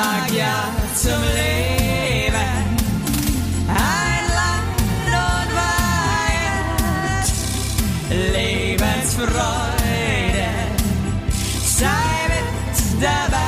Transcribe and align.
sag 0.00 0.32
ja 0.32 0.72
zum 0.94 1.20
Leben. 1.36 2.52
Ein 3.68 4.24
Land 4.38 5.12
und 5.28 5.50
Weihend, 5.60 7.26
Lebensfreude, 8.34 10.48
sei 11.64 12.12
mit 12.28 12.48
dabei. 13.02 13.38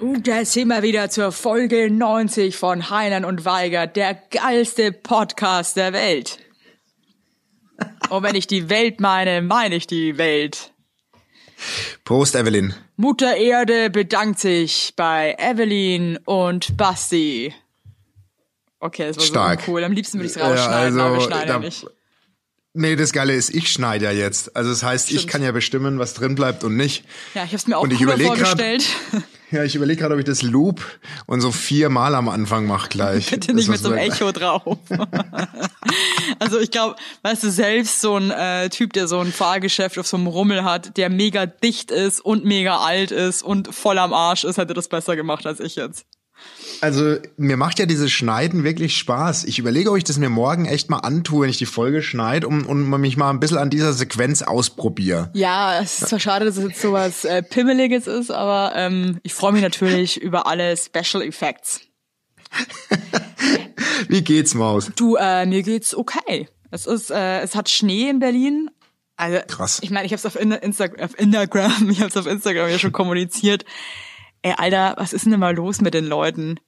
Und 0.00 0.26
da 0.26 0.44
sind 0.44 0.68
wir 0.68 0.82
wieder 0.82 1.10
zur 1.10 1.30
Folge 1.30 1.88
90 1.90 2.56
von 2.56 2.90
Heinern 2.90 3.24
und 3.24 3.44
Weigert, 3.44 3.94
der 3.94 4.20
geilste 4.30 4.90
Podcast 4.92 5.76
der 5.76 5.92
Welt. 5.92 6.40
Und 8.10 8.24
wenn 8.24 8.34
ich 8.34 8.48
die 8.48 8.68
Welt 8.70 9.00
meine, 9.00 9.42
meine 9.42 9.76
ich 9.76 9.86
die 9.86 10.18
Welt. 10.18 10.72
Prost, 12.04 12.34
Evelyn. 12.34 12.74
Mutter 12.96 13.36
Erde 13.36 13.90
bedankt 13.90 14.38
sich 14.40 14.92
bei 14.96 15.36
Evelyn 15.38 16.18
und 16.24 16.76
Basti. 16.76 17.54
Okay, 18.80 19.08
das 19.08 19.16
war 19.18 19.24
Stark. 19.24 19.62
so 19.62 19.72
cool. 19.72 19.84
Am 19.84 19.92
liebsten 19.92 20.18
würde 20.18 20.26
ich 20.30 20.36
es 20.36 20.40
rausschneiden, 20.42 20.98
Ja, 20.98 21.04
aber 21.04 21.14
wir 21.14 21.18
also, 21.18 21.28
schneiden 21.28 21.48
da- 21.48 21.58
nicht. 21.58 21.86
Nee, 22.74 22.94
das 22.94 23.12
Geile 23.12 23.32
ist, 23.34 23.50
ich 23.52 23.72
schneide 23.72 24.04
ja 24.04 24.12
jetzt. 24.12 24.54
Also 24.54 24.70
das 24.70 24.82
heißt, 24.84 25.10
ich 25.10 25.16
Stimmt. 25.20 25.32
kann 25.32 25.42
ja 25.42 25.50
bestimmen, 25.50 25.98
was 25.98 26.14
drin 26.14 26.34
bleibt 26.36 26.62
und 26.62 26.76
nicht. 26.76 27.02
Ja, 27.34 27.42
ich 27.42 27.48
habe 27.48 27.56
es 27.56 27.66
mir 27.66 27.76
auch 27.76 27.82
Und 27.82 27.92
ich 27.92 28.00
überleg 28.00 28.28
grad- 28.28 28.36
vorgestellt. 28.38 28.86
Ja, 29.50 29.64
ich 29.64 29.74
überlege 29.74 30.00
gerade, 30.00 30.14
ob 30.14 30.20
ich 30.20 30.26
das 30.26 30.42
Loop 30.42 30.84
und 31.26 31.40
so 31.40 31.52
viermal 31.52 32.14
am 32.14 32.28
Anfang 32.28 32.66
mache 32.66 32.88
gleich. 32.88 33.30
Bitte 33.30 33.54
nicht 33.54 33.68
mit 33.68 33.76
Das 33.76 33.82
so 33.82 33.90
einem 33.90 33.98
Echo 33.98 34.30
drauf. 34.32 34.78
also 36.38 36.58
ich 36.58 36.70
glaube, 36.70 36.96
weißt 37.22 37.44
du, 37.44 37.50
selbst 37.50 38.00
so 38.00 38.16
ein 38.16 38.30
äh, 38.30 38.68
Typ, 38.68 38.92
der 38.92 39.08
so 39.08 39.20
ein 39.20 39.32
Fahrgeschäft 39.32 39.98
auf 39.98 40.06
so 40.06 40.18
einem 40.18 40.26
Rummel 40.26 40.64
hat, 40.64 40.96
der 40.98 41.08
mega 41.08 41.46
dicht 41.46 41.90
ist 41.90 42.20
und 42.20 42.44
mega 42.44 42.78
alt 42.78 43.10
ist 43.10 43.42
und 43.42 43.74
voll 43.74 43.98
am 43.98 44.12
Arsch 44.12 44.44
ist, 44.44 44.58
hätte 44.58 44.74
das 44.74 44.88
besser 44.88 45.16
gemacht 45.16 45.46
als 45.46 45.60
ich 45.60 45.76
jetzt. 45.76 46.04
Also 46.80 47.16
mir 47.36 47.56
macht 47.56 47.78
ja 47.78 47.86
dieses 47.86 48.10
Schneiden 48.12 48.62
wirklich 48.62 48.96
Spaß. 48.96 49.44
Ich 49.44 49.58
überlege, 49.58 49.90
ob 49.90 49.96
ich 49.96 50.04
das 50.04 50.18
mir 50.18 50.28
morgen 50.28 50.66
echt 50.66 50.90
mal 50.90 50.98
antue, 50.98 51.42
wenn 51.42 51.50
ich 51.50 51.58
die 51.58 51.66
Folge 51.66 52.02
schneide 52.02 52.46
und, 52.46 52.64
und 52.64 52.88
mich 52.88 53.16
mal 53.16 53.30
ein 53.30 53.40
bisschen 53.40 53.58
an 53.58 53.70
dieser 53.70 53.92
Sequenz 53.92 54.42
ausprobiere. 54.42 55.30
Ja, 55.34 55.80
es 55.80 56.00
ist 56.00 56.08
zwar 56.08 56.20
schade, 56.20 56.44
dass 56.44 56.56
es 56.56 56.64
jetzt 56.64 56.80
sowas 56.80 57.24
äh, 57.24 57.42
Pimmeliges 57.42 58.06
ist, 58.06 58.30
aber 58.30 58.72
ähm, 58.76 59.18
ich 59.22 59.34
freue 59.34 59.52
mich 59.52 59.62
natürlich 59.62 60.20
über 60.20 60.46
alle 60.46 60.76
Special 60.76 61.22
Effects. 61.22 61.80
Wie 64.08 64.22
geht's, 64.22 64.54
Maus? 64.54 64.90
Du, 64.94 65.16
äh, 65.16 65.46
mir 65.46 65.62
geht's 65.62 65.94
okay. 65.94 66.48
Es 66.70 66.86
ist, 66.86 67.10
äh, 67.10 67.40
es 67.40 67.54
hat 67.54 67.68
Schnee 67.68 68.08
in 68.08 68.18
Berlin. 68.18 68.70
Also, 69.16 69.40
Krass. 69.48 69.80
Ich 69.82 69.90
meine, 69.90 70.06
ich 70.06 70.12
habe 70.12 70.18
es 70.18 70.26
auf, 70.26 70.36
In 70.36 70.52
Insta 70.52 70.86
auf 71.00 71.18
Instagram, 71.18 71.90
ich 71.90 71.98
habe 71.98 72.08
es 72.08 72.16
auf 72.16 72.26
Instagram 72.26 72.70
ja 72.70 72.78
schon 72.78 72.92
kommuniziert. 72.92 73.64
Ey, 74.42 74.54
Alter, 74.56 74.94
was 74.98 75.12
ist 75.12 75.24
denn 75.26 75.32
immer 75.32 75.52
los 75.52 75.80
mit 75.80 75.94
den 75.94 76.06
Leuten? 76.06 76.60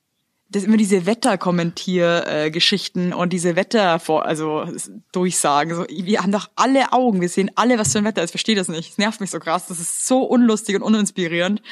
Das 0.53 0.65
immer 0.65 0.77
diese 0.77 1.07
Wetterkommentier-Geschichten 1.07 3.13
und 3.13 3.33
diese 3.33 3.55
Wetter 3.55 4.01
vor, 4.01 4.27
also 4.27 4.67
Durchsagen. 5.13 5.77
So, 5.77 5.87
wir 5.89 6.21
haben 6.23 6.33
doch 6.33 6.51
alle 6.57 6.93
Augen, 6.93 7.21
wir 7.21 7.29
sehen 7.29 7.53
alle, 7.55 7.79
was 7.79 7.93
für 7.93 7.99
ein 7.99 8.05
Wetter 8.05 8.21
ist. 8.23 8.31
Ich 8.31 8.33
verstehe 8.33 8.57
das 8.57 8.67
nicht. 8.67 8.91
Es 8.91 8.99
nervt 8.99 9.21
mich 9.21 9.31
so 9.31 9.39
krass. 9.39 9.67
Das 9.69 9.79
ist 9.79 10.09
so 10.09 10.23
unlustig 10.25 10.75
und 10.77 10.83
uninspirierend. 10.83 11.63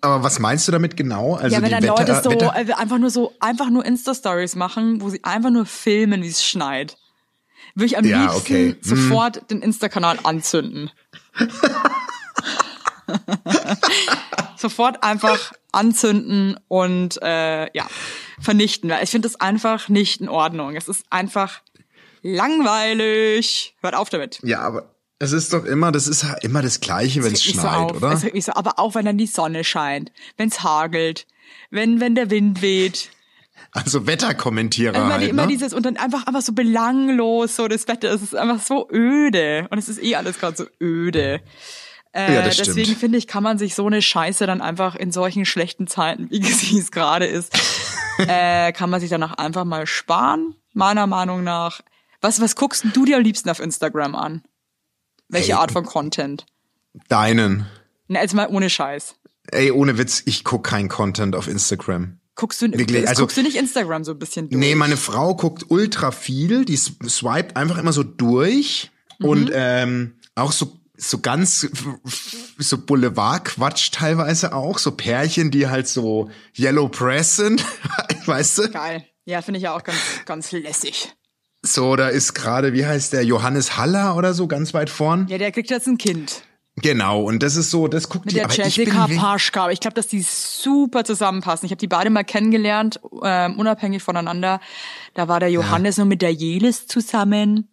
Aber- 0.00 0.22
was 0.22 0.38
meinst 0.38 0.66
du 0.66 0.72
damit 0.72 0.96
genau? 0.96 1.34
Also 1.34 1.54
ja, 1.56 1.60
wenn 1.62 1.70
dann 1.70 1.82
Wetter, 1.82 1.94
Leute 1.98 2.22
so 2.22 2.30
Wetter, 2.30 2.54
äh, 2.56 2.72
einfach 2.72 2.96
nur 2.98 3.10
so 3.10 3.32
einfach 3.40 3.68
nur 3.68 3.84
Insta-Stories 3.84 4.54
machen, 4.56 5.02
wo 5.02 5.10
sie 5.10 5.22
einfach 5.24 5.50
nur 5.50 5.66
filmen, 5.66 6.22
wie 6.22 6.28
es 6.28 6.42
schneit. 6.44 6.96
Würde 7.74 7.86
ich 7.86 7.98
am 7.98 8.04
Ja, 8.06 8.22
liebsten 8.22 8.38
okay. 8.40 8.70
Hm. 8.70 8.76
sofort 8.82 9.50
den 9.50 9.60
Insta-Kanal 9.62 10.18
anzünden. 10.22 10.90
sofort 14.56 15.02
einfach 15.02 15.52
anzünden 15.72 16.58
und 16.68 17.20
äh, 17.22 17.66
ja 17.76 17.86
vernichten. 18.40 18.92
Ich 19.02 19.10
finde 19.10 19.28
das 19.28 19.40
einfach 19.40 19.88
nicht 19.88 20.20
in 20.20 20.28
Ordnung. 20.28 20.76
Es 20.76 20.88
ist 20.88 21.04
einfach 21.10 21.60
langweilig. 22.22 23.76
Hört 23.80 23.94
auf 23.94 24.10
damit. 24.10 24.40
ja, 24.42 24.60
aber 24.60 24.94
es 25.18 25.32
ist 25.32 25.52
doch 25.52 25.64
immer, 25.64 25.92
das 25.92 26.06
ist 26.08 26.26
immer 26.42 26.60
das 26.60 26.80
Gleiche, 26.80 27.22
wenn 27.22 27.32
es 27.32 27.42
schneit, 27.42 27.90
so 27.90 27.96
oder? 27.96 28.12
Es 28.12 28.24
regt 28.24 28.34
mich 28.34 28.44
so, 28.44 28.52
aber 28.54 28.78
auch 28.78 28.94
wenn 28.94 29.06
dann 29.06 29.16
die 29.16 29.26
Sonne 29.26 29.64
scheint, 29.64 30.12
wenn 30.36 30.48
es 30.48 30.62
hagelt, 30.62 31.26
wenn 31.70 32.00
wenn 32.00 32.14
der 32.14 32.30
Wind 32.30 32.62
weht. 32.62 33.10
Also 33.70 34.06
Wetterkommentierer 34.06 34.94
Immer, 34.94 35.14
halt, 35.14 35.28
immer 35.28 35.42
ne? 35.42 35.48
dieses 35.48 35.72
und 35.72 35.84
dann 35.84 35.96
einfach 35.96 36.26
einfach 36.26 36.42
so 36.42 36.52
belanglos 36.52 37.56
so 37.56 37.68
das 37.68 37.88
Wetter. 37.88 38.12
Es 38.12 38.22
ist 38.22 38.34
einfach 38.34 38.60
so 38.60 38.88
öde 38.90 39.66
und 39.70 39.78
es 39.78 39.88
ist 39.88 40.02
eh 40.02 40.16
alles 40.16 40.38
gerade 40.38 40.56
so 40.56 40.66
öde. 40.80 41.40
Äh, 42.14 42.34
Ja, 42.34 42.42
das 42.42 42.54
stimmt. 42.54 42.68
deswegen 42.68 42.96
finde 42.96 43.18
ich, 43.18 43.26
kann 43.26 43.42
man 43.42 43.58
sich 43.58 43.74
so 43.74 43.86
eine 43.86 44.00
Scheiße 44.00 44.46
dann 44.46 44.60
einfach 44.60 44.94
in 44.94 45.10
solchen 45.10 45.44
schlechten 45.44 45.86
Zeiten, 45.86 46.26
wie 46.30 46.42
sie 46.42 46.78
es 46.78 46.90
gerade 46.90 47.26
ist, 47.26 47.52
äh, 48.18 48.72
kann 48.72 48.88
man 48.90 49.00
sich 49.00 49.10
danach 49.10 49.34
einfach 49.34 49.64
mal 49.64 49.86
sparen. 49.86 50.54
Meiner 50.72 51.06
Meinung 51.06 51.44
nach. 51.44 51.80
Was 52.20 52.40
was 52.40 52.56
guckst 52.56 52.84
du 52.92 53.04
dir 53.04 53.16
am 53.18 53.22
liebsten 53.22 53.50
auf 53.50 53.60
Instagram 53.60 54.14
an? 54.14 54.42
Welche 55.28 55.52
Ey. 55.52 55.58
Art 55.58 55.72
von 55.72 55.84
Content? 55.84 56.46
Deinen. 57.08 57.66
Na, 58.08 58.20
jetzt 58.22 58.34
mal 58.34 58.48
ohne 58.48 58.70
Scheiß. 58.70 59.16
Ey, 59.50 59.70
ohne 59.70 59.98
Witz, 59.98 60.22
ich 60.26 60.42
guck 60.44 60.64
kein 60.64 60.88
Content 60.88 61.34
auf 61.36 61.48
Instagram. 61.48 62.18
Guckst 62.36 62.62
du, 62.62 62.72
Wirklich, 62.72 63.06
also- 63.08 63.22
guckst 63.22 63.36
du 63.36 63.42
nicht 63.42 63.56
Instagram 63.56 64.04
so 64.04 64.12
ein 64.12 64.18
bisschen 64.18 64.48
durch? 64.48 64.58
Nee, 64.58 64.74
meine 64.74 64.96
Frau 64.96 65.34
guckt 65.36 65.66
ultra 65.68 66.10
viel, 66.10 66.64
die 66.64 66.76
swiped 66.76 67.56
einfach 67.56 67.78
immer 67.78 67.92
so 67.92 68.02
durch 68.02 68.90
Mhm. 69.20 69.26
und 69.28 69.50
ähm, 69.54 70.14
auch 70.34 70.50
so 70.50 70.78
so 70.96 71.18
ganz 71.18 71.66
so 72.58 72.78
Boulevard-Quatsch 72.78 73.90
teilweise 73.92 74.52
auch, 74.54 74.78
so 74.78 74.92
Pärchen, 74.92 75.50
die 75.50 75.68
halt 75.68 75.88
so 75.88 76.30
Yellow 76.56 76.88
Press 76.88 77.36
sind, 77.36 77.64
weißt 78.26 78.58
du? 78.58 78.70
Geil. 78.70 79.04
Ja, 79.24 79.42
finde 79.42 79.58
ich 79.58 79.64
ja 79.64 79.74
auch 79.74 79.82
ganz, 79.82 79.98
ganz 80.26 80.52
lässig. 80.52 81.12
So, 81.62 81.96
da 81.96 82.08
ist 82.08 82.34
gerade, 82.34 82.74
wie 82.74 82.84
heißt 82.84 83.12
der, 83.14 83.24
Johannes 83.24 83.76
Haller 83.78 84.16
oder 84.16 84.34
so, 84.34 84.46
ganz 84.46 84.74
weit 84.74 84.90
vorn. 84.90 85.26
Ja, 85.28 85.38
der 85.38 85.50
kriegt 85.50 85.70
jetzt 85.70 85.86
ein 85.88 85.96
Kind. 85.98 86.42
Genau, 86.76 87.22
und 87.22 87.42
das 87.42 87.56
ist 87.56 87.70
so, 87.70 87.86
das 87.88 88.08
guckt 88.08 88.26
Mit 88.26 88.32
die, 88.32 88.36
der 88.36 88.44
aber 88.46 88.52
ich 88.52 88.58
bin 88.76 88.84
Jessica 88.86 89.08
we- 89.08 89.16
Paschka. 89.16 89.62
Aber 89.64 89.72
ich 89.72 89.80
glaube, 89.80 89.94
dass 89.94 90.08
die 90.08 90.22
super 90.22 91.04
zusammenpassen. 91.04 91.64
Ich 91.66 91.70
habe 91.72 91.78
die 91.78 91.86
beide 91.86 92.10
mal 92.10 92.24
kennengelernt, 92.24 93.00
ähm, 93.22 93.58
unabhängig 93.58 94.02
voneinander. 94.02 94.60
Da 95.14 95.28
war 95.28 95.38
der 95.40 95.50
Johannes 95.50 95.96
nur 95.96 96.06
mit 96.06 96.20
der 96.20 96.32
Jelis 96.32 96.86
zusammen. 96.86 97.68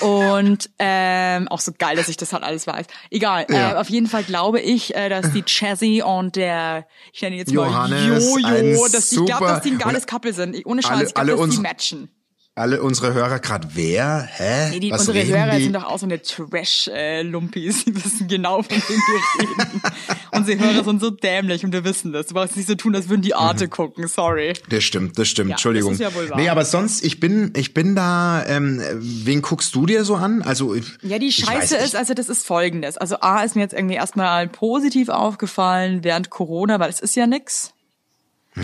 Und 0.00 0.70
ähm, 0.78 1.48
auch 1.48 1.60
so 1.60 1.72
geil, 1.76 1.96
dass 1.96 2.08
ich 2.08 2.16
das 2.16 2.32
halt 2.32 2.42
alles 2.44 2.66
weiß. 2.66 2.86
Egal. 3.10 3.46
Ja. 3.50 3.72
Äh, 3.72 3.74
auf 3.76 3.88
jeden 3.90 4.06
Fall 4.06 4.22
glaube 4.24 4.60
ich, 4.60 4.94
äh, 4.94 5.08
dass 5.08 5.32
die 5.32 5.42
Chazzy 5.44 6.02
und 6.04 6.36
der, 6.36 6.86
ich 7.12 7.22
nenne 7.22 7.36
ihn 7.36 7.40
jetzt 7.40 7.52
Johannes, 7.52 8.34
mal 8.40 8.58
Jojo, 8.62 8.88
dass 8.88 9.08
die, 9.10 9.16
ich 9.16 9.24
glaube, 9.26 9.46
dass 9.46 9.62
die 9.62 9.70
ein 9.72 9.78
geiles 9.78 10.06
Couple 10.06 10.32
sind. 10.32 10.54
Ich- 10.54 10.66
Ohne 10.66 10.82
Scheiß, 10.82 10.90
alle- 10.92 11.04
ich 11.06 11.14
glaube, 11.14 11.32
alle 11.32 11.46
dass 11.46 11.54
die 11.56 11.60
matchen. 11.62 12.10
Alle 12.58 12.82
unsere 12.82 13.14
Hörer 13.14 13.38
gerade, 13.38 13.68
wer? 13.74 14.28
Hä? 14.30 14.70
Nee, 14.70 14.80
die, 14.80 14.90
Was 14.90 15.06
unsere 15.08 15.26
Hörer 15.26 15.56
die? 15.56 15.64
sind 15.64 15.72
doch 15.74 15.84
auch 15.84 15.98
so 15.98 16.06
eine 16.06 16.20
Trash-Lumpis. 16.20 17.84
Die 17.84 17.94
wissen 18.04 18.28
genau, 18.28 18.62
von 18.62 18.76
wem 18.76 18.80
wir 18.80 19.48
reden. 19.48 19.82
unsere 20.32 20.58
Hörer 20.60 20.84
sind 20.84 21.00
so 21.00 21.10
dämlich 21.10 21.64
und 21.64 21.72
wir 21.72 21.84
wissen 21.84 22.12
das. 22.12 22.26
Du 22.26 22.34
brauchst 22.34 22.56
nicht 22.56 22.68
so 22.68 22.74
tun, 22.74 22.94
als 22.94 23.08
würden 23.08 23.22
die 23.22 23.34
Arte 23.34 23.68
gucken. 23.68 24.06
Sorry. 24.08 24.52
Das 24.68 24.84
stimmt, 24.84 25.18
das 25.18 25.28
stimmt. 25.28 25.50
Ja, 25.50 25.54
Entschuldigung. 25.54 25.92
das 25.96 26.00
ist 26.00 26.14
ja 26.14 26.20
wohl 26.20 26.28
wahr. 26.30 26.38
Nee, 26.38 26.48
aber 26.48 26.64
sonst, 26.64 27.04
ich 27.04 27.20
bin, 27.20 27.52
ich 27.56 27.74
bin 27.74 27.94
da, 27.94 28.44
ähm, 28.46 28.82
wen 28.98 29.42
guckst 29.42 29.74
du 29.74 29.86
dir 29.86 30.04
so 30.04 30.16
an? 30.16 30.42
Also, 30.42 30.74
ich- 30.74 30.98
Ja, 31.02 31.18
die 31.18 31.32
Scheiße 31.32 31.76
ist, 31.76 31.96
also 31.96 32.14
das 32.14 32.28
ist 32.28 32.46
folgendes. 32.46 32.96
Also 32.96 33.16
A 33.20 33.42
ist 33.42 33.56
mir 33.56 33.62
jetzt 33.62 33.74
irgendwie 33.74 33.94
erstmal 33.96 34.48
positiv 34.48 35.08
aufgefallen 35.08 36.04
während 36.04 36.30
Corona, 36.30 36.78
weil 36.80 36.90
es 36.90 37.00
ist 37.00 37.14
ja 37.16 37.26
nix. 37.26 37.72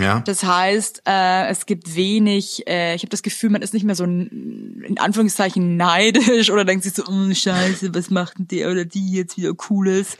Ja. 0.01 0.21
Das 0.21 0.45
heißt, 0.45 1.03
äh, 1.07 1.49
es 1.49 1.67
gibt 1.67 1.95
wenig, 1.95 2.67
äh, 2.67 2.95
ich 2.95 3.03
habe 3.03 3.11
das 3.11 3.23
Gefühl, 3.23 3.51
man 3.51 3.63
ist 3.63 3.75
nicht 3.75 3.85
mehr 3.85 3.95
so 3.95 4.05
in 4.05 4.97
Anführungszeichen 4.99 5.77
neidisch 5.77 6.51
oder 6.51 6.65
denkt 6.65 6.85
sich 6.85 6.95
so, 6.95 7.05
oh, 7.07 7.33
scheiße, 7.33 7.95
was 7.95 8.11
macht 8.11 8.39
denn 8.39 8.49
der 8.49 8.71
oder 8.71 8.85
die 8.85 9.13
jetzt 9.13 9.37
wieder 9.37 9.55
Cooles? 9.55 10.17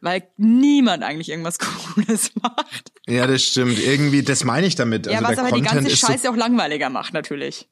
Weil 0.00 0.28
niemand 0.36 1.02
eigentlich 1.02 1.30
irgendwas 1.30 1.58
Cooles 1.58 2.32
macht. 2.40 2.92
ja, 3.06 3.26
das 3.26 3.42
stimmt. 3.42 3.78
Irgendwie, 3.78 4.22
das 4.22 4.44
meine 4.44 4.66
ich 4.66 4.74
damit. 4.74 5.06
Ja, 5.06 5.18
also 5.18 5.28
was 5.28 5.38
aber 5.38 5.48
die 5.48 5.62
Content 5.62 5.72
ganze 5.72 5.92
ist 5.92 6.00
Scheiße 6.00 6.30
auch 6.30 6.36
langweiliger 6.36 6.90
macht, 6.90 7.12
natürlich. 7.12 7.68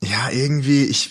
so, 0.00 0.08
ja, 0.08 0.30
irgendwie, 0.30 0.84
ich, 0.84 1.10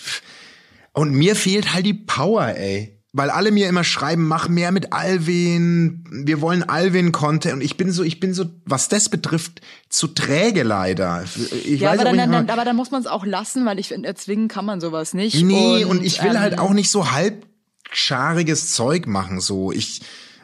und 0.92 1.12
mir 1.12 1.36
fehlt 1.36 1.72
halt 1.72 1.86
die 1.86 1.94
Power, 1.94 2.46
ey. 2.48 3.01
Weil 3.14 3.28
alle 3.28 3.50
mir 3.50 3.68
immer 3.68 3.84
schreiben, 3.84 4.26
mach 4.26 4.48
mehr 4.48 4.72
mit 4.72 4.94
Alvin, 4.94 6.02
wir 6.10 6.40
wollen 6.40 6.62
Alvin-Content. 6.62 7.56
Und 7.56 7.60
ich 7.60 7.76
bin 7.76 7.92
so, 7.92 8.02
ich 8.02 8.20
bin 8.20 8.32
so, 8.32 8.46
was 8.64 8.88
das 8.88 9.10
betrifft, 9.10 9.60
zu 9.90 10.08
träge 10.08 10.62
leider. 10.62 11.22
Ich 11.66 11.80
Ja, 11.80 11.90
weiß 11.90 12.00
aber 12.00 12.04
dann, 12.04 12.16
nicht 12.16 12.24
dann, 12.32 12.46
mal- 12.46 12.50
aber 12.50 12.64
dann 12.64 12.74
muss 12.74 12.90
man 12.90 13.02
es 13.02 13.06
auch 13.06 13.26
lassen, 13.26 13.66
weil 13.66 13.78
ich 13.78 13.88
finde, 13.88 14.08
erzwingen 14.08 14.48
kann 14.48 14.64
man 14.64 14.80
sowas 14.80 15.12
nicht. 15.12 15.44
Nee, 15.44 15.84
und, 15.84 16.02
ich 16.02 16.22
will 16.22 16.30
ähm, 16.30 16.40
halt 16.40 16.58
auch 16.58 16.72
nicht 16.72 16.90
so 16.90 17.10
halbschariges 17.12 18.72
Zeug 18.72 19.06
machen, 19.06 19.40
so. 19.40 19.72
Ich, 19.72 20.00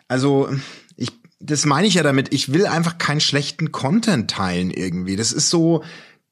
also, 0.06 0.50
ich, 0.96 1.12
das 1.40 1.64
meine 1.64 1.86
ich 1.86 1.94
ja 1.94 2.02
damit, 2.02 2.34
ich 2.34 2.52
will 2.52 2.66
einfach 2.66 2.98
keinen 2.98 3.20
schlechten 3.20 3.72
Content 3.72 4.30
teilen 4.30 4.70
irgendwie. 4.70 5.16
Das 5.16 5.32
ist 5.32 5.48
so, 5.48 5.84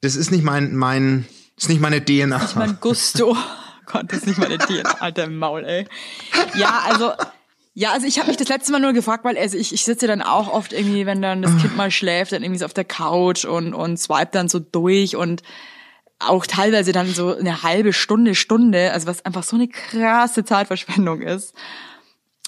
das 0.02 0.16
ist 0.16 0.30
nicht 0.30 0.44
mein, 0.44 0.76
mein, 0.76 1.24
das 1.54 1.64
ist 1.64 1.68
nicht 1.70 1.80
meine 1.80 2.04
DNA. 2.04 2.50
mein 2.56 2.76
Gusto. 2.78 3.34
Gott, 3.86 4.12
das 4.12 4.18
ist 4.18 4.26
nicht 4.26 4.38
meine 4.38 4.58
DNA, 4.58 4.98
alter 5.00 5.28
Maul, 5.28 5.64
ey. 5.64 5.86
Ja, 6.54 6.82
also 6.86 7.12
Ja, 7.78 7.92
also 7.92 8.06
ich 8.06 8.18
habe 8.18 8.28
mich 8.28 8.38
das 8.38 8.48
letzte 8.48 8.72
Mal 8.72 8.80
nur 8.80 8.94
gefragt, 8.94 9.22
weil 9.24 9.36
also 9.36 9.58
ich, 9.58 9.74
ich 9.74 9.84
sitze 9.84 10.06
dann 10.06 10.22
auch 10.22 10.48
oft 10.48 10.72
irgendwie, 10.72 11.04
wenn 11.04 11.20
dann 11.20 11.42
das 11.42 11.56
Kind 11.58 11.76
mal 11.76 11.90
schläft, 11.90 12.32
dann 12.32 12.42
irgendwie 12.42 12.60
so 12.60 12.64
auf 12.64 12.72
der 12.72 12.86
Couch 12.86 13.44
und, 13.44 13.74
und 13.74 13.98
swipe 13.98 14.30
dann 14.32 14.48
so 14.48 14.58
durch 14.60 15.14
und 15.14 15.42
auch 16.18 16.46
teilweise 16.46 16.92
dann 16.92 17.12
so 17.12 17.36
eine 17.36 17.62
halbe 17.62 17.92
Stunde, 17.92 18.34
Stunde, 18.34 18.92
also 18.92 19.06
was 19.06 19.26
einfach 19.26 19.42
so 19.42 19.56
eine 19.56 19.68
krasse 19.68 20.44
Zeitverschwendung 20.44 21.20
ist. 21.20 21.54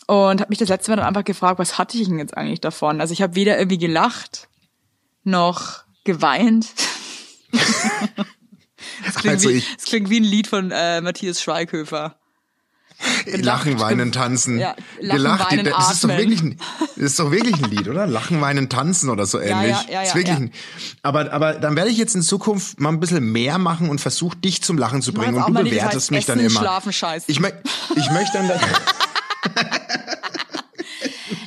Und 0.07 0.41
habe 0.41 0.49
mich 0.49 0.59
das 0.59 0.71
letzte 0.71 0.91
Mal 0.91 0.97
dann 0.97 1.07
einfach 1.07 1.25
gefragt, 1.25 1.59
was 1.59 1.77
hatte 1.77 1.99
ich 1.99 2.09
denn 2.09 2.19
jetzt 2.19 2.35
eigentlich 2.35 2.63
davon? 2.63 3.03
Also 3.03 3.13
ich 3.13 3.21
habe 3.21 3.35
weder 3.35 3.59
irgendwie 3.59 3.77
gelacht 3.77 4.49
noch 5.25 5.85
geweint. 6.05 6.69
das, 9.05 9.15
klingt 9.17 9.37
Also 9.37 9.49
wie, 9.51 9.65
das 9.77 9.85
klingt 9.87 10.11
wie 10.11 10.21
ein 10.21 10.25
Lied 10.25 10.47
von 10.47 10.71
äh, 10.71 11.01
Matthias 11.01 11.43
Schweighöfer. 11.43 12.17
Lachen, 13.27 13.79
weinen, 13.79 14.11
tanzen. 14.11 14.59
Ja, 14.59 14.75
lachen, 15.01 15.19
Gelacht, 15.19 15.53
weinen, 15.53 15.65
das 15.67 15.93
ist 15.93 16.03
doch 16.03 16.09
wirklich 16.09 16.41
ein, 16.43 16.59
das 16.97 17.05
ist 17.13 17.19
doch 17.21 17.31
wirklich 17.31 17.55
ein 17.63 17.71
Lied, 17.71 17.87
oder? 17.87 18.09
Lachen, 18.09 18.41
weinen, 18.41 18.69
tanzen 18.69 19.09
oder 19.09 19.25
so 19.25 19.39
ähnlich. 19.39 19.71
ja, 19.71 19.85
ja, 19.89 20.03
ist 20.03 20.09
ja, 20.09 20.15
wirklich 20.17 20.37
ja. 20.37 20.43
Ein, 20.45 20.53
aber, 21.03 21.33
aber 21.33 21.53
dann 21.55 21.77
werde 21.77 21.91
ich 21.91 21.97
jetzt 21.97 22.17
in 22.17 22.23
Zukunft 22.23 22.81
mal 22.81 22.89
ein 22.89 22.99
bisschen 22.99 23.23
mehr 23.31 23.59
machen 23.59 23.89
und 23.89 24.01
versuche 24.01 24.37
dich 24.39 24.63
zum 24.63 24.79
Lachen 24.79 25.01
zu 25.01 25.13
bringen 25.13 25.37
und 25.37 25.47
du 25.49 25.53
das 25.55 25.63
bewertest 25.63 25.95
heißt 25.95 26.11
mich 26.11 26.27
dann 26.27 26.39
Essen, 26.41 26.51
immer. 26.51 26.61
Schlafen, 26.61 26.93
Scheißen. 26.93 27.31
Ich, 27.31 27.39
mö 27.39 27.51
ich 27.95 28.11
möchte 28.11 28.33
dann, 28.39 28.51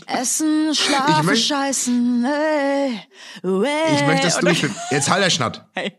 Essen, 0.08 0.74
schlafen, 0.76 1.16
Ich 1.20 1.24
möcht- 1.24 1.48
scheißen, 1.48 2.26
ey, 2.26 3.00
ey. 3.44 3.96
ich 3.96 4.06
möchte, 4.06 4.28
dass 4.28 4.36
du 4.40 4.46
Und 4.48 4.52
mich, 4.52 4.62
be- 4.62 4.72
jetzt 4.92 5.10
halt 5.10 5.24
der 5.24 5.30
Schnatt. 5.30 5.68
Hey. 5.74 5.94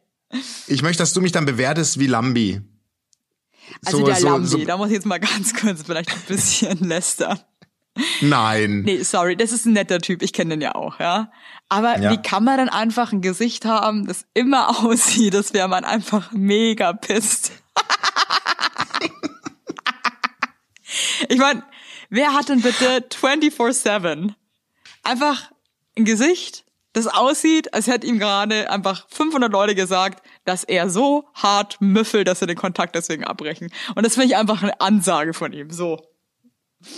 Ich 0.66 0.82
möchte, 0.82 1.02
dass 1.02 1.12
du 1.12 1.20
mich 1.20 1.32
dann 1.32 1.44
bewertest 1.44 1.98
wie 1.98 2.06
Lambi. 2.06 2.62
Also 3.84 3.98
So- 3.98 4.06
der 4.06 4.16
so- 4.16 4.28
Lambi, 4.28 4.46
so- 4.48 4.64
da 4.64 4.76
muss 4.76 4.88
ich 4.88 4.94
jetzt 4.94 5.06
mal 5.06 5.20
ganz 5.20 5.54
kurz 5.54 5.82
vielleicht 5.82 6.10
ein 6.10 6.22
bisschen 6.26 6.78
lästern. 6.78 7.38
Nein. 8.22 8.82
Nee, 8.84 9.02
sorry, 9.02 9.36
das 9.36 9.52
ist 9.52 9.66
ein 9.66 9.74
netter 9.74 9.98
Typ, 9.98 10.22
ich 10.22 10.32
kenne 10.32 10.54
den 10.54 10.62
ja 10.62 10.74
auch, 10.74 10.98
ja. 10.98 11.30
Aber 11.68 11.98
Ja. 12.00 12.10
wie 12.10 12.16
kann 12.22 12.42
man 12.44 12.56
dann 12.56 12.68
einfach 12.70 13.12
ein 13.12 13.20
Gesicht 13.20 13.66
haben, 13.66 14.06
das 14.06 14.24
immer 14.32 14.68
aussieht, 14.84 15.34
als 15.36 15.52
wäre 15.52 15.68
man 15.68 15.84
einfach 15.84 16.32
mega 16.32 16.94
pisst? 16.94 17.52
ich 21.28 21.38
meine, 21.38 21.62
wer 22.10 22.34
hat 22.34 22.48
denn 22.48 22.60
bitte 22.62 23.04
24-7 23.10 24.34
einfach 25.02 25.50
ein 25.96 26.04
Gesicht, 26.04 26.61
das 26.92 27.06
aussieht, 27.06 27.72
als 27.74 27.86
hätte 27.86 28.06
ihm 28.06 28.18
gerade 28.18 28.70
einfach 28.70 29.06
500 29.08 29.50
Leute 29.50 29.74
gesagt, 29.74 30.22
dass 30.44 30.64
er 30.64 30.90
so 30.90 31.24
hart 31.34 31.78
müffelt, 31.80 32.28
dass 32.28 32.40
er 32.40 32.46
den 32.46 32.56
Kontakt 32.56 32.94
deswegen 32.94 33.24
abbrechen. 33.24 33.70
Und 33.94 34.04
das 34.04 34.14
finde 34.14 34.28
ich 34.28 34.36
einfach 34.36 34.62
eine 34.62 34.80
Ansage 34.80 35.32
von 35.32 35.52
ihm, 35.52 35.70
so. 35.70 36.00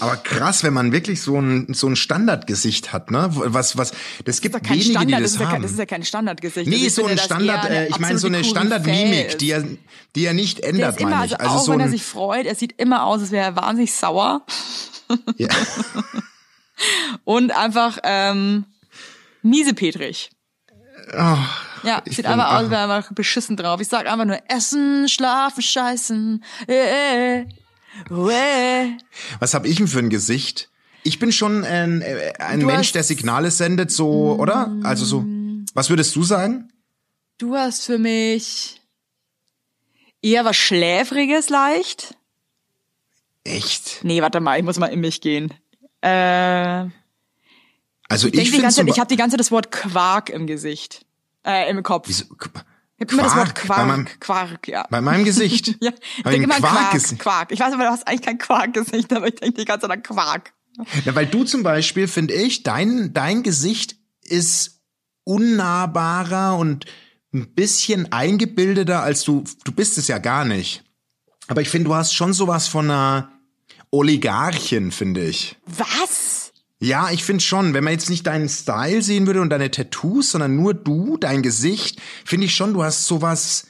Aber 0.00 0.16
krass, 0.16 0.64
wenn 0.64 0.72
man 0.72 0.92
wirklich 0.92 1.20
so 1.20 1.38
ein, 1.38 1.74
so 1.74 1.86
ein 1.86 1.96
Standardgesicht 1.96 2.92
hat, 2.94 3.10
ne? 3.10 3.28
Was, 3.30 3.76
was, 3.76 3.92
das 4.24 4.40
gibt 4.40 4.54
Das 4.54 4.62
ist 4.62 4.70
wenige, 4.70 4.84
Standard, 4.84 5.08
die 5.08 5.12
das 5.12 5.22
das 5.22 5.32
ist 5.32 5.38
ja 5.38 5.44
kein, 5.44 5.54
haben. 5.54 5.62
das 5.62 5.70
ist 5.72 5.78
ja 5.78 5.86
kein 5.86 6.04
Standardgesicht. 6.04 6.70
Nee, 6.70 6.84
Also 6.84 7.02
so 7.02 7.06
ein 7.06 7.18
Standard, 7.18 7.70
äh, 7.70 7.88
ich 7.88 7.98
meine 7.98 8.18
so 8.18 8.26
eine 8.26 8.44
Standardmimik, 8.44 9.38
die 9.38 9.50
er, 9.50 9.64
die 10.16 10.24
er 10.24 10.32
nicht 10.32 10.60
Der 10.60 10.70
ändert, 10.70 11.00
immer, 11.00 11.10
meine 11.10 11.22
also 11.22 11.34
ich. 11.34 11.40
Also 11.40 11.54
auch 11.54 11.64
so 11.64 11.72
wenn 11.72 11.80
er 11.80 11.90
sich 11.90 12.02
freut, 12.02 12.46
er 12.46 12.54
sieht 12.54 12.80
immer 12.80 13.04
aus, 13.04 13.20
als 13.20 13.30
wäre 13.30 13.44
er 13.44 13.56
wahnsinnig 13.56 13.92
sauer 13.92 14.46
ja. 15.36 15.48
und 17.24 17.54
einfach 17.54 17.98
ähm, 18.04 18.64
miesepetrig. 19.44 20.30
Oh, 21.12 21.36
Ja, 21.82 22.02
Ich 22.06 22.16
sieht 22.16 22.26
einfach 22.26 22.54
aus, 22.54 22.70
wäre 22.70 22.82
er 22.88 22.94
einfach 22.96 23.12
beschissen 23.12 23.56
drauf. 23.56 23.80
Ich 23.80 23.88
sag 23.88 24.06
einfach 24.06 24.24
nur 24.24 24.38
Essen, 24.48 25.08
Schlafen, 25.08 25.62
Scheißen. 25.62 26.42
Äh, 26.66 27.40
äh, 27.40 27.46
äh. 28.10 28.96
was 29.38 29.54
habe 29.54 29.68
ich 29.68 29.76
denn 29.76 29.86
für 29.88 29.98
ein 29.98 30.08
Gesicht? 30.10 30.70
Ich 31.02 31.18
bin 31.18 31.30
schon 31.32 31.64
ein, 31.64 32.00
äh, 32.00 32.32
ein 32.38 32.60
Du 32.60 32.66
Mensch, 32.66 32.90
Mm. 32.90 32.94
der 32.94 33.02
Signale 33.04 33.50
sendet, 33.50 33.90
so, 33.90 34.36
oder? 34.38 34.74
Also 34.82 35.04
so. 35.04 35.24
Was 35.74 35.90
würdest 35.90 36.16
du 36.16 36.22
sagen? 36.22 36.72
Du 37.38 37.54
hast 37.54 37.84
für 37.84 37.98
mich 37.98 38.80
eher 40.22 40.44
was 40.46 40.56
Schläfriges 40.56 41.50
leicht. 41.50 42.14
Echt? 43.44 44.00
Nee, 44.04 44.22
warte 44.22 44.40
mal, 44.40 44.58
ich 44.58 44.64
muss 44.64 44.78
mal 44.78 44.86
in 44.86 45.00
mich 45.00 45.20
gehen. 45.20 45.52
Äh, 46.00 46.86
Also 48.08 48.28
ich 48.28 48.34
ich 48.34 48.50
finde 48.50 48.68
ich 48.90 48.98
habe 48.98 49.08
die 49.08 49.16
ganze 49.16 49.34
Zeit 49.34 49.40
das 49.40 49.50
Wort 49.50 49.70
Quark 49.72 50.30
im 50.30 50.46
Gesicht. 50.46 51.04
Äh, 51.46 51.70
im 51.70 51.82
Kopf. 51.82 52.08
Wieso- 52.08 52.24
Ich 52.96 53.00
hab 53.00 53.12
immer 53.12 53.22
das 53.24 53.36
Wort 53.36 53.54
Quark? 53.54 53.66
Quark. 53.66 53.78
Bei 53.78 53.84
meinem- 53.84 54.20
Quark, 54.20 54.68
ja. 54.68 54.86
bei 54.90 55.00
meinem 55.00 55.24
Gesicht. 55.24 55.68
ja, 55.80 55.90
ich 56.18 56.22
denke 56.22 56.44
immer 56.44 56.56
Quark, 56.58 56.72
Quarkgesicht. 56.74 57.20
Quark. 57.20 57.52
Ich 57.52 57.60
weiß 57.60 57.72
aber, 57.74 57.84
du 57.84 57.90
hast 57.90 58.06
eigentlich 58.06 58.22
kein 58.22 58.38
Quark-Gesicht, 58.38 59.12
aber 59.12 59.28
ich 59.28 59.34
denke 59.36 59.58
die 59.60 59.64
ganze 59.64 59.86
Zeit 59.88 59.96
an 59.96 60.02
Quark. 60.02 60.52
Na, 61.04 61.14
weil 61.14 61.26
du 61.26 61.44
zum 61.44 61.62
Beispiel, 61.62 62.08
finde 62.08 62.34
ich, 62.34 62.62
dein, 62.62 63.12
dein 63.12 63.42
Gesicht 63.42 63.96
ist 64.22 64.80
unnahbarer 65.24 66.56
und 66.56 66.86
ein 67.32 67.52
bisschen 67.54 68.12
eingebildeter 68.12 69.02
als 69.02 69.22
du. 69.24 69.44
Du 69.64 69.72
bist 69.72 69.98
es 69.98 70.08
ja 70.08 70.18
gar 70.18 70.44
nicht. 70.44 70.82
Aber 71.46 71.60
ich 71.60 71.68
finde, 71.68 71.88
du 71.88 71.94
hast 71.94 72.14
schon 72.14 72.32
sowas 72.32 72.68
von 72.68 72.90
einer 72.90 73.30
Oligarchin, 73.90 74.90
finde 74.92 75.24
ich. 75.26 75.56
Was? 75.66 76.33
Ja, 76.84 77.10
ich 77.10 77.24
finde 77.24 77.42
schon, 77.42 77.72
wenn 77.72 77.82
man 77.82 77.94
jetzt 77.94 78.10
nicht 78.10 78.26
deinen 78.26 78.46
Style 78.46 79.00
sehen 79.00 79.26
würde 79.26 79.40
und 79.40 79.48
deine 79.48 79.70
Tattoos, 79.70 80.32
sondern 80.32 80.54
nur 80.54 80.74
du, 80.74 81.16
dein 81.16 81.42
Gesicht, 81.42 81.98
finde 82.26 82.44
ich 82.44 82.54
schon, 82.54 82.74
du 82.74 82.84
hast 82.84 83.06
sowas, 83.06 83.68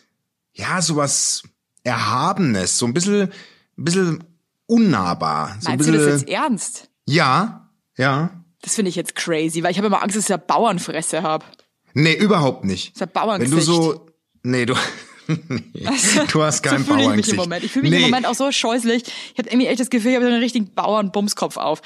ja, 0.53 0.83
sowas 0.83 1.45
Erhabenes, 1.85 2.77
so 2.77 2.87
ein 2.87 2.93
bisschen, 2.93 3.31
ein 3.79 3.85
bisschen 3.85 4.25
unnahbar. 4.67 5.57
So 5.61 5.69
ein 5.69 5.77
Meinst 5.77 5.89
du 5.89 5.93
bisschen, 5.93 6.11
das 6.11 6.21
jetzt 6.23 6.29
ernst? 6.29 6.89
Ja, 7.07 7.71
ja. 7.97 8.31
Das 8.63 8.75
finde 8.75 8.89
ich 8.89 8.97
jetzt 8.97 9.15
crazy, 9.15 9.63
weil 9.63 9.71
ich 9.71 9.77
habe 9.77 9.87
immer 9.87 10.03
Angst, 10.03 10.17
dass 10.17 10.25
ich 10.25 10.31
ja 10.31 10.37
Bauernfresse 10.37 11.23
habe. 11.23 11.45
Nee, 11.93 12.15
überhaupt 12.15 12.65
nicht. 12.65 12.97
Das 12.97 12.97
ist 12.97 13.03
ein 13.03 13.09
Wenn 13.11 13.23
Bauerngesicht. 13.23 13.69
du 13.69 13.73
so, 13.73 14.07
nee, 14.43 14.67
du, 14.67 14.75
nee, 15.29 15.87
du 16.33 16.43
hast 16.43 16.65
kein 16.65 16.85
so 16.85 16.93
fühle 16.93 17.03
ich 17.03 17.09
mich 17.11 17.29
im 17.29 17.37
Bauerngesicht. 17.37 17.37
Moment. 17.37 17.65
Ich 17.65 17.71
fühle 17.71 17.83
mich 17.85 17.91
nee, 17.93 17.99
im 17.99 18.11
Moment 18.11 18.27
auch 18.27 18.35
so 18.35 18.51
scheußlich. 18.51 19.05
Ich 19.05 19.39
habe 19.39 19.51
irgendwie 19.51 19.69
echt 19.69 19.79
das 19.79 19.91
Gefühl, 19.91 20.11
ich 20.11 20.17
habe 20.17 20.27
so 20.27 20.33
einen 20.33 20.43
richtigen 20.43 20.75
Bauernbumskopf 20.75 21.59
auf. 21.59 21.81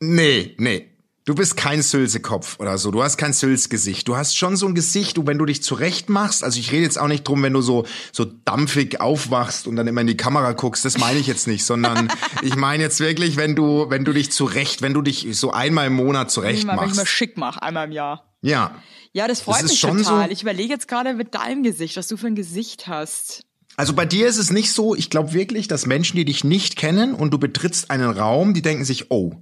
Nee, 0.00 0.54
nee. 0.58 0.86
Du 1.26 1.34
bist 1.34 1.56
kein 1.56 1.82
Sülzekopf 1.82 2.58
oder 2.58 2.76
so. 2.78 2.90
Du 2.90 3.02
hast 3.02 3.16
kein 3.18 3.32
Sülzgesicht. 3.34 4.08
Du 4.08 4.16
hast 4.16 4.36
schon 4.36 4.56
so 4.56 4.66
ein 4.66 4.74
Gesicht, 4.74 5.16
du, 5.18 5.26
wenn 5.26 5.38
du 5.38 5.44
dich 5.44 5.62
zurecht 5.62 6.08
machst. 6.08 6.42
Also 6.42 6.58
ich 6.58 6.72
rede 6.72 6.82
jetzt 6.82 6.98
auch 6.98 7.06
nicht 7.06 7.22
drum, 7.28 7.42
wenn 7.42 7.52
du 7.52 7.60
so, 7.60 7.86
so 8.10 8.24
dampfig 8.24 9.00
aufwachst 9.00 9.66
und 9.68 9.76
dann 9.76 9.86
immer 9.86 10.00
in 10.00 10.06
die 10.06 10.16
Kamera 10.16 10.52
guckst. 10.52 10.84
Das 10.84 10.98
meine 10.98 11.18
ich 11.20 11.26
jetzt 11.26 11.46
nicht, 11.46 11.64
sondern 11.64 12.08
ich 12.42 12.56
meine 12.56 12.82
jetzt 12.82 12.98
wirklich, 13.00 13.36
wenn 13.36 13.54
du, 13.54 13.90
wenn 13.90 14.04
du 14.04 14.12
dich 14.12 14.32
zurecht, 14.32 14.80
wenn 14.82 14.94
du 14.94 15.02
dich 15.02 15.28
so 15.32 15.52
einmal 15.52 15.86
im 15.88 15.92
Monat 15.92 16.30
zurecht 16.30 16.52
Wenn 16.54 16.58
ich 16.58 16.64
mal 16.64 16.86
machst. 16.86 17.06
schick 17.06 17.36
mache, 17.36 17.62
einmal 17.62 17.86
im 17.86 17.92
Jahr. 17.92 18.34
Ja. 18.40 18.74
Ja, 19.12 19.28
das 19.28 19.42
freut 19.42 19.62
Das 19.62 19.70
mich 19.70 19.78
schon 19.78 19.98
total. 19.98 20.26
so- 20.26 20.32
Ich 20.32 20.42
überlege 20.42 20.72
jetzt 20.72 20.88
gerade 20.88 21.12
mit 21.14 21.34
deinem 21.34 21.62
Gesicht, 21.62 21.96
was 21.96 22.08
du 22.08 22.16
für 22.16 22.28
ein 22.28 22.34
Gesicht 22.34 22.88
hast. 22.88 23.42
Also 23.76 23.92
bei 23.92 24.06
dir 24.06 24.26
ist 24.26 24.38
es 24.38 24.50
nicht 24.50 24.72
so, 24.72 24.94
ich 24.96 25.10
glaube 25.10 25.32
wirklich, 25.32 25.68
dass 25.68 25.86
Menschen, 25.86 26.16
die 26.16 26.24
dich 26.24 26.42
nicht 26.44 26.76
kennen 26.76 27.14
und 27.14 27.30
du 27.32 27.38
betrittst 27.38 27.90
einen 27.90 28.10
Raum, 28.10 28.52
die 28.54 28.62
denken 28.62 28.84
sich, 28.84 29.10
oh, 29.10 29.34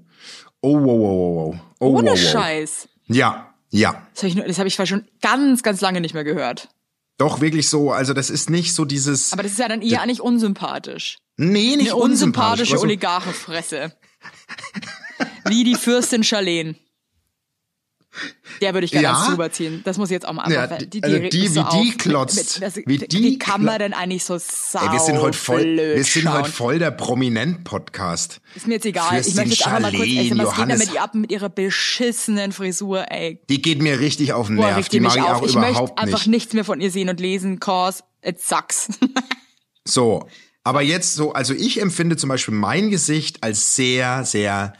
oh, 0.60 0.74
wow, 0.74 0.84
wow, 0.84 0.98
wow, 0.98 1.54
wow. 1.54 1.60
Oh, 1.80 1.86
Ohne 1.98 2.10
wow, 2.10 2.18
wow. 2.18 2.30
Scheiß. 2.32 2.88
Ja, 3.06 3.54
ja. 3.70 4.06
Das 4.14 4.22
habe 4.22 4.28
ich, 4.28 4.34
nur- 4.36 4.44
das 4.46 4.58
hab 4.58 4.66
ich 4.66 4.74
schon 4.74 5.06
ganz, 5.20 5.62
ganz 5.62 5.80
lange 5.80 6.00
nicht 6.00 6.14
mehr 6.14 6.24
gehört. 6.24 6.68
Doch, 7.18 7.40
wirklich 7.40 7.68
so. 7.68 7.90
Also 7.90 8.14
das 8.14 8.30
ist 8.30 8.48
nicht 8.48 8.74
so 8.74 8.84
dieses, 8.84 9.32
Aber 9.32 9.42
das 9.42 9.52
ist 9.52 9.58
ja 9.58 9.68
dann 9.68 9.82
eher 9.82 10.02
eigentlich 10.02 10.20
unsympathisch. 10.20 11.18
nee, 11.36 11.74
nicht 11.76 11.90
Eine 11.92 11.96
unsympathisch. 11.96 12.70
unsympathische 12.70 12.76
so, 12.76 12.82
Oligarchenfresse. 12.82 13.92
Wie 15.46 15.64
die 15.64 15.74
Fürstin 15.74 16.22
Charlene. 16.22 16.76
Der 18.62 18.74
würde 18.74 18.86
ich 18.86 18.90
gerne 18.90 19.04
Ja? 19.04 19.22
ja? 19.22 19.28
drüber 19.28 19.52
ziehen. 19.52 19.82
Das 19.84 19.98
muss 19.98 20.08
ich 20.08 20.14
jetzt 20.14 20.26
auch 20.26 20.32
mal 20.32 20.50
Ja, 20.50 20.62
einfach. 20.62 20.78
die- 20.78 21.02
also 21.02 21.18
die, 21.18 21.46
so 21.46 21.60
wie 21.60 21.84
die 21.84 21.90
auf. 21.92 21.98
klotzt. 21.98 22.60
Mit, 22.60 22.76
mit, 22.76 22.86
Wie 22.88 22.98
die 22.98 23.22
wie 23.22 23.38
kann 23.38 23.62
man 23.62 23.78
denn 23.78 23.92
eigentlich 23.92 24.24
so 24.24 24.38
sau 24.38 24.80
Ey, 24.80 24.92
wir 24.92 24.98
sind 25.00 25.20
heute 25.20 25.36
voll, 25.38 25.76
wir 25.76 26.02
sind 26.04 26.22
schauen? 26.24 26.32
heute 26.32 26.50
voll 26.50 26.78
der 26.78 26.90
Prominent-Podcast. 26.90 28.40
Ist 28.54 28.66
mir 28.66 28.74
jetzt 28.74 28.86
egal. 28.86 29.10
Fürstin 29.10 29.30
ich 29.30 29.36
möchte 29.36 29.50
jetzt 29.54 29.66
einfach 29.66 29.80
mal 29.80 29.92
kurz, 29.92 30.08
ey, 30.08 30.16
was 30.16 30.22
geht 30.22 30.30
denn 30.30 30.38
Johannes- 30.38 30.78
mit 30.78 30.94
ihr 30.94 31.02
ab 31.02 31.14
mit 31.14 31.30
ihrer 31.32 31.48
beschissenen 31.48 32.52
Frisur, 32.52 33.10
ey. 33.10 33.40
Die 33.48 33.62
geht 33.62 33.82
mir 33.82 34.00
richtig 34.00 34.32
auf 34.32 34.46
den 34.48 34.56
Boah, 34.56 34.66
Nerv. 34.66 34.76
regt 34.78 34.92
Die 34.92 34.96
die 34.98 35.00
mag 35.00 35.16
ich 35.16 35.22
auch 35.22 35.42
Ich 35.42 35.54
möchte 35.54 35.70
überhaupt 35.70 35.98
einfach 35.98 36.18
nicht. 36.20 36.26
nichts 36.28 36.52
mehr 36.54 36.64
von 36.64 36.80
ihr 36.80 36.90
sehen 36.90 37.08
und 37.10 37.20
lesen, 37.20 37.60
cause 37.60 38.02
it 38.24 38.40
sucks. 38.40 38.88
So, 39.84 40.28
aber 40.64 40.82
jetzt 40.82 41.14
so, 41.14 41.32
also 41.32 41.54
ich 41.54 41.80
empfinde 41.80 42.18
zum 42.18 42.28
Beispiel 42.28 42.52
mein 42.52 42.90
Gesicht 42.90 43.42
als 43.42 43.74
sehr, 43.74 44.24
sehr 44.26 44.74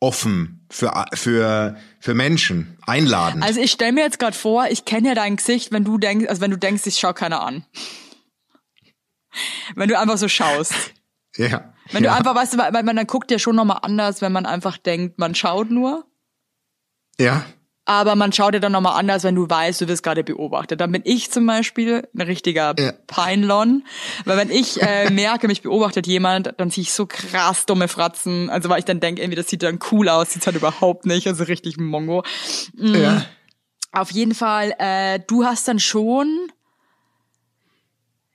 offen 0.00 0.57
für, 0.70 1.06
für, 1.14 1.76
für 2.00 2.14
Menschen, 2.14 2.78
einladend. 2.86 3.42
Also 3.42 3.60
ich 3.60 3.72
stell 3.72 3.92
mir 3.92 4.02
jetzt 4.02 4.18
gerade 4.18 4.36
vor, 4.36 4.66
ich 4.68 4.84
kenne 4.84 5.08
ja 5.08 5.14
dein 5.14 5.36
Gesicht, 5.36 5.72
wenn 5.72 5.84
du 5.84 5.98
denkst, 5.98 6.28
also 6.28 6.40
wenn 6.40 6.50
du 6.50 6.58
denkst, 6.58 6.86
ich 6.86 6.98
schau 6.98 7.12
keiner 7.12 7.42
an. 7.42 7.64
Wenn 9.74 9.88
du 9.88 9.98
einfach 9.98 10.18
so 10.18 10.28
schaust. 10.28 10.74
ja. 11.36 11.72
Wenn 11.90 12.04
ja. 12.04 12.10
du 12.10 12.16
einfach, 12.16 12.34
weißt 12.34 12.54
du, 12.54 12.58
weil 12.58 12.82
man 12.82 12.96
dann 12.96 13.06
guckt 13.06 13.30
ja 13.30 13.38
schon 13.38 13.56
nochmal 13.56 13.80
anders, 13.82 14.20
wenn 14.20 14.32
man 14.32 14.46
einfach 14.46 14.76
denkt, 14.76 15.18
man 15.18 15.34
schaut 15.34 15.70
nur. 15.70 16.04
Ja. 17.18 17.44
Aber 17.88 18.16
man 18.16 18.34
schaut 18.34 18.52
dir 18.52 18.60
dann 18.60 18.72
nochmal 18.72 19.00
anders, 19.00 19.24
wenn 19.24 19.34
du 19.34 19.48
weißt, 19.48 19.80
du 19.80 19.88
wirst 19.88 20.02
gerade 20.02 20.22
beobachtet. 20.22 20.78
Dann 20.78 20.92
bin 20.92 21.00
ich 21.06 21.30
zum 21.30 21.46
Beispiel 21.46 22.06
ein 22.14 22.20
richtiger 22.20 22.74
Ja. 22.78 22.92
Peinlon, 23.06 23.82
weil 24.26 24.36
wenn 24.36 24.50
ich 24.50 24.82
äh, 24.82 25.08
merke, 25.10 25.46
mich 25.46 25.62
beobachtet 25.62 26.06
jemand, 26.06 26.52
dann 26.58 26.70
ziehe 26.70 26.82
ich 26.82 26.92
so 26.92 27.06
krass 27.06 27.64
dumme 27.64 27.88
Fratzen, 27.88 28.50
also 28.50 28.68
weil 28.68 28.80
ich 28.80 28.84
dann 28.84 29.00
denke, 29.00 29.22
irgendwie, 29.22 29.36
das 29.36 29.48
sieht 29.48 29.62
dann 29.62 29.78
cool 29.90 30.10
aus, 30.10 30.32
sieht 30.32 30.44
halt 30.44 30.54
überhaupt 30.54 31.06
nicht, 31.06 31.26
also 31.28 31.44
richtig 31.44 31.78
Mongo. 31.78 32.24
Ja. 32.74 33.24
Auf 33.90 34.10
jeden 34.10 34.34
Fall, 34.34 34.74
äh, 34.78 35.18
du 35.26 35.46
hast 35.46 35.66
dann 35.66 35.78
schon, 35.78 36.52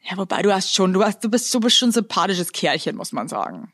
ja, 0.02 0.18
wobei 0.18 0.42
du 0.42 0.52
hast 0.52 0.74
schon, 0.74 0.94
du 0.94 1.04
hast, 1.04 1.24
du 1.24 1.30
bist, 1.30 1.54
du 1.54 1.60
bist 1.60 1.78
schon 1.78 1.90
ein 1.90 1.94
sympathisches 1.94 2.54
Kerlchen, 2.54 2.96
muss 2.96 3.12
man 3.12 3.28
sagen. 3.28 3.72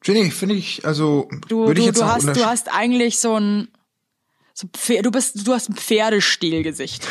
Finde 0.00 0.22
ich, 0.22 0.32
finde 0.32 0.54
ich, 0.54 0.86
also 0.86 1.28
Du, 1.48 1.66
würde 1.66 1.80
ich 1.80 1.86
jetzt 1.86 2.00
du 2.00 2.06
hast, 2.06 2.24
du 2.24 2.46
hast 2.46 2.72
eigentlich 2.74 3.18
so 3.18 3.38
ein, 3.38 3.68
so 4.54 4.68
Pferd, 4.72 5.06
du 5.06 5.10
bist, 5.10 5.46
du 5.46 5.52
hast 5.52 5.68
ein 5.70 5.74
Pferdestehlgesicht. 5.76 7.06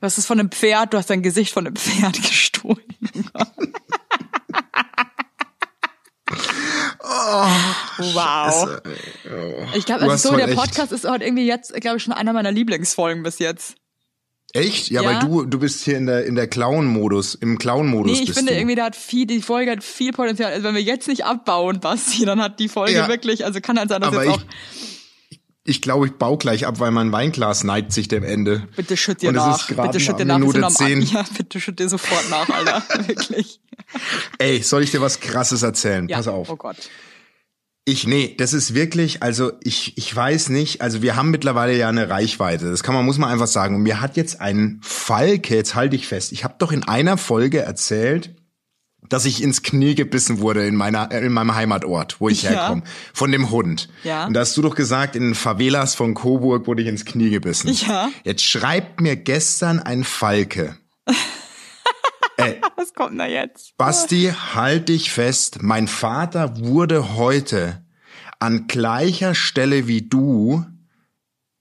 Das 0.00 0.18
ist 0.18 0.26
von 0.26 0.38
einem 0.40 0.50
Pferd, 0.50 0.92
du 0.92 0.98
hast 0.98 1.10
dein 1.10 1.22
Gesicht 1.22 1.52
von 1.52 1.66
einem 1.66 1.76
Pferd 1.76 2.20
gestohlen. 2.22 2.82
wow. 7.98 8.80
Ich 9.74 9.84
glaube, 9.84 10.02
also 10.02 10.30
so, 10.30 10.36
der 10.36 10.48
echt- 10.48 10.56
Podcast 10.58 10.92
ist 10.92 11.08
heute 11.08 11.24
irgendwie 11.24 11.46
jetzt, 11.46 11.72
glaube 11.74 11.96
ich, 11.98 12.02
schon 12.02 12.12
einer 12.12 12.32
meiner 12.32 12.52
Lieblingsfolgen 12.52 13.22
bis 13.22 13.38
jetzt. 13.38 13.74
Echt? 14.54 14.90
Ja, 14.90 15.02
Ja. 15.02 15.08
weil 15.08 15.18
du, 15.28 15.44
du 15.46 15.58
bist 15.58 15.82
hier 15.84 15.96
in 15.96 16.06
der, 16.06 16.26
in 16.26 16.34
der 16.34 16.46
Clown-Modus, 16.46 17.34
im 17.36 17.58
Clown-Modus 17.58 18.18
Nee, 18.18 18.24
ich 18.24 18.32
finde 18.34 18.52
du. 18.52 18.58
irgendwie, 18.58 18.74
da 18.74 18.84
hat 18.84 18.96
viel, 18.96 19.26
die 19.26 19.40
Folge 19.40 19.70
hat 19.70 19.82
viel 19.82 20.12
Potenzial. 20.12 20.52
Also 20.52 20.64
wenn 20.64 20.74
wir 20.74 20.82
jetzt 20.82 21.08
nicht 21.08 21.24
abbauen, 21.24 21.80
Basti, 21.80 22.24
dann 22.26 22.40
hat 22.42 22.60
die 22.60 22.68
Folge 22.68 22.92
Ja. 22.92 23.08
wirklich, 23.08 23.44
also 23.46 23.60
kann 23.62 23.78
halt 23.78 23.88
sein, 23.88 24.02
dass 24.02 24.12
Aber 24.12 24.24
jetzt 24.24 24.36
ich, 24.36 24.42
auch, 24.42 24.46
ich 25.64 25.80
glaube, 25.82 26.06
ich 26.06 26.12
baue 26.14 26.38
gleich 26.38 26.66
ab, 26.66 26.80
weil 26.80 26.90
mein 26.90 27.12
Weinglas 27.12 27.62
neigt 27.64 27.92
sich 27.92 28.08
dem 28.08 28.24
Ende. 28.24 28.66
bitte 28.76 28.96
schütt 28.96 29.22
dir 29.22 29.28
Und 29.28 29.36
nach. 29.36 29.68
Bitte 29.68 30.00
schütt 30.00 30.18
dir 30.18 30.24
nach. 30.24 30.38
Wir 30.40 30.44
sind 30.52 30.60
Minute 30.60 30.66
am- 30.66 30.72
10. 30.74 31.02
Ja, 31.12 31.24
bitte 31.36 31.60
schütt 31.60 31.78
dir 31.78 31.88
sofort 31.88 32.28
nach, 32.30 32.48
Alter. 32.48 32.82
wirklich. 33.06 33.60
Ey, 34.38 34.62
soll 34.62 34.82
ich 34.82 34.90
dir 34.90 35.00
was 35.00 35.20
krasses 35.20 35.62
erzählen? 35.62 36.08
Ja. 36.08 36.16
Pass 36.16 36.28
auf. 36.28 36.48
Oh 36.50 36.56
Gott. 36.56 36.76
Ich, 37.84 38.06
nee, 38.06 38.34
das 38.38 38.52
ist 38.52 38.74
wirklich, 38.74 39.24
also 39.24 39.52
ich, 39.60 39.98
ich 39.98 40.14
weiß 40.14 40.50
nicht, 40.50 40.82
also 40.82 41.02
wir 41.02 41.16
haben 41.16 41.30
mittlerweile 41.32 41.76
ja 41.76 41.88
eine 41.88 42.08
Reichweite, 42.08 42.70
das 42.70 42.84
kann 42.84 42.94
man, 42.94 43.04
muss 43.04 43.18
man 43.18 43.28
einfach 43.28 43.48
sagen. 43.48 43.74
Und 43.74 43.82
mir 43.82 44.00
hat 44.00 44.16
jetzt 44.16 44.40
ein 44.40 44.78
Falke, 44.84 45.56
jetzt 45.56 45.74
halte 45.74 45.96
ich 45.96 46.06
fest, 46.06 46.30
ich 46.30 46.44
habe 46.44 46.54
doch 46.58 46.70
in 46.70 46.84
einer 46.84 47.16
Folge 47.16 47.58
erzählt, 47.58 48.36
dass 49.08 49.24
ich 49.24 49.42
ins 49.42 49.62
Knie 49.62 49.94
gebissen 49.94 50.38
wurde 50.40 50.66
in 50.66 50.76
meiner, 50.76 51.10
äh, 51.12 51.26
in 51.26 51.32
meinem 51.32 51.54
Heimatort, 51.54 52.20
wo 52.20 52.28
ich 52.28 52.42
Ja. 52.42 52.50
herkomme, 52.50 52.82
von 53.12 53.30
dem 53.32 53.50
Hund. 53.50 53.88
Ja. 54.04 54.26
Und 54.26 54.34
da 54.34 54.40
hast 54.40 54.56
du 54.56 54.62
doch 54.62 54.74
gesagt, 54.74 55.16
in 55.16 55.22
den 55.22 55.34
Favelas 55.34 55.94
von 55.94 56.14
Coburg 56.14 56.66
wurde 56.66 56.82
ich 56.82 56.88
ins 56.88 57.04
Knie 57.04 57.30
gebissen. 57.30 57.68
Ja. 57.72 58.10
Jetzt 58.24 58.44
schreibt 58.44 59.00
mir 59.00 59.16
gestern 59.16 59.80
ein 59.80 60.04
Falke, 60.04 60.76
Was 62.76 62.94
kommt 62.94 63.20
da 63.20 63.26
jetzt? 63.26 63.76
Basti, 63.76 64.32
halt 64.54 64.88
dich 64.88 65.12
fest. 65.12 65.62
Mein 65.62 65.86
Vater 65.86 66.58
wurde 66.58 67.14
heute 67.16 67.84
an 68.40 68.66
gleicher 68.66 69.34
Stelle 69.36 69.86
wie 69.86 70.02
du 70.02 70.64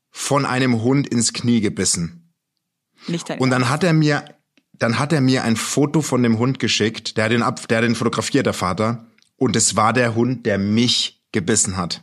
von 0.09 0.45
einem 0.45 0.81
Hund 0.81 1.05
ins 1.07 1.33
Knie 1.33 1.61
gebissen. 1.61 2.33
Nicht 3.07 3.29
Und 3.29 3.51
dann 3.51 3.69
hat 3.69 3.83
er 3.83 3.93
mir, 3.93 4.25
dann 4.81 4.97
hat 4.97 5.13
er 5.13 5.21
mir 5.21 5.43
ein 5.43 5.57
Foto 5.57 6.01
von 6.01 6.23
dem 6.23 6.39
Hund 6.39 6.57
geschickt. 6.57 7.15
Der 7.15 7.25
hat 7.25 7.31
den 7.31 7.43
ab, 7.43 7.67
der 7.67 7.77
hat 7.77 7.83
den 7.83 7.93
fotografiert, 7.93 8.47
der 8.47 8.53
Vater. 8.53 9.05
Und 9.37 9.55
es 9.55 9.75
war 9.75 9.93
der 9.93 10.15
Hund, 10.15 10.47
der 10.47 10.57
mich 10.57 11.21
gebissen 11.31 11.77
hat. 11.77 12.01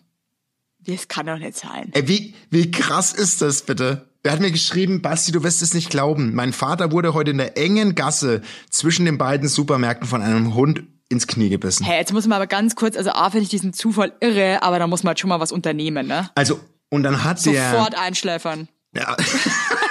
Das 0.87 1.08
kann 1.08 1.26
doch 1.26 1.38
nicht 1.38 1.56
sein. 1.56 1.90
Ey, 1.92 2.06
wie, 2.06 2.35
wie 2.50 2.70
krass 2.70 3.12
ist 3.12 3.42
das 3.42 3.62
bitte? 3.62 4.08
Der 4.25 4.30
hat 4.30 4.38
mir 4.38 4.52
geschrieben, 4.52 5.02
Basti, 5.02 5.32
du 5.32 5.42
wirst 5.42 5.61
es 5.61 5.75
nicht 5.75 5.90
glauben. 5.90 6.37
Mein 6.37 6.52
Vater 6.52 6.92
wurde 6.92 7.14
heute 7.14 7.32
in 7.32 7.38
der 7.38 7.58
engen 7.58 7.97
Gasse 7.97 8.42
zwischen 8.70 9.06
den 9.06 9.18
beiden 9.18 9.49
Supermärkten 9.49 10.06
von 10.06 10.23
einem 10.23 10.54
Hund 10.54 10.85
ins 11.08 11.26
Knie 11.26 11.49
gebissen. 11.49 11.85
Hey, 11.85 11.99
jetzt 11.99 12.12
muss 12.12 12.28
man 12.28 12.37
aber 12.37 12.47
ganz 12.47 12.76
kurz, 12.76 12.97
also 12.97 13.11
A, 13.11 13.30
finde 13.30 13.42
ich 13.42 13.50
diesen 13.50 13.73
Zufall 13.73 14.12
irre, 14.20 14.62
aber 14.62 14.78
da 14.78 14.87
muss 14.87 15.02
man 15.02 15.08
halt 15.08 15.18
schon 15.18 15.30
mal 15.30 15.40
was 15.40 15.50
unternehmen, 15.50 16.06
ne? 16.06 16.30
Also, 16.37 16.61
und 16.90 17.02
dann 17.02 17.25
hat 17.25 17.44
der. 17.44 17.73
Sofort 17.73 17.99
einschläfern. 17.99 18.68
Ja, 18.94 19.16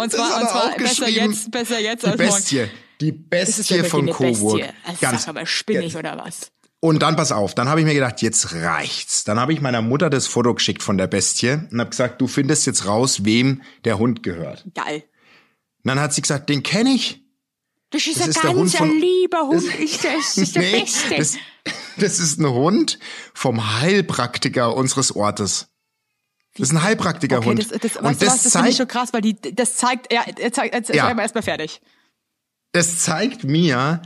Und 0.00 0.12
zwar, 0.12 0.40
und 0.40 0.48
zwar 0.48 0.64
auch 0.72 0.76
besser 0.76 1.08
jetzt, 1.08 1.50
besser 1.50 1.78
jetzt 1.80 2.04
die 2.04 2.08
als 2.08 2.18
morgen. 2.18 2.30
Bestie. 2.32 2.66
Die 3.00 3.28
Das 3.30 3.48
ist 3.48 3.56
Bestie 3.58 3.76
ja 3.76 3.84
von 3.84 4.06
Coburg. 4.10 4.58
Bestie. 4.60 4.72
Also 4.84 4.98
Ganz. 5.00 5.22
sag 5.22 5.28
aber 5.28 5.46
spinnig 5.46 5.96
oder 5.96 6.18
was? 6.18 6.50
Und 6.82 7.00
dann 7.02 7.14
pass 7.16 7.30
auf, 7.30 7.54
dann 7.54 7.68
habe 7.68 7.80
ich 7.80 7.86
mir 7.86 7.92
gedacht, 7.94 8.22
jetzt 8.22 8.54
reicht's. 8.54 9.24
Dann 9.24 9.38
habe 9.38 9.52
ich 9.52 9.60
meiner 9.60 9.82
Mutter 9.82 10.08
das 10.08 10.26
Foto 10.26 10.54
geschickt 10.54 10.82
von 10.82 10.96
der 10.96 11.06
Bestie 11.08 11.58
und 11.70 11.78
habe 11.78 11.90
gesagt, 11.90 12.20
du 12.20 12.26
findest 12.26 12.66
jetzt 12.66 12.86
raus, 12.86 13.24
wem 13.24 13.60
der 13.84 13.98
Hund 13.98 14.22
gehört. 14.22 14.64
Und 14.64 14.74
Geil. 14.74 15.04
dann 15.84 16.00
hat 16.00 16.14
sie 16.14 16.22
gesagt, 16.22 16.48
den 16.48 16.62
kenne 16.62 16.90
ich. 16.90 17.20
Das 17.90 18.06
ist 18.06 18.16
Das 18.20 18.24
ein 18.24 18.30
ist 18.30 18.44
Hund 18.44 18.72
ganz 18.78 18.92
lieber 19.02 19.48
Hund. 19.48 19.62
ist 19.80 20.04
das, 20.04 20.12
das 20.12 20.38
ist 20.38 20.56
der 20.56 20.62
Nee, 20.70 20.80
Beste. 20.80 21.16
das, 21.16 21.36
das 21.98 22.18
ist 22.20 22.38
ein 22.38 22.48
Hund 22.48 22.98
vom 23.34 23.78
Heilpraktiker 23.80 24.74
unseres 24.74 25.14
Ortes. 25.14 25.69
Das 26.56 26.68
ist 26.68 26.74
ein 26.74 26.82
Heilpraktikerhund. 26.82 27.60
Okay, 27.60 27.68
das, 27.70 27.92
das, 27.92 27.96
und 27.96 28.20
das 28.22 28.28
was, 28.28 28.42
das 28.42 28.52
finde 28.52 28.70
ich 28.70 28.76
schon 28.76 28.88
krass, 28.88 29.12
weil 29.12 29.20
die, 29.20 29.40
das 29.40 29.76
zeigt, 29.76 30.12
ja, 30.12 30.22
er 30.38 30.52
zeigt, 30.52 30.74
jetzt 30.74 30.88
Ja. 30.90 31.08
ja. 31.08 31.14
mal 31.14 31.22
erstmal 31.22 31.42
fertig. 31.42 31.80
das 32.72 32.98
zeigt 32.98 33.44
mir, 33.44 34.02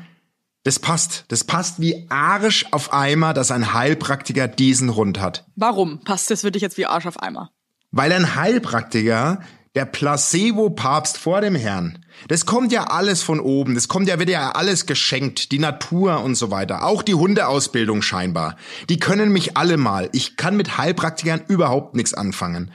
das 0.62 0.78
passt. 0.78 1.24
Das 1.28 1.44
passt 1.44 1.80
wie 1.80 2.06
Arisch 2.10 2.66
auf 2.72 2.92
Eimer, 2.92 3.34
dass 3.34 3.50
ein 3.50 3.74
Heilpraktiker 3.74 4.48
diesen 4.48 4.94
Hund 4.94 5.20
hat. 5.20 5.46
Warum 5.56 6.00
passt 6.04 6.30
das 6.30 6.40
für 6.42 6.50
dich 6.50 6.62
jetzt 6.62 6.76
wie 6.78 6.86
Arsch 6.86 7.06
auf 7.06 7.20
Eimer? 7.22 7.50
Weil 7.90 8.12
ein 8.12 8.34
Heilpraktiker, 8.34 9.40
der 9.74 9.84
Placebo-Papst 9.86 11.18
vor 11.18 11.40
dem 11.40 11.54
Herrn, 11.56 12.04
das 12.28 12.46
kommt 12.46 12.70
ja 12.72 12.84
alles 12.84 13.22
von 13.22 13.40
oben. 13.40 13.74
Das 13.74 13.88
kommt 13.88 14.08
ja, 14.08 14.18
wird 14.18 14.30
ja 14.30 14.52
alles 14.52 14.86
geschenkt. 14.86 15.50
Die 15.52 15.58
Natur 15.58 16.22
und 16.22 16.36
so 16.36 16.50
weiter. 16.50 16.84
Auch 16.84 17.02
die 17.02 17.14
Hundeausbildung 17.14 18.02
scheinbar. 18.02 18.56
Die 18.88 18.98
können 18.98 19.32
mich 19.32 19.56
alle 19.56 19.76
mal. 19.76 20.08
Ich 20.12 20.36
kann 20.36 20.56
mit 20.56 20.78
Heilpraktikern 20.78 21.42
überhaupt 21.48 21.96
nichts 21.96 22.14
anfangen. 22.14 22.70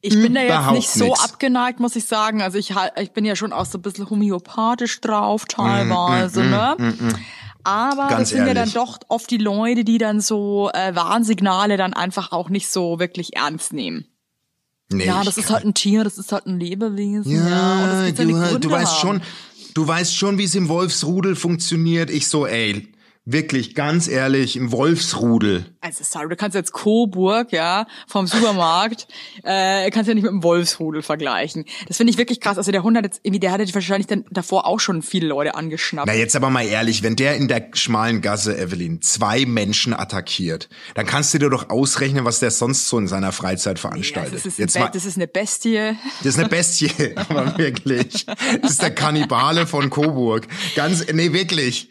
Ich 0.00 0.14
bin 0.14 0.34
da 0.34 0.42
jetzt 0.42 0.70
nicht 0.72 0.90
so 0.90 1.06
nix. 1.06 1.24
abgeneigt, 1.24 1.80
muss 1.80 1.96
ich 1.96 2.04
sagen. 2.04 2.42
Also 2.42 2.58
ich, 2.58 2.74
ich 3.00 3.12
bin 3.12 3.24
ja 3.24 3.36
schon 3.36 3.52
auch 3.52 3.64
so 3.64 3.78
ein 3.78 3.82
bisschen 3.82 4.08
homöopathisch 4.08 5.00
drauf 5.00 5.44
Mm, 5.44 5.48
teilweise, 5.48 6.44
ne? 6.44 6.76
Aber 7.64 8.08
Ganz 8.08 8.20
das 8.20 8.28
sind 8.30 8.40
ja 8.40 8.48
dann 8.48 8.56
ehrlich. 8.58 8.74
doch 8.74 8.98
oft 9.08 9.30
die 9.30 9.38
Leute, 9.38 9.82
die 9.84 9.96
dann 9.96 10.20
so 10.20 10.70
äh, 10.74 10.94
Warnsignale 10.94 11.78
dann 11.78 11.94
einfach 11.94 12.30
auch 12.32 12.50
nicht 12.50 12.68
so 12.68 12.98
wirklich 13.00 13.34
ernst 13.36 13.72
nehmen. 13.72 14.04
Nee, 14.92 15.06
Ja, 15.06 15.24
das 15.24 15.38
ist 15.38 15.50
halt 15.50 15.64
ein 15.64 15.74
Tier, 15.74 16.04
das 16.04 16.18
ist 16.18 16.30
halt 16.32 16.46
ein 16.46 16.58
Lebewesen. 16.60 17.30
Ja, 17.32 17.82
und 17.84 17.86
das 17.88 18.08
Ja, 18.10 18.16
seine 18.16 18.50
du, 18.52 18.58
du 18.60 18.70
weißt 18.70 18.92
haben. 18.92 19.00
schon, 19.00 19.22
du 19.74 19.86
weißt 19.88 20.14
schon, 20.16 20.38
wie 20.38 20.44
es 20.44 20.54
im 20.54 20.68
Wolfsrudel 20.68 21.36
funktioniert. 21.36 22.10
Ich 22.10 22.28
so, 22.28 22.46
ey, 22.46 22.88
wirklich, 23.26 23.74
ganz 23.74 24.06
ehrlich, 24.06 24.56
im 24.56 24.70
Wolfsrudel. 24.70 25.64
Also 25.80 26.04
sorry, 26.04 26.28
du 26.28 26.36
kannst 26.36 26.54
jetzt 26.54 26.72
Coburg, 26.72 27.52
ja, 27.52 27.86
vom 28.06 28.26
Supermarkt, 28.26 29.06
äh, 29.42 29.90
kannst 29.90 30.08
ja 30.08 30.14
nicht 30.14 30.24
mit 30.24 30.30
dem 30.30 30.42
Wolfsrudel 30.42 31.02
vergleichen. 31.02 31.64
Das 31.88 31.96
finde 31.96 32.10
ich 32.10 32.18
wirklich 32.18 32.40
krass. 32.40 32.58
Also 32.58 32.70
der 32.70 32.82
Hund 32.82 32.96
hat 32.96 33.04
jetzt 33.04 33.20
irgendwie, 33.22 33.40
der 33.40 33.52
hatte 33.52 33.64
wahrscheinlich 33.74 34.06
dann 34.06 34.24
davor 34.30 34.66
auch 34.66 34.78
schon 34.78 35.00
viele 35.02 35.26
Leute 35.26 35.54
angeschnappt. 35.54 36.06
Na, 36.06 36.14
jetzt 36.14 36.36
aber 36.36 36.50
mal 36.50 36.66
ehrlich, 36.66 37.02
wenn 37.02 37.16
der 37.16 37.36
in 37.36 37.48
der 37.48 37.70
schmalen 37.72 38.20
Gasse, 38.20 38.58
Evelyn, 38.58 39.00
zwei 39.00 39.46
Menschen 39.46 39.94
attackiert, 39.94 40.68
dann 40.94 41.06
kannst 41.06 41.32
du 41.32 41.38
dir 41.38 41.48
doch 41.48 41.70
ausrechnen, 41.70 42.24
was 42.26 42.40
der 42.40 42.50
sonst 42.50 42.88
so 42.88 42.98
in 42.98 43.08
seiner 43.08 43.32
Freizeit 43.32 43.78
Ja, 43.78 43.88
veranstaltet. 43.88 44.34
das, 44.34 44.46
ist 44.46 44.58
jetzt 44.58 44.78
mal, 44.78 44.90
das 44.90 45.06
ist 45.06 45.16
eine 45.16 45.28
Bestie. 45.28 45.96
das 46.18 46.34
ist 46.34 46.38
eine 46.38 46.48
Bestie, 46.48 46.90
aber 47.16 47.56
wirklich. 47.56 48.26
Das 48.60 48.72
ist 48.72 48.82
der 48.82 48.94
Kannibale 48.94 49.66
von 49.66 49.88
Coburg. 49.88 50.46
Ganz, 50.74 51.06
nee, 51.10 51.32
wirklich. 51.32 51.88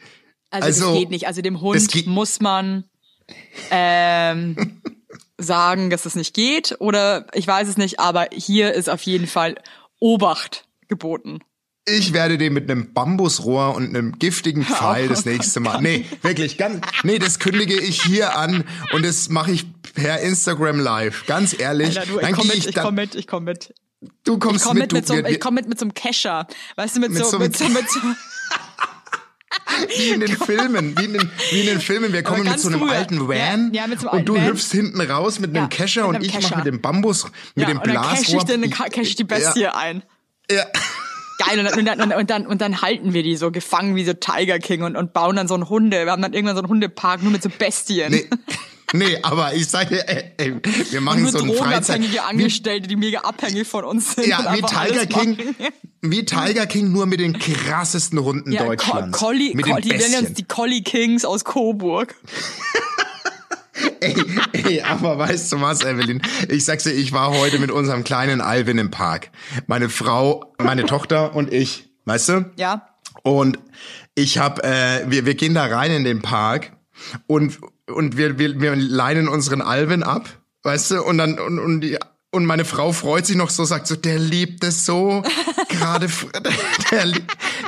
Also, 0.54 0.66
Also, 0.68 0.86
das 0.92 1.00
geht 1.00 1.10
nicht. 1.10 1.28
Also 1.28 1.42
dem 1.42 1.62
Hund 1.62 2.06
muss 2.06 2.40
man 2.40 2.84
ähm, 3.72 4.82
sagen, 5.38 5.90
dass 5.90 6.06
es 6.06 6.16
nicht 6.16 6.34
geht. 6.36 6.76
Oder 6.80 7.26
ich 7.34 7.48
weiß 7.48 7.68
es 7.68 7.78
nicht, 7.78 8.00
aber 8.00 8.28
hier 8.32 8.74
ist 8.74 8.90
auf 8.90 9.02
jeden 9.02 9.28
Fall 9.28 9.56
Obacht 10.00 10.66
geboten. 10.88 11.40
Ich 11.86 12.14
werde 12.14 12.38
den 12.38 12.54
mit 12.54 12.70
einem 12.70 12.94
Bambusrohr 12.94 13.76
und 13.76 13.90
einem 13.90 14.18
giftigen 14.18 14.64
Pfeil 14.64 15.10
das 15.10 15.26
nächste 15.26 15.60
Mal. 15.60 15.82
Nee, 15.82 16.06
wirklich, 16.22 16.58
ganz, 16.58 16.86
nee, 17.04 17.20
das 17.20 17.40
kündige 17.40 17.78
ich 17.78 18.02
hier 18.04 18.38
an 18.38 18.64
und 18.94 19.04
das 19.04 19.28
mache 19.28 19.52
ich 19.52 19.66
per 19.94 20.22
Instagram 20.22 20.80
live. 20.80 21.26
Ganz 21.26 21.60
ehrlich. 21.60 22.00
Alter, 22.00 22.10
du, 22.10 22.20
ich 22.20 22.26
dann 22.26 22.36
komm 22.36 22.48
geh 22.48 22.56
mit, 22.56 22.68
ich 22.68 22.76
mit, 22.92 23.16
ich 23.16 23.28
komm 23.28 23.44
mit. 23.44 23.74
Du 24.24 24.34
Ich 24.36 24.40
kommst 24.40 24.66
komm 24.66 24.78
mit, 24.78 24.92
du, 24.92 24.96
mit 24.96 25.08
so, 25.08 25.16
ich 25.16 25.40
komm 25.40 25.56
mit 25.56 25.68
mit 25.68 25.80
so 25.80 25.86
einem 25.86 25.94
Kescher. 25.94 26.48
Weißt 26.76 26.96
du, 26.96 27.00
mit, 27.02 27.12
Mit 27.12 27.24
so, 27.24 27.32
so 27.32 27.38
einem 27.38 27.48
mit 27.48 27.58
so, 27.58 27.66
mit 27.66 27.90
so, 27.90 28.00
wie 29.98 30.10
in 30.10 30.20
den 30.20 30.36
Filmen, 30.38 30.98
wie 30.98 31.06
in 31.06 31.14
den, 31.14 31.32
wie 31.52 31.60
in 31.62 31.66
den 31.68 31.82
Filmen. 31.82 32.14
Wir 32.14 32.24
kommen 32.24 32.44
mit 32.44 32.60
so 32.60 32.70
einem 32.70 32.80
früher. 32.80 32.92
alten 32.92 33.28
Van 33.28 33.72
Ja, 33.74 33.86
ja, 33.88 33.98
so 33.98 34.10
und 34.12 34.26
du 34.28 34.36
Van. 34.36 34.46
hüpfst 34.46 34.72
hinten 34.72 35.02
raus 35.02 35.40
mit 35.40 35.52
einem 35.52 35.64
Ja, 35.64 35.68
Kescher 35.68 36.08
mit 36.08 36.18
und 36.20 36.26
ich 36.26 36.34
mache 36.42 36.58
mit 36.58 36.66
dem 36.66 36.82
Bambus, 36.82 37.26
mit 37.56 37.68
ja, 37.68 37.68
dem 37.68 37.78
und 37.80 37.88
dann 37.88 37.96
cash 37.96 38.22
ich, 38.22 38.28
Blasrohr. 38.30 38.46
den, 38.46 38.70
cash 38.70 39.08
ich 39.08 39.16
die 39.16 39.24
Bestie 39.24 39.68
ein. 39.68 40.04
Ja. 40.50 40.66
Geil, 41.40 41.60
und 41.60 41.66
dann, 41.66 41.80
und, 41.80 41.86
dann, 41.86 42.12
und, 42.14 42.30
dann, 42.30 42.48
und 42.48 42.62
dann 42.62 42.82
halten 42.82 43.14
wir 43.14 43.24
die 43.24 43.36
so 43.36 43.52
gefangen 43.52 43.96
wie 43.96 44.06
so 44.06 44.14
Tiger 44.14 44.60
King 44.60 44.84
und, 44.84 44.96
und 44.96 45.14
bauen 45.14 45.36
dann 45.36 45.48
so 45.48 45.56
einen 45.56 45.68
Hunde. 45.68 46.06
Wir 46.06 46.12
haben 46.12 46.22
dann 46.22 46.34
irgendwann 46.34 46.56
so 46.56 46.62
einen 46.62 46.70
Hundepark 46.70 47.24
nur 47.24 47.32
mit 47.32 47.42
so 47.44 47.50
Bestien. 47.50 48.12
Nee. 48.12 48.30
Nee, 48.94 49.18
aber 49.24 49.54
ich 49.56 49.68
sage, 49.68 50.08
ey, 50.08 50.32
ey, 50.38 50.56
wir 50.92 51.02
machen 51.02 51.24
Nur 51.24 51.32
so 51.32 51.40
einen 51.40 51.54
Freizeit. 51.56 52.02
Angestellte, 52.28 52.88
die 52.88 52.96
mega 52.96 53.22
abhängig 53.22 53.68
von 53.68 53.84
uns 53.84 54.14
sind. 54.14 54.28
Ja, 54.28 54.54
wie 54.54 54.62
Tiger 54.62 55.06
King, 55.08 55.32
machen. 55.32 55.56
wie 56.02 56.26
Tiger 56.26 56.68
King 56.68 56.92
nur 56.92 57.08
mit 57.08 57.20
den 57.20 57.38
krassesten 57.38 58.24
Hunden 58.24 58.52
Ja, 58.52 58.62
Co 58.62 58.68
Deutschlands. 58.68 59.18
Collie, 59.18 59.56
mit 59.56 59.66
Co 59.66 59.74
den 59.76 59.82
die 59.82 59.90
nennen 59.90 60.28
uns 60.28 60.34
die 60.34 60.44
Collie 60.44 60.84
Kings 60.84 61.26
aus 61.26 61.44
Coburg. 61.44 62.16
Ey, 64.00 64.16
ey, 64.52 64.82
aber 64.82 65.18
weißt 65.18 65.52
du 65.52 65.62
was, 65.62 65.84
Evelyn? 65.84 66.22
Ich 66.48 66.66
sag's 66.66 66.84
dir, 66.84 66.92
ich 66.92 67.12
war 67.12 67.32
heute 67.32 67.58
mit 67.58 67.72
unserem 67.72 68.04
kleinen 68.04 68.40
Alvin 68.40 68.78
im 68.78 68.92
Park. 68.92 69.32
Meine 69.66 69.90
Frau, 69.90 70.54
meine 70.62 70.86
Tochter 70.86 71.36
und 71.36 71.52
ich, 71.52 71.90
weißt 72.06 72.30
du? 72.30 72.52
Ja. 72.56 72.90
Und 73.24 73.58
ich 74.14 74.38
hab, 74.38 74.64
äh, 74.64 75.06
wir, 75.08 75.26
wir 75.26 75.36
gehen 75.36 75.54
da 75.54 75.66
rein 75.66 75.92
in 75.92 76.04
den 76.04 76.22
Park 76.22 76.74
und, 77.28 77.60
und 77.90 78.18
wir, 78.18 78.38
wir, 78.40 78.60
wir 78.60 78.76
leinen 78.76 79.28
unseren 79.28 79.62
Alvin 79.62 80.04
ab, 80.04 80.30
weißt 80.64 80.92
du? 80.92 81.04
Und 81.04 81.18
dann, 81.18 81.40
und, 81.40 81.60
und 81.60 81.82
die, 81.82 81.98
und 82.32 82.46
meine 82.46 82.66
Frau 82.66 82.92
freut 82.92 83.28
sich 83.28 83.36
noch 83.36 83.52
so, 83.52 83.64
sagt 83.64 83.86
so, 83.86 83.96
der 83.96 84.18
liebt 84.18 84.64
es 84.64 84.86
so, 84.86 85.22
gerade, 85.70 86.08
der, 86.92 87.12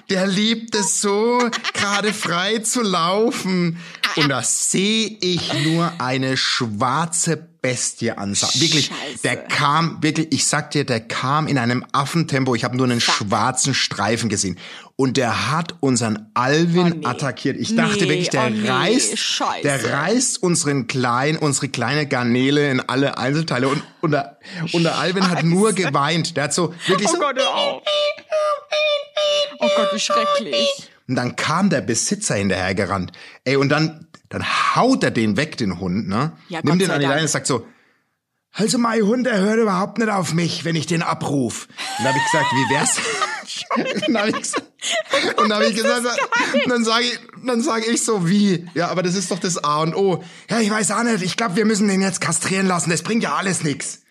der 0.10 0.28
liebt 0.28 0.74
es 0.74 1.02
so, 1.02 1.40
gerade 1.74 2.14
frei 2.14 2.60
zu 2.60 2.82
laufen. 2.82 3.78
Und 4.16 4.30
da 4.30 4.42
sehe 4.42 5.18
ich 5.22 5.54
nur 5.66 5.92
eine 6.00 6.36
schwarze 6.36 7.38
Bestie 7.66 8.12
an. 8.12 8.32
Wirklich, 8.36 8.86
Scheiße. 8.88 9.22
der 9.24 9.38
kam, 9.38 9.98
wirklich, 10.02 10.28
ich 10.32 10.46
sag 10.46 10.72
dir, 10.72 10.86
der 10.86 11.00
kam 11.00 11.48
in 11.48 11.58
einem 11.58 11.86
Affentempo. 11.92 12.54
Ich 12.56 12.64
habe 12.64 12.76
nur 12.78 12.86
einen 12.86 13.02
schwarzen 13.02 13.74
Streifen 13.74 14.30
gesehen. 14.30 14.58
Und 14.98 15.18
der 15.18 15.52
hat 15.52 15.76
unseren 15.82 16.30
Alvin 16.36 16.94
Oh, 16.94 16.96
nee. 17.00 17.06
attackiert. 17.06 17.58
Ich 17.60 17.76
dachte 17.76 18.04
Nee, 18.06 18.10
wirklich, 18.10 18.30
der 18.30 18.46
oh, 18.46 18.50
nee, 18.50 18.70
reißt, 18.70 19.18
Scheiße. 19.18 19.62
der 19.64 19.92
reißt 19.92 20.42
unseren 20.42 20.88
kleinen, 20.88 21.38
unsere 21.38 21.68
kleine 21.68 22.08
Garnele 22.08 22.70
in 22.72 22.80
alle 22.80 23.18
Einzelteile. 23.18 23.68
Und, 23.68 23.84
und, 24.02 24.12
der, 24.12 24.38
und 24.72 24.84
der 24.84 24.98
Alvin 24.98 25.30
hat 25.30 25.44
nur 25.44 25.74
geweint. 25.74 26.38
Der 26.38 26.46
hat 26.46 26.54
so 26.54 26.74
wirklich 26.88 27.10
Oh 27.10 27.14
so. 27.14 27.20
Gott, 27.20 27.36
hör 27.38 27.54
auf. 27.56 27.82
Oh 29.60 29.70
Gott, 29.76 29.90
wie 29.94 30.00
schrecklich. 30.00 30.68
Und 31.08 31.16
dann 31.16 31.36
kam 31.36 31.70
der 31.70 31.82
Besitzer 31.82 32.36
hinterhergerannt. 32.36 33.12
Ey, 33.44 33.58
und 33.58 33.70
dann, 33.70 34.08
dann 34.30 34.44
haut 34.76 35.04
er 35.04 35.12
den 35.12 35.38
weg, 35.38 35.58
den 35.58 35.80
Hund, 35.80 36.08
ne? 36.08 36.34
Ja, 36.50 36.60
Nimmt 36.64 36.80
Gott 36.80 36.82
den 36.82 36.92
an 36.92 37.00
die. 37.00 37.06
Leine 37.06 37.22
und 37.22 37.28
sagt 37.28 37.48
so, 37.48 37.66
also 38.58 38.78
mein 38.78 39.02
Hund, 39.02 39.26
der 39.28 39.38
hört 39.40 39.60
überhaupt 39.60 39.98
nicht 39.98 40.10
auf 40.10 40.34
mich, 40.34 40.64
wenn 40.64 40.76
ich 40.78 40.86
den 40.88 41.02
abruf. 41.04 41.68
Und 42.00 42.06
dann 42.06 42.14
habe 42.14 42.18
ich 42.18 42.32
gesagt, 42.32 42.52
wie 42.54 42.74
wär's? 42.74 42.98
und 43.76 44.08
dann 44.08 44.18
habe 44.18 44.30
ich 44.30 44.36
gesagt, 44.38 45.40
und 45.42 45.50
dann 45.50 45.60
hab 45.60 45.70
ich 45.70 45.76
gesagt, 45.76 46.20
und 46.64 46.70
dann 46.72 46.84
sage 46.86 47.04
ich, 47.04 47.20
dann 47.46 47.62
sage 47.62 47.86
ich 47.86 48.04
so, 48.04 48.28
wie? 48.30 48.66
Ja, 48.74 48.88
aber 48.88 49.04
das 49.04 49.16
ist 49.16 49.30
doch 49.30 49.40
das 49.40 49.62
A 49.64 49.82
und 49.82 49.94
O. 49.94 50.24
Ja, 50.50 50.60
ich 50.62 50.70
weiß 50.70 50.92
auch 50.92 51.04
nicht, 51.04 51.22
ich 51.22 51.36
glaube, 51.36 51.58
wir 51.58 51.66
müssen 51.66 51.88
den 51.88 52.02
jetzt 52.02 52.22
kastrieren 52.22 52.66
lassen, 52.68 52.90
das 52.90 53.02
bringt 53.04 53.24
ja 53.24 53.36
alles 53.36 53.64
nix. 53.64 54.02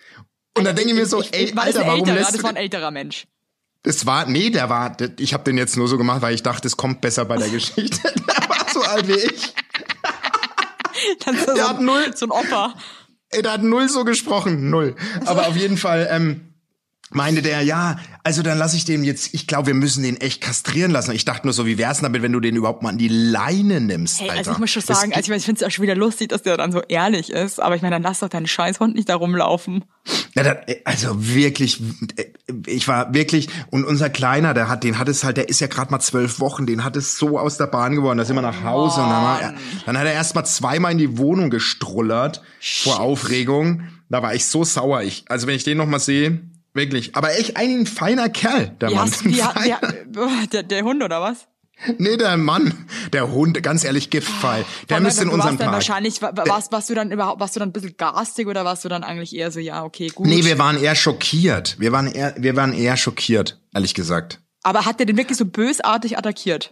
Und 0.56 0.64
dann 0.64 0.76
denke 0.76 0.90
ich 0.90 0.96
mir 0.96 1.06
so, 1.06 1.22
ey, 1.22 1.56
war 1.56 1.64
das 1.66 1.76
Alter, 1.76 1.88
warum 1.88 2.00
älterer? 2.00 2.16
lässt 2.16 2.28
Das 2.30 2.36
du 2.36 2.42
war 2.42 2.50
ein 2.50 2.56
älterer 2.56 2.90
Mensch. 2.90 3.26
Das 3.84 4.06
war, 4.06 4.26
nee, 4.26 4.50
der 4.50 4.68
war, 4.70 4.96
ich 5.18 5.34
habe 5.34 5.44
den 5.44 5.56
jetzt 5.58 5.76
nur 5.76 5.86
so 5.88 5.96
gemacht, 5.98 6.22
weil 6.22 6.34
ich 6.34 6.42
dachte, 6.42 6.66
es 6.66 6.76
kommt 6.76 7.00
besser 7.00 7.24
bei 7.26 7.36
der 7.36 7.48
Geschichte. 7.50 8.00
Der 8.02 8.48
war 8.48 8.66
so 8.72 8.82
alt 8.82 9.06
wie 9.06 9.12
ich. 9.12 9.54
Dann 11.24 11.36
so, 11.38 11.54
Der 11.54 11.68
hat 11.68 11.80
null. 11.80 12.16
so 12.16 12.26
ein 12.26 12.30
Opa. 12.30 12.74
Ey, 13.30 13.42
der 13.42 13.52
hat 13.52 13.62
null 13.62 13.88
so 13.88 14.04
gesprochen, 14.04 14.70
null. 14.70 14.96
Aber 15.26 15.48
auf 15.48 15.56
jeden 15.56 15.76
Fall 15.76 16.08
ähm, 16.10 16.53
meinte 17.14 17.42
der, 17.42 17.62
ja, 17.62 17.96
also 18.22 18.42
dann 18.42 18.58
lasse 18.58 18.76
ich 18.76 18.84
den 18.84 19.04
jetzt, 19.04 19.34
ich 19.34 19.46
glaube, 19.46 19.68
wir 19.68 19.74
müssen 19.74 20.02
den 20.02 20.16
echt 20.16 20.40
kastrieren 20.40 20.90
lassen. 20.90 21.12
Ich 21.12 21.24
dachte 21.24 21.46
nur 21.46 21.52
so, 21.52 21.66
wie 21.66 21.78
wär's 21.78 21.98
denn 21.98 22.04
damit, 22.04 22.22
wenn 22.22 22.32
du 22.32 22.40
den 22.40 22.56
überhaupt 22.56 22.82
mal 22.82 22.90
an 22.90 22.98
die 22.98 23.08
Leine 23.08 23.80
nimmst, 23.80 24.20
Hey, 24.20 24.30
Alter? 24.30 24.38
also 24.38 24.52
ich 24.52 24.58
muss 24.58 24.70
schon 24.70 24.82
Das 24.86 24.98
sagen, 25.00 25.12
also 25.12 25.20
ich, 25.24 25.28
mein, 25.28 25.38
ich 25.38 25.44
finde 25.44 25.60
es 25.62 25.66
auch 25.66 25.70
schon 25.70 25.82
wieder 25.82 25.94
lustig, 25.94 26.30
dass 26.30 26.42
der 26.42 26.56
dann 26.56 26.72
so 26.72 26.82
ehrlich 26.88 27.30
ist, 27.30 27.60
aber 27.60 27.76
ich 27.76 27.82
meine, 27.82 27.94
dann 27.96 28.02
lass 28.02 28.20
doch 28.20 28.28
deinen 28.28 28.46
Scheißhund 28.46 28.94
nicht 28.94 29.08
da 29.08 29.14
rumlaufen. 29.16 29.84
Ja, 30.34 30.42
da, 30.42 30.56
also 30.84 31.26
wirklich, 31.34 31.80
ich 32.66 32.88
war 32.88 33.14
wirklich, 33.14 33.48
und 33.70 33.84
unser 33.84 34.10
Kleiner, 34.10 34.52
der 34.52 34.68
hat, 34.68 34.84
den 34.84 34.98
hat 34.98 35.08
es 35.08 35.22
halt, 35.24 35.36
der 35.36 35.48
ist 35.48 35.60
ja 35.60 35.66
gerade 35.68 35.90
mal 35.90 36.00
zwölf 36.00 36.40
Wochen, 36.40 36.66
den 36.66 36.84
hat 36.84 36.96
es 36.96 37.16
so 37.16 37.38
aus 37.38 37.56
der 37.56 37.66
Bahn 37.66 37.94
geworden, 37.94 38.18
da 38.18 38.24
sind 38.24 38.36
wir 38.36 38.42
nach 38.42 38.64
Hause 38.64 39.00
und 39.00 39.08
dann, 39.08 39.22
war 39.22 39.54
dann 39.86 39.98
hat 39.98 40.04
er 40.06 40.12
erst 40.12 40.34
mal 40.34 40.44
zweimal 40.44 40.92
in 40.92 40.98
die 40.98 41.18
Wohnung 41.18 41.50
gestrullert 41.50 42.42
vor 42.60 43.00
Aufregung. 43.00 43.84
Da 44.10 44.22
war 44.22 44.34
ich 44.34 44.44
so 44.44 44.64
sauer. 44.64 45.02
Ich, 45.02 45.24
also 45.28 45.46
wenn 45.46 45.54
ich 45.56 45.64
den 45.64 45.78
noch 45.78 45.86
mal 45.86 45.98
sehe, 45.98 46.40
wirklich. 46.74 47.16
Aber 47.16 47.32
echt 47.38 47.56
ein 47.56 47.86
feiner 47.86 48.28
Kerl, 48.28 48.68
der 48.80 48.90
Wie 48.90 48.94
Mann. 48.94 49.04
hast, 49.10 49.24
wie, 49.24 49.34
feiner- 49.34 49.80
der, 50.52 50.62
der 50.62 50.82
Hund 50.84 51.02
oder 51.02 51.20
was? 51.20 51.46
nee, 51.98 52.16
der 52.16 52.36
Mann, 52.36 52.86
der 53.12 53.32
Hund, 53.32 53.60
ganz 53.62 53.82
ehrlich, 53.82 54.08
Giftfall. 54.10 54.58
Der 54.60 54.66
Vor 54.88 54.94
allem, 54.96 55.04
müsste 55.04 55.22
in 55.24 55.28
du 55.30 55.34
unserem 55.34 55.58
Park. 55.58 55.72
wahrscheinlich, 55.72 56.22
wa- 56.22 56.30
wa- 56.34 56.44
warst, 56.46 56.70
warst 56.70 56.88
du 56.88 56.94
dann 56.94 57.10
überhaupt, 57.10 57.40
warst 57.40 57.56
du 57.56 57.60
dann 57.60 57.70
ein 57.70 57.72
bisschen 57.72 57.96
garstig 57.96 58.46
oder 58.46 58.64
warst 58.64 58.84
du 58.84 58.88
dann 58.88 59.02
eigentlich 59.02 59.34
eher 59.34 59.50
so, 59.50 59.58
ja, 59.58 59.82
okay, 59.82 60.06
gut. 60.08 60.26
Nee, 60.26 60.44
wir 60.44 60.56
waren 60.58 60.80
eher 60.80 60.94
schockiert. 60.94 61.76
Wir 61.80 61.90
waren 61.90 62.06
eher, 62.06 62.34
wir 62.38 62.54
waren 62.54 62.72
eher 62.74 62.96
schockiert, 62.96 63.60
ehrlich 63.74 63.94
gesagt. 63.94 64.40
aber 64.62 64.84
hat 64.86 65.00
der 65.00 65.06
den 65.06 65.16
wirklich 65.16 65.36
so 65.36 65.46
bösartig 65.46 66.16
attackiert? 66.16 66.70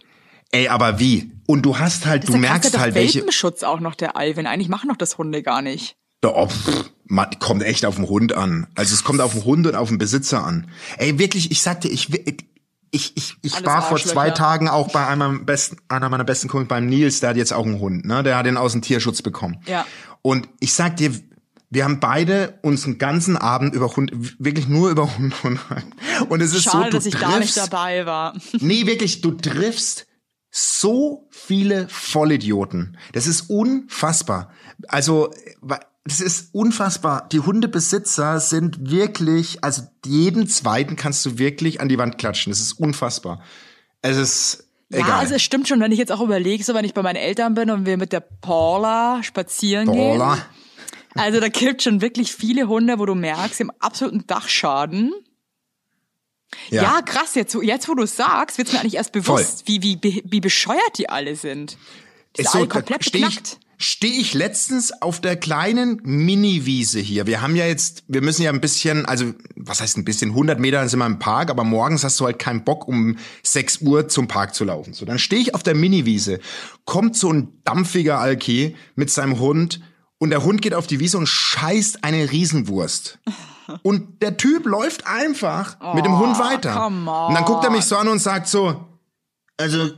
Ey, 0.51 0.69
aber 0.69 0.99
wie? 0.99 1.31
Und 1.47 1.63
du 1.63 1.79
hast 1.79 2.05
halt, 2.05 2.27
du 2.27 2.31
Der 2.31 2.39
merkst 2.41 2.77
halt, 2.79 2.95
welche. 2.95 3.19
Welpenschutz 3.19 3.63
auch 3.63 3.79
noch, 3.81 3.95
der 3.95 4.15
Alvin. 4.15 4.47
Eigentlich 4.47 4.69
machen 4.69 4.87
doch 4.89 4.95
das 4.97 5.17
Hunde 5.17 5.43
gar 5.43 5.61
nicht. 5.61 5.95
Oh, 6.23 6.47
pff, 6.47 6.89
man, 7.13 7.27
kommt 7.39 7.63
echt 7.63 7.85
auf 7.85 7.95
den 7.95 8.07
Hund 8.09 8.33
an. 8.33 8.67
Also 8.75 8.93
es 8.95 9.03
kommt 9.03 9.21
auf 9.21 9.33
den 9.33 9.45
Hund 9.45 9.67
und 9.67 9.75
auf 9.75 9.89
den 9.89 9.97
Besitzer 9.97 10.43
an. 10.45 10.67
Ey, 10.97 11.19
wirklich, 11.19 11.51
ich 11.51 11.61
sagte, 11.61 11.87
ich, 11.87 12.11
ich, 12.11 13.15
ich, 13.15 13.35
ich 13.41 13.53
Alles 13.53 13.65
war 13.65 13.81
vor 13.81 13.97
zwei. 13.97 14.31
Tagen 14.31 14.67
auch 14.67 14.91
bei 14.91 15.05
einem 15.07 15.45
besten, 15.45 15.77
einer 15.89 16.09
meiner 16.09 16.23
besten 16.23 16.47
Kumpel 16.47 16.67
beim 16.67 16.87
Nils, 16.87 17.19
der 17.19 17.29
hat 17.31 17.37
jetzt 17.37 17.53
auch 17.53 17.65
einen 17.65 17.79
Hund, 17.79 18.05
ne? 18.05 18.23
Der 18.23 18.37
hat 18.37 18.45
den 18.45 18.57
aus 18.57 18.71
dem 18.73 18.81
Tierschutz 18.81 19.21
bekommen. 19.21 19.59
Ja. 19.65 19.85
Und 20.21 20.47
ich 20.59 20.73
sag 20.73 20.97
dir, 20.97 21.11
wir 21.69 21.83
haben 21.85 21.99
beide 21.99 22.59
uns 22.61 22.85
einen 22.85 22.99
ganzen 22.99 23.35
Abend 23.35 23.73
über 23.73 23.95
Hund, 23.95 24.11
wirklich 24.39 24.67
nur 24.67 24.89
über 24.91 25.15
Hunde 25.17 25.35
unterhalten. 25.43 25.91
Und 26.29 26.41
es 26.41 26.53
ist 26.53 26.63
Schade, 26.63 26.77
so, 26.77 26.83
du 26.85 26.97
dass 26.97 27.05
ich 27.05 27.15
da 27.15 27.39
nicht 27.39 27.55
triffst- 27.57 27.69
dabei 27.71 28.05
war. 28.05 28.35
Nee, 28.59 28.85
wirklich, 28.85 29.21
du 29.21 29.31
triffst 29.31 30.05
so 30.51 31.27
viele 31.31 31.87
Vollidioten. 31.89 32.97
Das 33.13 33.25
ist 33.25 33.49
unfassbar. 33.49 34.51
Also, 34.87 35.31
das 36.05 36.19
ist 36.19 36.49
unfassbar. 36.53 37.27
Die 37.31 37.39
Hundebesitzer 37.39 38.39
sind 38.39 38.89
wirklich, 38.91 39.63
also 39.63 39.83
jeden 40.05 40.47
zweiten 40.47 40.95
kannst 40.95 41.25
du 41.25 41.37
wirklich 41.37 41.79
an 41.81 41.87
die 41.89 41.97
Wand 41.97 42.17
klatschen. 42.17 42.51
Das 42.51 42.59
ist 42.59 42.73
unfassbar. 42.73 43.41
Es 44.01 44.17
ist 44.17 44.67
Ja, 44.89 44.99
egal. 44.99 45.19
also 45.19 45.35
es 45.35 45.41
stimmt 45.43 45.67
schon, 45.67 45.79
wenn 45.79 45.91
ich 45.93 45.99
jetzt 45.99 46.11
auch 46.11 46.19
überlege, 46.21 46.61
so 46.63 46.73
wenn 46.73 46.83
ich 46.83 46.93
bei 46.93 47.01
meinen 47.03 47.15
Eltern 47.15 47.53
bin 47.53 47.69
und 47.71 47.85
wir 47.85 47.97
mit 47.97 48.11
der 48.11 48.19
Paula 48.19 49.23
spazieren 49.23 49.85
Paula. 49.85 50.35
gehen. 50.35 50.43
Also 51.15 51.39
da 51.39 51.47
gibt 51.47 51.83
schon 51.83 52.01
wirklich 52.01 52.33
viele 52.33 52.67
Hunde, 52.67 52.99
wo 52.99 53.05
du 53.05 53.15
merkst, 53.15 53.61
im 53.61 53.71
absoluten 53.79 54.25
Dachschaden. 54.27 55.13
Ja, 56.69 57.01
krass, 57.01 57.33
jetzt, 57.35 57.55
wo- 57.55 57.61
jetzt 57.61 57.87
wo 57.89 57.95
du 57.95 58.03
es 58.03 58.15
sagst, 58.15 58.57
wird's 58.57 58.73
mir 58.73 58.79
eigentlich 58.79 58.95
erst 58.95 59.11
bewusst, 59.11 59.63
wie, 59.67 59.81
wie, 59.81 60.21
wie 60.25 60.39
bescheuert 60.39 60.97
die 60.97 61.09
alle 61.09 61.35
sind. 61.35 61.77
Die 62.37 62.41
Ist 62.41 62.51
sind 62.51 62.59
alle 62.61 62.67
komplett 62.67 63.05
steh 63.05 63.19
ich, 63.25 63.39
beknackt. 63.83 63.93
steh 63.93 64.07
ich 64.07 64.33
letztens 64.33 65.01
auf 65.01 65.21
der 65.21 65.35
kleinen 65.35 65.99
Mini-Wiese 66.03 66.99
hier. 66.99 67.27
Wir 67.27 67.41
haben 67.41 67.55
ja 67.55 67.65
jetzt, 67.65 68.03
wir 68.07 68.21
müssen 68.21 68.43
ja 68.43 68.51
ein 68.51 68.61
bisschen, 68.61 69.05
also 69.05 69.33
was 69.55 69.81
heißt 69.81 69.97
ein 69.97 70.05
bisschen, 70.05 70.31
100 70.31 70.59
Meter 70.59 70.87
sind 70.87 70.99
wir 70.99 71.05
im 71.05 71.19
Park, 71.19 71.49
aber 71.49 71.63
morgens 71.63 72.03
hast 72.03 72.19
du 72.19 72.25
halt 72.25 72.39
keinen 72.39 72.63
Bock, 72.63 72.87
um 72.87 73.17
6 73.43 73.81
Uhr 73.81 74.07
zum 74.07 74.27
Park 74.27 74.55
zu 74.55 74.63
laufen. 74.63 74.93
So, 74.93 75.05
dann 75.05 75.19
stehe 75.19 75.41
ich 75.41 75.55
auf 75.55 75.63
der 75.63 75.75
Mini-Wiese, 75.75 76.39
kommt 76.85 77.15
so 77.15 77.31
ein 77.31 77.61
dampfiger 77.63 78.19
Alki 78.19 78.75
mit 78.95 79.09
seinem 79.09 79.39
Hund 79.39 79.81
und 80.17 80.29
der 80.29 80.43
Hund 80.43 80.61
geht 80.61 80.73
auf 80.73 80.87
die 80.87 80.99
Wiese 80.99 81.17
und 81.17 81.27
scheißt 81.27 82.03
eine 82.03 82.31
Riesenwurst. 82.31 83.19
Und 83.81 84.21
der 84.21 84.35
Typ 84.35 84.65
läuft 84.65 85.07
einfach 85.07 85.95
mit 85.95 86.03
dem 86.03 86.19
Hund 86.19 86.37
weiter. 86.37 86.75
Oh, 86.75 86.87
on. 86.87 87.07
Und 87.07 87.33
dann 87.33 87.45
guckt 87.45 87.63
er 87.63 87.71
mich 87.71 87.85
so 87.85 87.95
an 87.95 88.09
und 88.09 88.19
sagt 88.19 88.49
so, 88.49 88.85
also 89.55 89.91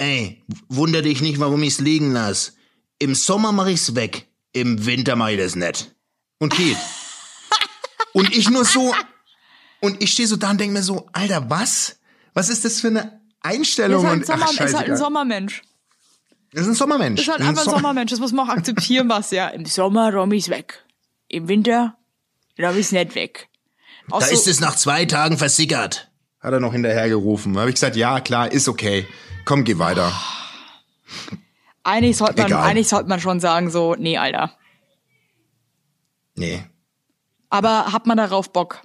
Ey, 0.00 0.42
wunder 0.70 1.02
dich 1.02 1.20
nicht, 1.20 1.40
warum 1.40 1.62
ich's 1.62 1.78
liegen 1.78 2.12
lass. 2.12 2.54
Im 3.00 3.16
Sommer 3.16 3.50
mach 3.50 3.66
ich's 3.66 3.96
weg, 3.96 4.28
im 4.52 4.86
Winter 4.86 5.16
mach 5.16 5.28
ich 5.30 5.38
das 5.38 5.56
nicht. 5.56 5.92
Und 6.38 6.54
geht. 6.54 6.76
und 8.12 8.32
ich 8.36 8.48
nur 8.48 8.64
so, 8.64 8.94
und 9.80 10.00
ich 10.02 10.12
stehe 10.12 10.28
so 10.28 10.36
da 10.36 10.50
und 10.50 10.60
denk 10.60 10.72
mir 10.72 10.82
so, 10.82 11.08
Alter, 11.12 11.50
was? 11.50 11.98
Was 12.34 12.48
ist 12.48 12.64
das 12.64 12.80
für 12.80 12.86
eine 12.88 13.20
Einstellung? 13.40 14.04
Ist 14.04 14.08
halt, 14.08 14.12
ein 14.14 14.20
und, 14.20 14.26
Sommer, 14.26 14.46
ach, 14.46 14.64
ist 14.64 14.74
halt 14.74 14.90
ein. 14.90 14.96
Sommermensch. 14.96 15.62
Das 16.52 16.62
ist 16.62 16.68
ein 16.68 16.74
Sommermensch. 16.74 17.20
Ist 17.22 17.28
halt 17.28 17.40
Ein 17.40 17.48
einfach 17.48 17.62
ein 17.62 17.64
Sommer- 17.64 17.78
Sommermensch. 17.78 18.10
Das 18.10 18.20
muss 18.20 18.32
man 18.32 18.48
auch 18.48 18.52
akzeptieren, 18.52 19.08
was 19.08 19.30
ja. 19.32 19.48
Im 19.48 19.64
Sommer 19.66 20.12
räum 20.12 20.32
ich's 20.32 20.48
weg. 20.48 20.84
Im 21.28 21.48
Winter 21.48 21.96
räum 22.58 22.76
ich's 22.78 22.92
nicht 22.92 23.14
weg. 23.14 23.48
Auch 24.10 24.20
Da 24.20 24.26
so, 24.26 24.34
ist 24.34 24.46
es 24.46 24.60
nach 24.60 24.76
zwei 24.76 25.04
Tagen 25.06 25.38
versickert. 25.38 26.10
Hat 26.40 26.52
er 26.52 26.60
noch 26.60 26.72
hinterhergerufen. 26.72 27.56
Habe 27.58 27.68
ich 27.70 27.74
gesagt, 27.76 27.96
ja, 27.96 28.20
klar, 28.20 28.50
ist 28.50 28.68
okay. 28.68 29.06
Komm, 29.44 29.64
geh 29.64 29.78
weiter. 29.78 30.12
Eigentlich 31.82 32.16
sollte 32.16 32.42
man, 32.42 32.46
Egal. 32.50 32.68
eigentlich 32.68 32.88
sollte 32.88 33.08
man 33.08 33.20
schon 33.20 33.40
sagen 33.40 33.70
so, 33.70 33.94
nee, 33.94 34.18
Alter. 34.18 34.52
Nee. 36.36 36.64
Aber 37.48 37.92
hat 37.92 38.06
man 38.06 38.16
darauf 38.16 38.52
Bock? 38.52 38.82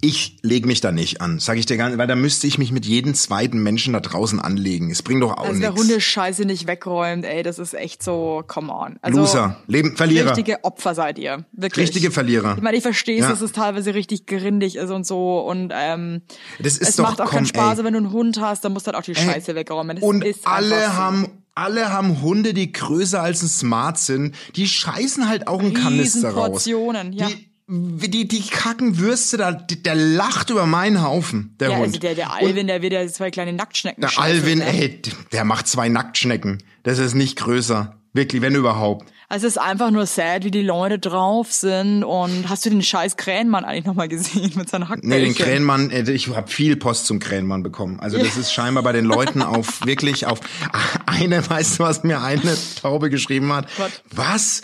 Ich 0.00 0.36
lege 0.42 0.66
mich 0.66 0.80
da 0.80 0.92
nicht 0.92 1.20
an, 1.20 1.38
sage 1.38 1.58
ich 1.58 1.66
dir 1.66 1.76
gar 1.76 1.88
nicht, 1.88 1.98
weil 1.98 2.06
da 2.06 2.16
müsste 2.16 2.46
ich 2.46 2.58
mich 2.58 2.70
mit 2.70 2.84
jedem 2.86 3.14
zweiten 3.14 3.62
Menschen 3.62 3.92
da 3.92 4.00
draußen 4.00 4.40
anlegen. 4.40 4.90
Es 4.90 5.02
bringt 5.02 5.22
doch 5.22 5.32
auch 5.32 5.38
Also 5.44 5.52
nichts. 5.52 5.60
der 5.60 5.74
Hundescheiße 5.74 6.44
nicht 6.44 6.66
wegräumt, 6.66 7.24
ey, 7.24 7.42
das 7.42 7.58
ist 7.58 7.72
echt 7.74 8.02
so, 8.02 8.42
come 8.46 8.72
on. 8.72 8.96
Also, 9.00 9.20
Loser, 9.20 9.56
Leben, 9.68 9.96
Verlierer. 9.96 10.30
Richtige 10.30 10.62
Opfer 10.64 10.94
seid 10.94 11.18
ihr, 11.18 11.44
wirklich. 11.52 11.88
Richtige 11.88 12.10
Verlierer. 12.10 12.54
Ich 12.56 12.62
meine, 12.62 12.76
ich 12.76 12.82
verstehe 12.82 13.16
es, 13.16 13.22
Ja. 13.22 13.30
dass 13.30 13.40
es 13.40 13.52
teilweise 13.52 13.94
richtig 13.94 14.26
grindig 14.26 14.76
ist 14.76 14.90
und 14.90 15.06
so 15.06 15.40
und 15.40 15.72
ähm, 15.74 16.22
Das 16.58 16.76
ist 16.78 16.90
es 16.90 16.96
doch, 16.96 17.04
macht 17.04 17.20
auch 17.20 17.26
komm, 17.26 17.36
keinen 17.38 17.46
Spaß, 17.46 17.78
ey. 17.78 17.84
wenn 17.84 17.92
du 17.94 17.98
einen 18.00 18.12
Hund 18.12 18.40
hast, 18.40 18.64
dann 18.64 18.72
musst 18.72 18.86
du 18.86 18.92
halt 18.92 18.98
auch 18.98 19.04
die 19.04 19.14
Scheiße 19.14 19.54
wegräumen. 19.54 19.96
Das 19.96 20.04
Und 20.04 20.24
alle 20.44 20.94
haben, 20.96 21.26
alle 21.54 21.90
haben 21.92 22.20
Hunde, 22.20 22.52
die 22.54 22.70
größer 22.70 23.22
als 23.22 23.42
ein 23.42 23.48
Smart 23.48 23.98
sind. 23.98 24.34
Die 24.56 24.68
scheißen 24.68 25.28
halt 25.28 25.48
auch 25.48 25.60
einen 25.60 25.72
Kanister 25.74 26.30
raus. 26.30 26.66
Riesenportionen, 26.66 27.12
ja. 27.12 27.28
Die, 27.28 27.48
die, 27.68 28.28
die 28.28 28.42
kacken 28.46 28.98
Würste 28.98 29.36
da, 29.38 29.52
der 29.52 29.94
lacht 29.94 30.50
über 30.50 30.66
meinen 30.66 31.02
Haufen, 31.02 31.54
der 31.58 31.70
Ja, 31.70 31.76
Hund. 31.76 31.86
also 31.86 31.98
der, 31.98 32.14
der 32.14 32.30
Und 32.30 32.46
Alvin, 32.46 32.66
der 32.68 32.82
wird 32.82 32.92
ja 32.92 33.06
zwei 33.08 33.30
kleine 33.30 33.52
Nacktschnecken 33.52 34.00
der 34.00 34.18
Alvin, 34.18 34.58
ne? 34.58 34.66
ey, 34.66 35.02
der 35.32 35.44
macht 35.44 35.66
zwei 35.66 35.88
Nacktschnecken. 35.88 36.62
Das 36.84 36.98
ist 36.98 37.14
nicht 37.14 37.36
größer. 37.36 37.96
Wirklich, 38.12 38.40
wenn 38.40 38.54
überhaupt. 38.54 39.12
Also 39.28 39.46
es 39.46 39.54
ist 39.56 39.58
einfach 39.58 39.90
nur 39.90 40.06
sad, 40.06 40.44
wie 40.44 40.50
die 40.50 40.62
Leute 40.62 40.98
drauf 40.98 41.52
sind. 41.52 42.02
Und 42.04 42.48
hast 42.48 42.64
du 42.64 42.70
den 42.70 42.82
scheiß 42.82 43.16
Krähenmann 43.18 43.64
eigentlich 43.64 43.84
nochmal 43.84 44.08
gesehen 44.08 44.52
mit 44.54 44.70
seinen 44.70 44.88
Hackbällchen? 44.88 45.08
Nee, 45.10 45.24
den 45.24 45.34
Krähenmann, 45.34 45.90
äh, 45.90 46.10
ich 46.10 46.28
habe 46.28 46.48
viel 46.48 46.76
Post 46.76 47.06
zum 47.06 47.18
Krähenmann 47.18 47.62
bekommen. 47.62 48.00
Also 48.00 48.16
das 48.16 48.36
ist 48.38 48.52
scheinbar 48.54 48.84
bei 48.84 48.92
den 48.92 49.04
Leuten 49.04 49.42
auf 49.42 49.84
wirklich 49.84 50.24
auf 50.26 50.40
eine, 51.06 51.46
weißt 51.46 51.78
du, 51.80 51.82
was 51.82 52.04
mir 52.04 52.22
eine 52.22 52.56
Taube 52.80 53.10
geschrieben 53.10 53.52
hat? 53.52 53.66
Was? 53.76 53.90
Was? 54.12 54.62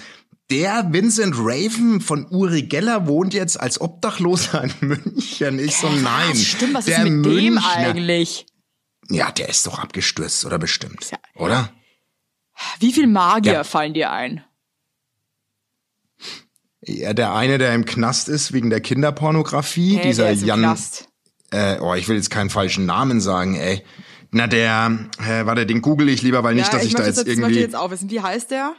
Der 0.53 0.93
Vincent 0.93 1.35
Raven 1.38 2.01
von 2.01 2.27
Uri 2.31 2.62
Geller 2.62 3.07
wohnt 3.07 3.33
jetzt 3.33 3.59
als 3.59 3.81
Obdachloser 3.81 4.65
in 4.65 4.75
München. 4.88 5.59
Ich 5.59 5.77
so, 5.77 5.88
nein. 5.88 6.37
Stimmt, 6.37 6.75
was 6.75 6.85
der 6.85 6.99
ist 6.99 7.05
mit 7.05 7.25
dem 7.25 7.55
Münchner- 7.55 7.75
eigentlich? 7.75 8.47
Ja, 9.09 9.31
der 9.33 9.49
ist 9.49 9.67
doch 9.67 9.79
abgestürzt, 9.79 10.45
oder 10.45 10.59
bestimmt. 10.59 11.11
Ja, 11.11 11.19
oder? 11.37 11.73
Wie 12.81 12.93
viel 12.93 13.07
Magier 13.07 13.53
Ja. 13.55 13.65
fallen 13.65 13.95
dir 13.95 14.11
ein? 14.12 14.45
Ja, 16.85 17.12
der 17.15 17.33
eine, 17.35 17.59
der 17.59 17.75
im 17.75 17.85
Knast 17.85 18.29
ist 18.29 18.53
wegen 18.53 18.69
der 18.71 18.81
Kinderpornografie, 18.81 19.97
Hey, 19.97 20.09
dieser 20.09 20.25
der 20.25 20.33
ist 20.33 20.43
im 20.43 20.49
Jan. 20.49 20.61
Knast. 20.61 21.09
Äh, 21.51 21.79
oh, 21.81 21.95
ich 21.95 22.09
will 22.09 22.17
jetzt 22.17 22.31
keinen 22.31 22.51
falschen 22.51 22.87
Namen 22.87 23.21
sagen, 23.21 23.55
ey. 23.57 23.83
Na, 24.33 24.47
der, 24.47 24.99
äh, 25.19 25.47
warte, 25.47 25.67
den 25.67 25.83
google 25.83 26.09
ich 26.09 26.23
lieber, 26.23 26.43
weil 26.43 26.55
nicht, 26.55 26.73
dass 26.73 26.85
ich, 26.85 26.93
da 26.95 27.01
möchte 27.03 27.09
jetzt 27.11 27.17
möchte 27.27 27.31
irgendwie. 27.33 27.55
ich 27.55 27.61
jetzt 27.61 27.77
auch 27.77 27.91
wissen. 27.91 28.11
Wie 28.11 28.21
heißt 28.21 28.51
der? 28.51 28.75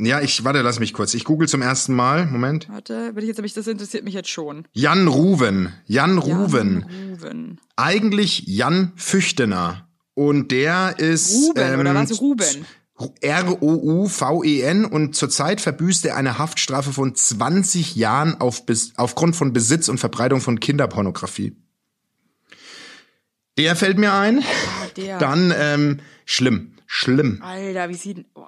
Ja, 0.00 0.20
ich, 0.20 0.44
warte, 0.44 0.62
lass 0.62 0.80
mich 0.80 0.92
kurz. 0.92 1.14
Ich 1.14 1.24
google 1.24 1.48
zum 1.48 1.62
ersten 1.62 1.94
Mal. 1.94 2.26
Moment. 2.26 2.68
Warte, 2.68 3.14
will 3.14 3.22
ich 3.22 3.28
jetzt, 3.28 3.38
aber 3.38 3.46
ich, 3.46 3.54
das 3.54 3.66
interessiert 3.66 4.04
mich 4.04 4.14
jetzt 4.14 4.30
schon. 4.30 4.66
Jan 4.72 5.06
Ruven. 5.06 5.72
Jan 5.86 6.18
Ruven. 6.18 6.86
Jan 6.88 7.10
Ruven. 7.10 7.60
Eigentlich 7.76 8.44
Jan 8.46 8.92
Füchtener. 8.96 9.88
Und 10.14 10.50
der 10.50 10.98
ist. 10.98 11.34
Ruben, 11.34 11.62
ähm, 11.62 11.80
oder 11.80 11.94
was? 11.94 12.20
Ruben. 12.20 12.66
R-O-U-V-E-N 13.20 14.84
und 14.84 15.16
zurzeit 15.16 15.60
verbüßt 15.60 16.04
er 16.06 16.16
eine 16.16 16.38
Haftstrafe 16.38 16.92
von 16.92 17.14
20 17.14 17.96
Jahren 17.96 18.40
auf, 18.40 18.62
aufgrund 18.96 19.34
von 19.34 19.52
Besitz 19.52 19.88
und 19.88 19.98
Verbreitung 19.98 20.40
von 20.40 20.60
Kinderpornografie. 20.60 21.56
Der 23.58 23.76
fällt 23.76 23.98
mir 23.98 24.12
ein. 24.12 24.42
Der. 24.96 25.18
Dann 25.18 25.52
ähm, 25.56 26.00
schlimm, 26.24 26.74
schlimm. 26.86 27.40
Alter, 27.42 27.88
wie 27.88 27.94
sieht 27.94 28.18
denn... 28.18 28.26
Oh. 28.34 28.46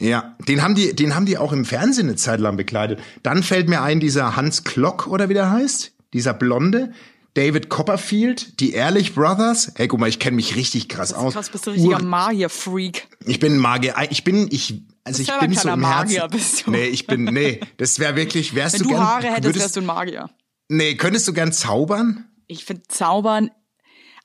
Ja, 0.00 0.34
den 0.48 0.62
haben 0.62 0.74
die, 0.74 0.96
den 0.96 1.14
haben 1.14 1.26
die 1.26 1.36
auch 1.38 1.52
im 1.52 1.64
Fernsehen 1.64 2.08
eine 2.08 2.16
Zeit 2.16 2.40
lang 2.40 2.56
bekleidet. 2.56 3.00
Dann 3.22 3.42
fällt 3.42 3.68
mir 3.68 3.82
ein 3.82 4.00
dieser 4.00 4.34
Hans 4.34 4.64
Klock 4.64 5.06
oder 5.06 5.28
wie 5.28 5.34
der 5.34 5.50
heißt, 5.50 5.92
dieser 6.14 6.34
Blonde. 6.34 6.92
David 7.34 7.68
Copperfield, 7.68 8.58
die 8.58 8.72
Ehrlich 8.72 9.14
Brothers. 9.14 9.72
Hey, 9.76 9.86
guck 9.86 10.00
mal, 10.00 10.08
ich 10.08 10.18
kenne 10.18 10.34
mich 10.36 10.56
richtig 10.56 10.88
krass 10.88 11.12
aus. 11.12 11.34
Krass, 11.34 11.50
bist 11.50 11.66
du 11.66 11.70
richtiger 11.70 11.96
Ur- 11.98 12.02
Magier-Freak. 12.02 13.06
ich 13.26 13.38
bin 13.38 13.52
ein 13.54 13.58
Magier. 13.58 13.94
Ich 14.10 14.24
bin, 14.24 14.48
ich, 14.50 14.82
also 15.04 15.22
ich 15.22 15.30
bin 15.38 15.54
so 15.54 15.68
im 15.68 15.78
Magier, 15.80 16.22
Herzen. 16.22 16.36
bist 16.36 16.66
du. 16.66 16.70
Nee, 16.72 16.86
ich 16.86 17.06
bin, 17.06 17.24
nee, 17.24 17.60
das 17.76 18.00
wäre 18.00 18.16
wirklich, 18.16 18.54
wärst 18.56 18.74
Wenn 18.74 18.82
du 18.82 18.88
du 18.88 18.94
gern, 18.96 19.06
Haare 19.06 19.26
hättest, 19.28 19.44
würdest, 19.44 19.64
wärst 19.64 19.76
du 19.76 19.80
ein 19.80 19.86
Magier. 19.86 20.30
nee, 20.68 20.96
könntest 20.96 21.28
du 21.28 21.32
gern 21.32 21.52
zaubern? 21.52 22.24
Ich 22.48 22.64
finde 22.64 22.82
Zaubern 22.88 23.50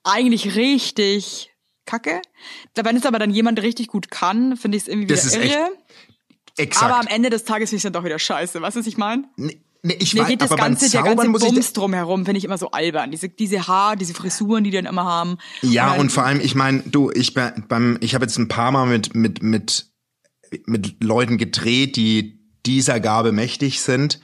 eigentlich 0.03 0.55
richtig 0.55 1.51
kacke. 1.85 2.21
Wenn 2.75 2.95
es 2.97 3.05
aber 3.05 3.19
dann 3.19 3.31
jemand 3.31 3.61
richtig 3.61 3.87
gut 3.87 4.09
kann, 4.11 4.57
finde 4.57 4.77
ich 4.77 4.83
es 4.83 4.87
irgendwie 4.89 5.07
wieder 5.09 5.15
Das 5.15 5.33
echt 5.35 5.53
irre. 5.53 5.69
Exakt. 6.57 6.85
Aber 6.91 6.99
am 6.99 7.07
Ende 7.07 7.29
des 7.29 7.43
Tages 7.43 7.69
finde 7.69 7.77
ich 7.77 7.79
es 7.79 7.83
dann 7.83 7.93
doch 7.93 8.03
wieder 8.05 8.19
scheiße. 8.19 8.61
Weißt 8.61 8.75
du, 8.75 8.79
was 8.79 8.87
ich 8.87 8.97
meine? 8.97 9.25
nee, 9.35 9.59
nee, 9.83 9.97
ich 9.99 10.13
Mir 10.13 10.21
weiß, 10.21 10.27
geht 10.29 10.41
das 10.41 10.49
ganze, 10.55 10.89
der 10.89 11.03
ganze 11.03 11.29
Bums 11.29 11.73
drumherum, 11.73 12.25
finde 12.25 12.37
ich 12.37 12.45
immer 12.45 12.57
so 12.57 12.71
albern. 12.71 13.11
Diese, 13.11 13.29
diese 13.29 13.67
Haar, 13.67 13.95
diese 13.95 14.13
Frisuren, 14.13 14.63
die 14.63 14.71
die 14.71 14.77
dann 14.77 14.85
immer 14.85 15.03
haben. 15.05 15.37
Ja, 15.61 15.91
dann- 15.91 15.99
und 15.99 16.11
vor 16.11 16.23
allem, 16.25 16.39
ich 16.39 16.55
meine, 16.55 16.79
du, 16.85 17.11
ich 17.11 17.33
bin 17.33 17.65
beim, 17.67 17.97
ich 18.01 18.15
habe 18.15 18.25
jetzt 18.25 18.37
ein 18.37 18.47
paar 18.47 18.71
Mal 18.71 18.85
mit 18.85 19.15
mit 19.15 19.43
mit 19.43 19.91
mit 20.65 21.03
Leuten 21.03 21.37
gedreht, 21.37 21.97
die 21.97 22.39
dieser 22.65 22.99
Gabe 22.99 23.31
mächtig 23.31 23.81
sind 23.81 24.19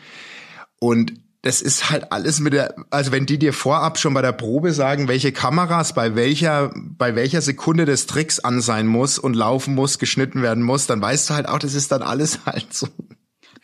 und 0.79 1.13
das 1.43 1.61
ist 1.61 1.89
halt 1.89 2.11
alles 2.11 2.39
mit 2.39 2.53
der, 2.53 2.75
also 2.91 3.11
wenn 3.11 3.25
die 3.25 3.39
dir 3.39 3.51
vorab 3.53 3.97
schon 3.97 4.13
bei 4.13 4.21
der 4.21 4.31
Probe 4.31 4.73
sagen, 4.73 5.07
welche 5.07 5.31
Kameras 5.31 5.93
bei 5.93 6.15
welcher, 6.15 6.71
bei 6.75 7.15
welcher 7.15 7.41
Sekunde 7.41 7.85
des 7.85 8.05
Tricks 8.05 8.39
an 8.39 8.61
sein 8.61 8.85
muss 8.85 9.17
und 9.17 9.33
laufen 9.33 9.73
muss, 9.73 9.97
geschnitten 9.97 10.43
werden 10.43 10.63
muss, 10.63 10.85
dann 10.85 11.01
weißt 11.01 11.29
du 11.29 11.33
halt 11.33 11.47
auch, 11.47 11.57
das 11.59 11.73
ist 11.73 11.91
dann 11.91 12.03
alles 12.03 12.39
halt 12.45 12.73
so. 12.73 12.87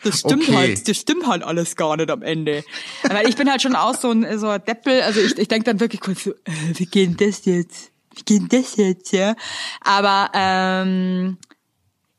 Das 0.04 0.20
stimmt 0.20 0.44
Okay. 0.44 0.56
halt, 0.56 0.88
das 0.88 0.98
stimmt 0.98 1.28
halt 1.28 1.44
alles 1.44 1.76
gar 1.76 1.98
nicht 1.98 2.10
am 2.10 2.22
Ende. 2.24 2.64
Weil 3.04 3.28
ich 3.28 3.36
bin 3.36 3.50
halt 3.50 3.62
schon 3.62 3.76
auch 3.76 3.96
so 3.96 4.12
ein, 4.12 4.40
so 4.40 4.48
ein 4.48 4.64
Deppel, 4.64 5.02
also 5.02 5.20
ich, 5.20 5.38
ich 5.38 5.48
denke 5.48 5.66
dann 5.66 5.80
wirklich 5.80 6.02
kurz 6.02 6.24
so, 6.24 6.32
äh, 6.32 6.52
wie 6.76 6.86
geht 6.86 7.20
denn 7.20 7.28
das 7.28 7.46
jetzt? 7.46 7.92
Wie 8.16 8.24
geht 8.24 8.52
denn 8.52 8.62
das 8.62 8.76
jetzt, 8.76 9.12
ja? 9.12 9.36
Aber, 9.82 10.30
ähm, 10.34 11.38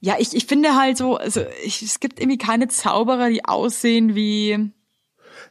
ja, 0.00 0.14
ich, 0.18 0.34
ich 0.34 0.46
finde 0.46 0.76
halt 0.76 0.96
so, 0.96 1.16
also 1.16 1.40
ich, 1.64 1.82
es 1.82 1.98
gibt 1.98 2.20
irgendwie 2.20 2.38
keine 2.38 2.68
Zauberer, 2.68 3.28
die 3.30 3.44
aussehen 3.44 4.14
wie 4.14 4.70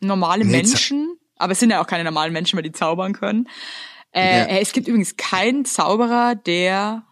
normale 0.02 0.46
Nee, 0.46 0.52
Menschen. 0.52 1.18
Aber 1.38 1.52
es 1.54 1.60
sind 1.60 1.70
ja 1.70 1.82
auch 1.82 1.88
keine 1.88 2.04
normalen 2.04 2.34
Menschen, 2.34 2.56
weil 2.58 2.64
die 2.64 2.72
zaubern 2.72 3.14
können. 3.14 3.48
Äh, 4.12 4.40
Ja. 4.40 4.46
äh, 4.46 4.62
Es 4.62 4.74
gibt 4.74 4.88
übrigens 4.88 5.16
keinen 5.18 5.66
Zauberer, 5.66 6.36
der 6.36 7.04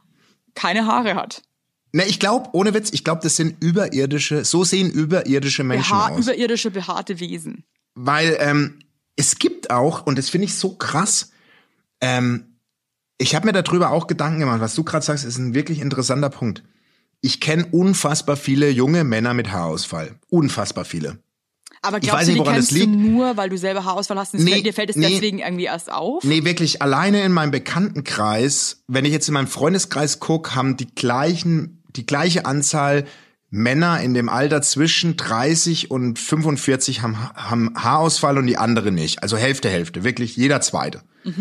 keine 0.55 0.85
Haare 0.87 1.15
hat. 1.15 1.43
Ne, 1.91 2.05
ich 2.05 2.19
glaube, 2.19 2.49
ohne 2.53 2.73
Witz, 2.73 2.89
ich 2.91 3.03
glaube, 3.03 3.21
das 3.23 3.35
sind 3.35 3.61
überirdische, 3.63 4.43
so 4.43 4.63
sehen 4.63 4.89
überirdische 4.89 5.63
Menschen 5.63 5.91
Beha 5.95 6.09
aus. 6.09 6.19
überirdische, 6.25 6.71
behaarte 6.71 7.19
Wesen. 7.19 7.63
Weil 7.93 8.35
ähm, 8.39 8.79
es 9.15 9.37
gibt 9.39 9.69
auch, 9.69 10.05
und 10.05 10.17
das 10.17 10.29
finde 10.29 10.45
ich 10.45 10.55
so 10.55 10.75
krass, 10.75 11.31
ähm, 12.01 12.57
ich 13.17 13.33
habe 13.35 13.45
mir 13.47 13.53
darüber 13.53 13.91
auch 13.91 14.07
Gedanken 14.07 14.41
gemacht, 14.41 14.59
was 14.59 14.75
du 14.75 14.83
gerade 14.83 15.05
sagst, 15.05 15.23
ist 15.23 15.37
ein 15.37 15.53
wirklich 15.53 15.79
interessanter 15.79 16.29
Punkt. 16.29 16.63
Ich 17.21 17.39
kenne 17.39 17.65
unfassbar 17.71 18.35
viele 18.35 18.69
junge 18.69 19.05
Männer 19.05 19.33
mit 19.33 19.51
Haarausfall. 19.51 20.19
Unfassbar 20.27 20.83
viele. 20.83 21.19
Aber 21.85 21.97
Ich 21.97 22.03
glaubst 22.03 22.21
weiß 22.21 22.25
du, 22.27 22.31
nicht, 22.33 22.41
die 22.41 22.45
woran 22.45 22.55
das 22.55 22.67
kennst 22.69 22.83
du 22.83 22.89
liegt. 22.91 22.95
nur, 23.11 23.37
weil 23.37 23.49
du 23.49 23.57
selber 23.57 23.85
Haarausfall 23.85 24.17
hast 24.17 24.33
und 24.33 24.43
Nee, 24.43 24.61
dir 24.61 24.73
fällt 24.73 24.89
es 24.89 24.95
nee. 24.95 25.07
deswegen 25.09 25.39
irgendwie 25.39 25.65
erst 25.65 25.91
auf? 25.91 26.23
Nee, 26.23 26.43
wirklich, 26.43 26.81
alleine 26.81 27.23
in 27.23 27.31
meinem 27.31 27.51
Bekanntenkreis, 27.51 28.83
wenn 28.87 29.05
ich 29.05 29.11
jetzt 29.11 29.27
in 29.27 29.33
meinem 29.33 29.47
Freundeskreis 29.47 30.19
guck, 30.19 30.55
haben 30.55 30.77
die 30.77 30.87
gleichen, 30.93 31.83
die 31.95 32.05
gleiche 32.05 32.45
Anzahl 32.45 33.05
Männer 33.51 34.01
in 34.01 34.13
dem 34.13 34.27
Alter 34.27 34.61
zwischen 34.61 35.15
30 35.15 35.89
und 35.91 36.19
45 36.19 37.01
haben, 37.01 37.17
haben 37.35 37.71
Haarausfall 37.75 38.37
und 38.37 38.47
die 38.47 38.57
andere 38.57 38.91
nicht. 38.91 39.23
Also 39.23 39.37
Hälfte, 39.37 39.69
Hälfte, 39.69 40.03
wirklich 40.03 40.35
jeder 40.35 40.61
zweite. 40.61 41.03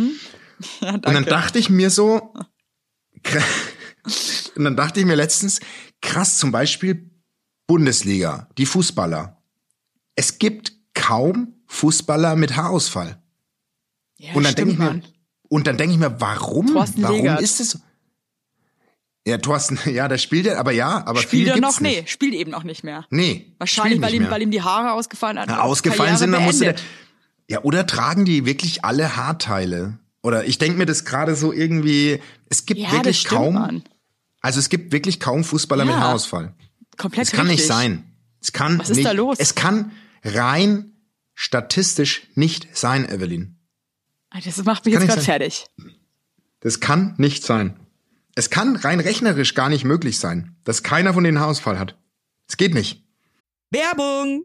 Ja, 0.81 0.95
Und 0.95 1.05
dann 1.05 1.25
dachte 1.25 1.59
ich 1.59 1.69
mir 1.69 1.91
so, 1.91 2.33
und 4.57 4.65
dann 4.65 4.77
dachte 4.77 5.01
ich 5.01 5.07
mir 5.07 5.17
letztens, 5.17 5.61
krass, 6.01 6.39
zum 6.39 6.53
Beispiel 6.53 7.11
Bundesliga, 7.67 8.49
die 8.57 8.67
Fußballer. 8.67 9.43
Es 10.16 10.38
gibt 10.38 10.72
kaum 10.94 11.55
Fußballer 11.66 12.37
mit 12.37 12.57
Haarausfall. 12.57 13.18
ja, 14.18 14.33
Und 14.35 14.44
dann 14.44 14.55
denke 14.55 14.72
ich 14.72 14.79
mir, 14.79 15.03
und 15.48 15.66
dann 15.66 15.77
denke 15.77 15.94
ich 15.94 15.98
mir, 16.00 16.20
warum? 16.20 16.68
Thorsten 16.72 17.03
warum 17.03 17.16
Legert. 17.16 17.40
ist 17.40 17.61
es 17.61 17.70
so? 17.72 17.79
Ja, 19.27 19.38
Thorsten, 19.38 19.79
ja, 19.90 20.07
der 20.09 20.18
spielt 20.18 20.46
ja, 20.46 20.59
aber 20.59 20.72
ja, 20.72 21.07
aber 21.07 21.20
Spielt 21.20 21.48
er 21.48 21.57
noch? 21.59 21.81
nicht. 21.81 22.03
Nee, 22.03 22.07
spielt 22.07 22.35
eben 22.35 22.50
noch 22.50 22.62
nicht 22.64 22.85
mehr. 22.85 23.07
Nee, 23.11 23.55
Wahrscheinlich, 23.59 24.00
weil 24.00 24.11
nicht 24.11 24.16
ihm, 24.16 24.22
mehr. 24.24 24.31
weil 24.31 24.42
ihm 24.42 24.50
die 24.50 24.62
Haare 24.62 24.92
ausgefallen 24.92 25.38
sind. 25.38 25.48
Ja, 25.48 25.61
ausgefallen 25.62 26.16
sind, 26.16 26.33
dann 26.33 26.44
musste 26.44 26.64
der, 26.64 26.74
ja, 27.48 27.62
oder 27.62 27.87
tragen 27.87 28.24
die 28.24 28.44
wirklich 28.46 28.85
alle 28.85 29.16
Haarteile? 29.16 29.98
Oder 30.22 30.44
ich 30.46 30.59
denke 30.59 30.79
mir 30.79 30.87
das 30.87 31.05
gerade 31.05 31.35
so 31.37 31.53
irgendwie, 31.53 32.20
es 32.48 32.64
gibt 32.66 32.81
Ja, 32.81 32.92
wirklich 32.92 33.20
stimmt, 33.20 33.35
kaum, 33.35 33.55
Mann. 33.55 33.83
also 34.40 34.59
es 34.59 34.68
gibt 34.68 34.92
wirklich 34.92 35.20
kaum 35.20 35.44
Fußballer 35.44 35.85
mit 35.85 35.94
Ja. 35.94 36.00
Haarausfall. 36.00 36.55
Komplett 36.96 37.27
Es 37.27 37.33
kann 37.33 37.46
nicht 37.46 37.61
richtig. 37.61 37.66
sein. 37.74 38.05
Es 38.40 38.53
kann 38.53 38.79
Was 38.79 38.90
ist 38.90 38.96
nicht, 38.96 39.07
da 39.07 39.12
los? 39.12 39.37
Es 39.40 39.55
kann 39.55 39.92
rein 40.25 40.93
statistisch 41.35 42.29
nicht 42.35 42.77
sein, 42.77 43.09
Evelyn. 43.09 43.57
Ah, 44.31 44.39
Das 44.45 44.63
macht 44.65 44.85
mich 44.85 44.95
Kann 44.95 45.03
jetzt 45.03 45.13
gerade 45.13 45.25
fertig. 45.25 45.67
Das 46.61 46.81
kann 46.81 47.15
nicht 47.19 47.45
sein. 47.45 47.79
Es 48.35 48.51
kann 48.51 48.75
rein 48.77 49.01
rechnerisch 49.01 49.55
gar 49.55 49.69
nicht 49.69 49.85
möglich 49.85 50.19
sein, 50.19 50.57
dass 50.65 50.83
keiner 50.83 51.15
von 51.15 51.23
denen 51.23 51.39
Haarausfall 51.39 51.79
hat. 51.79 51.97
Es 52.49 52.57
geht 52.57 52.75
nicht. 52.75 53.05
Werbung! 53.71 54.45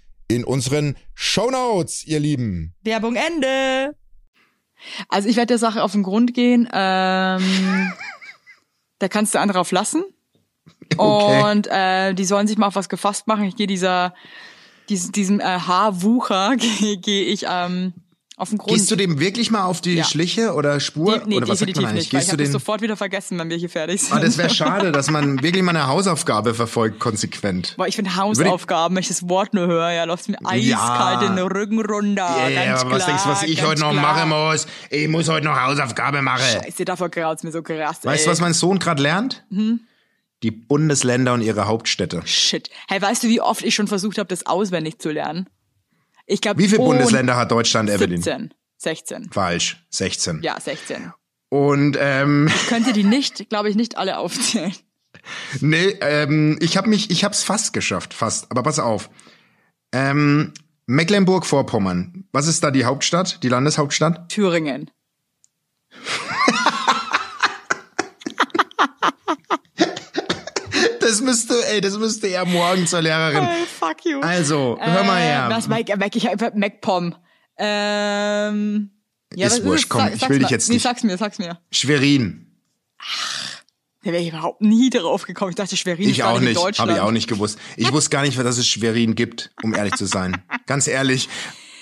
in 0.35 0.43
unseren 0.43 0.95
Shownotes, 1.13 2.05
ihr 2.05 2.19
Lieben. 2.19 2.73
Werbung 2.83 3.15
Ende. 3.15 3.95
Also 5.09 5.29
ich 5.29 5.35
werde 5.35 5.47
der 5.47 5.57
Sache 5.57 5.83
auf 5.83 5.91
den 5.91 6.03
Grund 6.03 6.33
gehen. 6.33 6.67
Ähm, 6.71 7.93
da 8.99 9.07
kannst 9.07 9.33
du 9.33 9.39
andere 9.39 9.59
auf 9.59 9.71
lassen. 9.71 10.03
Okay. 10.97 11.51
Und 11.51 11.67
äh, 11.67 12.13
die 12.13 12.25
sollen 12.25 12.47
sich 12.47 12.57
mal 12.57 12.67
auf 12.67 12.75
was 12.75 12.89
gefasst 12.89 13.27
machen. 13.27 13.45
Ich 13.45 13.55
gehe 13.55 13.67
dieser, 13.67 14.13
diesem, 14.89 15.11
diesem 15.11 15.39
äh, 15.39 15.43
Haarwucher 15.43 16.55
gehe 16.57 16.97
geh 16.97 17.23
ich 17.23 17.45
ähm, 17.49 17.93
auf 18.41 18.49
den 18.49 18.57
Grund. 18.57 18.73
Gehst 18.73 18.89
du 18.89 18.95
dem 18.95 19.19
wirklich 19.19 19.51
mal 19.51 19.65
auf 19.65 19.81
die 19.81 19.95
ja. 19.95 20.03
Schliche 20.03 20.53
oder 20.53 20.79
Spur? 20.79 21.19
Die, 21.19 21.29
nee, 21.29 21.35
oder 21.37 21.47
was 21.47 21.59
sagt 21.59 21.79
man 21.79 21.93
nicht. 21.93 22.09
Gehst 22.09 22.23
ich 22.23 22.31
habe 22.31 22.43
das 22.43 22.51
sofort 22.51 22.81
wieder 22.81 22.97
vergessen, 22.97 23.37
wenn 23.37 23.49
wir 23.49 23.57
hier 23.57 23.69
fertig 23.69 24.01
sind. 24.01 24.17
Ah, 24.17 24.19
das 24.19 24.37
wäre 24.37 24.49
schade, 24.49 24.91
dass 24.91 25.11
man 25.11 25.41
wirklich 25.43 25.63
mal 25.63 25.75
eine 25.75 25.87
Hausaufgabe 25.87 26.55
verfolgt, 26.55 26.99
konsequent. 26.99 27.75
Boah, 27.77 27.87
ich 27.87 27.95
finde 27.95 28.15
Hausaufgaben, 28.15 28.95
wenn 28.95 29.01
ich 29.01 29.09
das 29.09 29.29
Wort 29.29 29.53
nur 29.53 29.67
höre, 29.67 29.91
ja, 29.91 30.05
läuft 30.05 30.27
mir 30.27 30.39
eiskalt 30.43 31.21
ja. 31.21 31.29
den 31.29 31.37
Rücken 31.37 31.79
runter. 31.79 32.27
Ja, 32.37 32.47
yeah, 32.49 32.65
ganz 32.65 32.81
aber 32.81 32.91
was 32.91 33.05
denkst 33.05 33.23
du, 33.23 33.29
was 33.29 33.43
ich 33.43 33.63
heute 33.63 33.81
noch 33.81 33.91
klar. 33.91 34.01
machen 34.01 34.29
muss? 34.29 34.65
Ich 34.89 35.07
muss 35.07 35.29
heute 35.29 35.45
noch 35.45 35.59
Hausaufgabe 35.59 36.23
machen. 36.23 36.41
Scheiße, 36.41 36.83
davor 36.83 37.09
graut's 37.09 37.43
mir 37.43 37.51
so 37.51 37.61
krass. 37.61 37.99
Weißt 38.03 38.25
du, 38.25 38.31
was 38.31 38.41
mein 38.41 38.53
Sohn 38.53 38.79
gerade 38.79 39.03
lernt? 39.03 39.43
Hm? 39.51 39.81
Die 40.41 40.51
Bundesländer 40.51 41.33
und 41.33 41.41
ihre 41.41 41.67
Hauptstädte. 41.67 42.23
Shit. 42.25 42.71
Hey, 42.87 42.99
weißt 42.99 43.23
du, 43.23 43.27
wie 43.27 43.39
oft 43.39 43.63
ich 43.63 43.75
schon 43.75 43.87
versucht 43.87 44.17
habe, 44.17 44.27
das 44.27 44.47
auswendig 44.47 44.97
zu 44.97 45.11
lernen? 45.11 45.47
Ich 46.31 46.39
glaube, 46.39 46.59
Wie 46.59 46.67
viele 46.67 46.79
Bundesländer 46.79 47.35
hat 47.35 47.51
Deutschland, 47.51 47.89
Evelyn? 47.89 48.21
17. 48.21 48.53
16. 48.77 49.29
Falsch, 49.31 49.85
16. 49.89 50.41
Ja, 50.41 50.59
16. 50.59 51.11
Und 51.49 51.97
ähm, 51.99 52.47
ich 52.55 52.67
könnte 52.67 52.93
die 52.93 53.03
nicht, 53.03 53.49
glaube 53.49 53.69
ich, 53.69 53.75
nicht 53.75 53.97
alle 53.97 54.17
aufzählen. 54.17 54.73
Nee, 55.59 55.97
ähm, 55.99 56.57
ich 56.61 56.77
habe 56.77 56.89
mich, 56.89 57.11
ich 57.11 57.25
habe 57.25 57.33
es 57.33 57.43
fast 57.43 57.73
geschafft, 57.73 58.13
fast. 58.13 58.49
Aber 58.49 58.63
pass 58.63 58.79
auf. 58.79 59.09
Ähm, 59.91 60.53
Mecklenburg-Vorpommern. 60.85 62.25
Was 62.31 62.47
ist 62.47 62.63
da 62.63 62.71
die 62.71 62.85
Hauptstadt, 62.85 63.43
die 63.43 63.49
Landeshauptstadt? 63.49 64.29
Thüringen. 64.29 64.89
Das 71.11 71.21
müsste, 71.21 71.53
ey, 71.67 71.81
das 71.81 71.97
müsste 71.97 72.27
er 72.27 72.45
morgen 72.45 72.87
zur 72.87 73.01
Lehrerin. 73.01 73.43
Hey, 73.43 73.65
fuck 73.65 74.05
you. 74.05 74.21
Also, 74.21 74.77
hör 74.79 75.03
mal 75.03 75.19
her. 75.19 75.47
Äh, 75.47 75.53
was, 75.53 75.67
Mac, 75.67 75.97
Mac, 75.97 76.15
ich 76.15 76.25
hab 76.25 76.55
MacPom. 76.55 77.15
Ähm, 77.57 78.91
ja, 79.35 79.47
ist 79.47 79.63
wurscht, 79.63 79.89
komm, 79.89 80.01
sag, 80.01 80.15
ich 80.15 80.29
will 80.29 80.39
dich 80.39 80.49
jetzt 80.49 80.69
nicht. 80.69 80.77
Nee, 80.77 80.81
sag's 80.81 81.03
mir, 81.03 81.17
sag's 81.17 81.37
mir. 81.37 81.59
Schwerin. 81.71 82.47
Ach, 82.97 83.61
da 84.03 84.11
wäre 84.11 84.21
ich 84.21 84.29
überhaupt 84.29 84.61
nie 84.61 84.89
drauf 84.89 85.25
gekommen. 85.25 85.51
Ich 85.51 85.57
dachte, 85.57 85.75
Schwerin 85.75 86.09
ich 86.09 86.19
ist 86.19 86.23
auch 86.23 86.39
nicht. 86.39 86.79
Habe 86.79 86.93
ich 86.93 86.99
auch 86.99 87.11
nicht 87.11 87.27
gewusst. 87.27 87.59
Ich 87.75 87.91
wusste 87.91 88.09
gar 88.09 88.21
nicht, 88.21 88.37
dass 88.39 88.57
es 88.57 88.67
Schwerin 88.67 89.15
gibt, 89.15 89.51
um 89.63 89.75
ehrlich 89.75 89.95
zu 89.95 90.05
sein. 90.05 90.41
Ganz 90.65 90.87
ehrlich, 90.87 91.27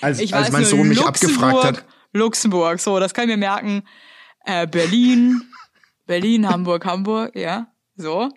als, 0.00 0.18
ich 0.18 0.34
als 0.34 0.50
mein 0.50 0.64
Sohn 0.64 0.88
mich 0.88 1.00
abgefragt 1.04 1.64
hat. 1.64 1.84
Luxemburg, 2.12 2.80
so, 2.80 2.98
das 2.98 3.14
kann 3.14 3.24
ich 3.24 3.30
mir 3.30 3.36
merken. 3.38 3.84
Äh, 4.44 4.66
Berlin, 4.66 5.42
Berlin, 6.06 6.48
Hamburg, 6.48 6.84
Hamburg, 6.84 7.36
ja, 7.36 7.68
so. 7.94 8.28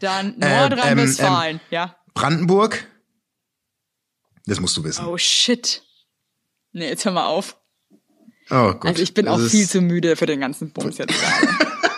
Dann 0.00 0.38
Nordrhein-Westfalen, 0.38 1.56
ähm, 1.56 1.60
ähm, 1.62 1.66
ja. 1.70 1.96
Brandenburg. 2.14 2.86
Das 4.46 4.60
musst 4.60 4.76
du 4.76 4.84
wissen. 4.84 5.04
Oh 5.04 5.18
shit. 5.18 5.82
Nee, 6.72 6.88
jetzt 6.88 7.04
hör 7.04 7.12
mal 7.12 7.26
auf. 7.26 7.56
Oh 8.50 8.72
Gott. 8.72 8.86
Also 8.86 9.02
ich 9.02 9.12
bin 9.14 9.28
auch 9.28 9.40
viel 9.40 9.68
zu 9.68 9.80
müde 9.80 10.16
für 10.16 10.26
den 10.26 10.40
ganzen 10.40 10.72
Bums 10.72 10.98
jetzt 10.98 11.12
gerade. 11.12 11.48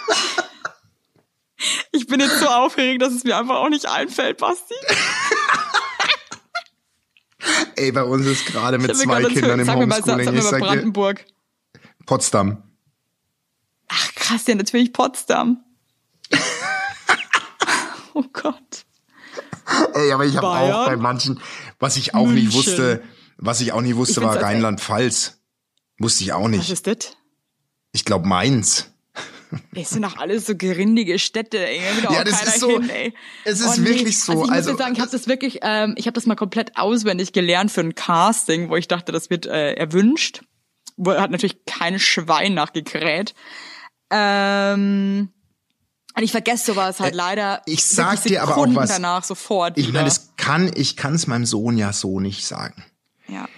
ich 1.93 2.07
bin 2.07 2.21
jetzt 2.21 2.41
so 2.41 2.47
aufgeregt, 2.47 3.03
dass 3.03 3.13
es 3.13 3.25
mir 3.25 3.37
einfach 3.37 3.57
auch 3.57 3.69
nicht 3.69 3.87
einfällt, 3.87 4.39
Basti. 4.39 4.75
Ey, 7.77 7.93
bei 7.93 8.03
uns 8.03 8.27
ist 8.27 8.47
gerade 8.47 8.79
mit 8.79 8.95
zwei 8.97 9.23
Kindern 9.25 9.61
im 9.61 9.73
Homeschooling. 9.73 10.03
Sag 10.03 10.17
mir 10.17 10.33
mal, 10.33 10.43
sag, 10.43 10.61
Brandenburg. 10.61 11.25
Potsdam. 12.05 12.65
Ach 13.89 14.15
krass, 14.15 14.47
ja 14.47 14.55
natürlich 14.55 14.93
Potsdam. 14.93 15.65
oh 18.15 18.25
Gott. 18.33 18.87
Ey, 19.95 20.13
aber 20.13 20.25
ich 20.25 20.37
habe 20.37 20.49
auch 20.49 20.87
bei 20.87 20.97
manchen, 20.97 21.41
was 21.79 21.97
ich 21.97 22.15
auch 22.15 22.27
München. 22.27 22.47
nicht 22.47 22.57
wusste, 22.57 23.03
was 23.37 23.61
ich 23.61 23.73
auch 23.73 23.81
nie 23.81 23.95
wusste, 23.95 24.23
war 24.23 24.41
Rheinland-Pfalz. 24.41 25.41
Wusste 25.99 26.25
ich 26.25 26.33
auch 26.33 26.49
nicht. 26.49 26.61
Was 26.61 26.71
ist 26.71 26.87
das? 26.87 27.17
Ich 27.93 28.05
glaube 28.05 28.27
Mainz. 28.27 28.93
Es 29.75 29.91
sind 29.91 30.03
doch 30.03 30.17
alles 30.17 30.47
so 30.47 30.57
gerindige 30.57 31.19
Städte, 31.19 31.59
ey. 31.59 31.81
Ja, 32.11 32.23
das 32.23 32.43
ist 32.43 32.61
so. 32.61 32.81
Hin, 32.81 32.89
ey. 32.89 33.15
Es 33.45 33.61
ist 33.61 33.81
oh, 33.81 33.85
wirklich 33.85 34.05
nee. 34.05 34.11
so. 34.11 34.33
Also 34.33 34.45
ich 34.45 34.51
also, 34.53 34.71
muss 34.71 34.79
sagen, 34.79 34.95
ich 34.95 35.01
habe 35.01 35.11
das 35.11 35.27
wirklich, 35.27 35.59
ähm, 35.63 35.95
ich 35.97 36.07
habe 36.07 36.15
das 36.15 36.27
mal 36.27 36.37
komplett 36.37 36.77
auswendig 36.77 37.33
gelernt 37.33 37.71
für 37.71 37.81
ein 37.81 37.95
Casting, 37.95 38.71
wo 38.71 38.77
ich 38.77 38.89
dachte, 38.89 39.13
das 39.13 39.31
wird 39.31 39.47
äh, 39.47 39.75
erwünscht. 39.75 40.43
Wo 40.97 41.13
hat 41.13 41.31
natürlich 41.31 41.65
kein 41.65 41.99
Schwein 41.99 42.55
nachgekräht. 42.55 43.35
Ähm, 44.11 45.31
und 46.17 46.23
ich 46.23 46.33
vergesse 46.33 46.73
sowas 46.73 47.01
halt 47.01 47.15
äh, 47.15 47.17
leider. 47.17 47.63
Ich 47.67 47.85
sag 47.85 48.23
dir 48.25 48.43
aber 48.43 48.57
auch 48.57 48.75
was. 48.75 48.91
danach 48.91 49.25
sofort. 49.25 49.79
Ich 49.79 49.93
meine, 49.93 50.07
das 50.07 50.33
kann, 50.37 50.71
ich 50.75 50.97
kann 50.97 51.15
es 51.15 51.27
meinem 51.27 51.47
Sohn 51.47 51.79
ja 51.79 51.93
so 51.93 52.21
nicht 52.21 52.45
sagen. 52.45 52.85
Ja. 53.29 53.49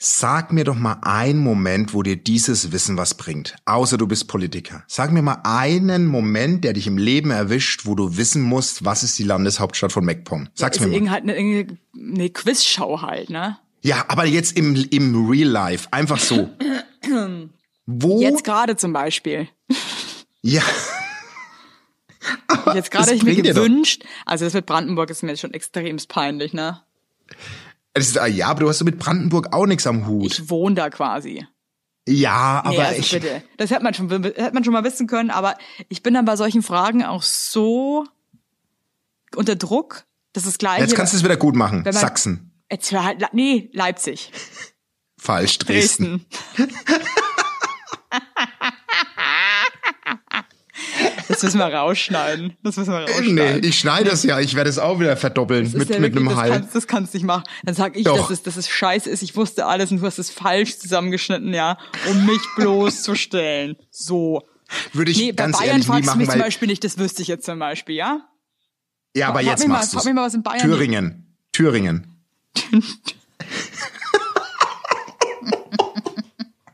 Sag 0.00 0.52
mir 0.52 0.62
doch 0.62 0.76
mal 0.76 0.98
einen 1.02 1.40
Moment, 1.40 1.92
wo 1.92 2.04
dir 2.04 2.16
dieses 2.16 2.70
Wissen 2.70 2.96
was 2.96 3.14
bringt. 3.14 3.56
Außer 3.64 3.98
du 3.98 4.06
bist 4.06 4.28
Politiker. 4.28 4.84
Sag 4.86 5.10
mir 5.10 5.22
mal 5.22 5.40
einen 5.42 6.06
Moment, 6.06 6.62
der 6.62 6.72
dich 6.72 6.86
im 6.86 6.98
Leben 6.98 7.32
erwischt, 7.32 7.84
wo 7.84 7.96
du 7.96 8.16
wissen 8.16 8.42
musst, 8.42 8.84
was 8.84 9.02
ist 9.02 9.18
die 9.18 9.24
Landeshauptstadt 9.24 9.90
von 9.90 10.04
MacPom. 10.04 10.48
Sag's 10.54 10.78
ja, 10.78 10.86
mir 10.86 11.00
mal. 11.00 11.10
Halt 11.10 11.24
eine, 11.24 11.66
eine 11.96 12.30
Quizshow 12.30 13.02
halt, 13.02 13.30
ne? 13.30 13.58
Ja, 13.82 14.04
aber 14.06 14.24
jetzt 14.24 14.56
im, 14.56 14.76
im 14.90 15.28
Real 15.28 15.48
Life. 15.48 15.88
Einfach 15.90 16.18
so. 16.18 16.48
wo? 17.86 18.20
Jetzt 18.20 18.44
gerade 18.44 18.76
zum 18.76 18.92
Beispiel. 18.92 19.48
Ja. 20.42 20.62
jetzt 22.74 22.90
gerade 22.90 23.12
ich 23.12 23.22
mir 23.22 23.40
gewünscht, 23.40 24.04
also 24.26 24.44
das 24.44 24.54
mit 24.54 24.66
Brandenburg 24.66 25.10
ist 25.10 25.22
mir 25.22 25.30
jetzt 25.30 25.40
schon 25.40 25.54
extremst 25.54 26.08
peinlich, 26.08 26.52
ne? 26.52 26.82
Ist, 27.94 28.18
ah, 28.18 28.26
ja, 28.26 28.48
aber 28.48 28.60
du 28.60 28.68
hast 28.68 28.82
mit 28.84 28.98
Brandenburg 28.98 29.52
auch 29.52 29.66
nichts 29.66 29.86
am 29.86 30.06
Hut. 30.06 30.32
Ich 30.32 30.50
wohne 30.50 30.76
da 30.76 30.90
quasi. 30.90 31.46
Ja, 32.08 32.62
aber 32.64 32.70
nee, 32.70 32.80
also 32.80 33.00
ich. 33.00 33.10
Bitte. 33.10 33.42
Das 33.58 33.70
hätte 33.70 33.82
man 33.82 33.92
schon, 33.92 34.10
hätte 34.10 34.54
man 34.54 34.64
schon 34.64 34.72
mal 34.72 34.84
wissen 34.84 35.06
können, 35.06 35.30
aber 35.30 35.56
ich 35.88 36.02
bin 36.02 36.14
dann 36.14 36.24
bei 36.24 36.36
solchen 36.36 36.62
Fragen 36.62 37.04
auch 37.04 37.22
so 37.22 38.06
unter 39.34 39.56
Druck. 39.56 40.06
Das 40.32 40.46
ist 40.46 40.58
gleich. 40.58 40.80
Jetzt 40.80 40.94
kannst 40.94 41.12
du 41.12 41.18
es 41.18 41.24
wieder 41.24 41.36
gut 41.36 41.54
machen. 41.54 41.82
Man, 41.82 41.92
Sachsen. 41.92 42.52
Jetzt 42.70 42.92
halt, 42.92 43.26
nee, 43.32 43.70
Leipzig. 43.72 44.32
Falsch, 45.18 45.58
Dresden. 45.58 46.24
Dresden. 46.56 46.72
Das 51.28 51.42
müssen 51.42 51.58
wir 51.58 51.66
rausschneiden. 51.66 52.56
Das 52.62 52.76
müssen 52.76 52.90
wir 52.92 53.00
rausschneiden. 53.00 53.34
Nee, 53.60 53.66
ich 53.66 53.78
schneide 53.78 54.10
das 54.10 54.22
ja. 54.24 54.40
Ich 54.40 54.54
werde 54.54 54.70
es 54.70 54.78
auch 54.78 54.98
wieder 54.98 55.16
verdoppeln 55.16 55.64
Das 55.64 55.74
mit, 55.74 55.88
ja 55.90 55.98
mit 56.00 56.14
wirklich- 56.14 56.26
einem 56.26 56.28
das 56.28 56.36
Hall. 56.38 56.50
Kannst, 56.50 56.74
das 56.74 56.86
kannst 56.86 57.12
du 57.14 57.18
nicht 57.18 57.26
machen. 57.26 57.44
Dann 57.64 57.74
sag 57.74 57.96
ich, 57.96 58.04
Doch. 58.04 58.16
dass 58.16 58.30
es, 58.30 58.42
dass 58.42 58.56
es 58.56 58.68
scheiße 58.68 59.08
ist. 59.10 59.22
Ich 59.22 59.36
wusste 59.36 59.66
alles 59.66 59.90
und 59.90 60.00
du 60.00 60.06
hast 60.06 60.18
es 60.18 60.30
falsch 60.30 60.78
zusammengeschnitten, 60.78 61.52
ja, 61.52 61.76
um 62.08 62.24
mich 62.26 62.40
bloßzustellen. 62.56 63.76
So. 63.90 64.42
Würde 64.92 65.10
ich 65.10 65.18
Nee, 65.18 65.32
bei 65.32 65.44
ganz 65.44 65.56
Bayern 65.58 65.70
ehrlich 65.70 65.86
nie 65.86 65.92
fragst 65.92 66.14
du 66.14 66.18
mich 66.18 66.28
zum 66.30 66.40
Beispiel 66.40 66.68
nicht, 66.68 66.84
das 66.84 66.98
wüsste 66.98 67.22
ich 67.22 67.28
jetzt 67.28 67.44
zum 67.46 67.58
Beispiel, 67.58 67.94
ja? 67.96 68.20
ja, 69.16 69.28
aber 69.28 69.40
Frag 69.40 69.46
jetzt 69.48 69.66
machst 69.68 69.94
mich 69.94 70.14
mal, 70.14 70.26
was 70.26 70.34
in 70.34 70.42
Bayern 70.42 70.60
Thüringen. 70.60 71.36
Thüringen. 71.52 72.22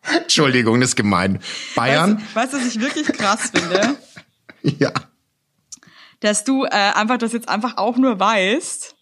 Entschuldigung, 0.03 0.81
das 0.81 0.91
ist 0.91 0.97
gemein. 0.97 1.41
Bayern, 1.75 2.23
Weißt 2.35 2.53
du, 2.53 2.59
was 2.59 2.67
ich 2.67 2.81
wirklich 2.81 3.07
krass 3.09 3.51
finde? 3.55 3.97
ja. 4.79 4.93
dass 6.21 6.45
du 6.45 6.65
äh, 6.65 6.69
einfach 6.71 7.19
das 7.19 7.33
jetzt 7.33 7.49
einfach 7.49 7.77
auch 7.77 7.97
nur 7.97 8.19
weißt, 8.19 8.97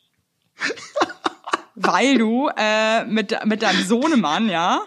weil 1.75 2.19
du 2.19 2.51
äh, 2.57 3.05
mit, 3.05 3.37
mit 3.45 3.63
deinem 3.63 3.85
Sohnemann, 3.85 4.49
ja? 4.49 4.83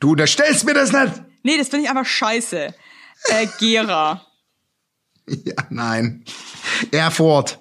Du 0.00 0.12
unterstellst 0.12 0.64
mir 0.64 0.74
das 0.74 0.92
nicht. 0.92 1.22
Nee, 1.42 1.58
das 1.58 1.68
finde 1.68 1.84
ich 1.84 1.90
einfach 1.90 2.06
scheiße. 2.06 2.74
Äh, 3.24 3.46
Gera. 3.58 4.26
Ja, 5.44 5.54
nein. 5.68 6.24
Erfurt. 6.90 7.60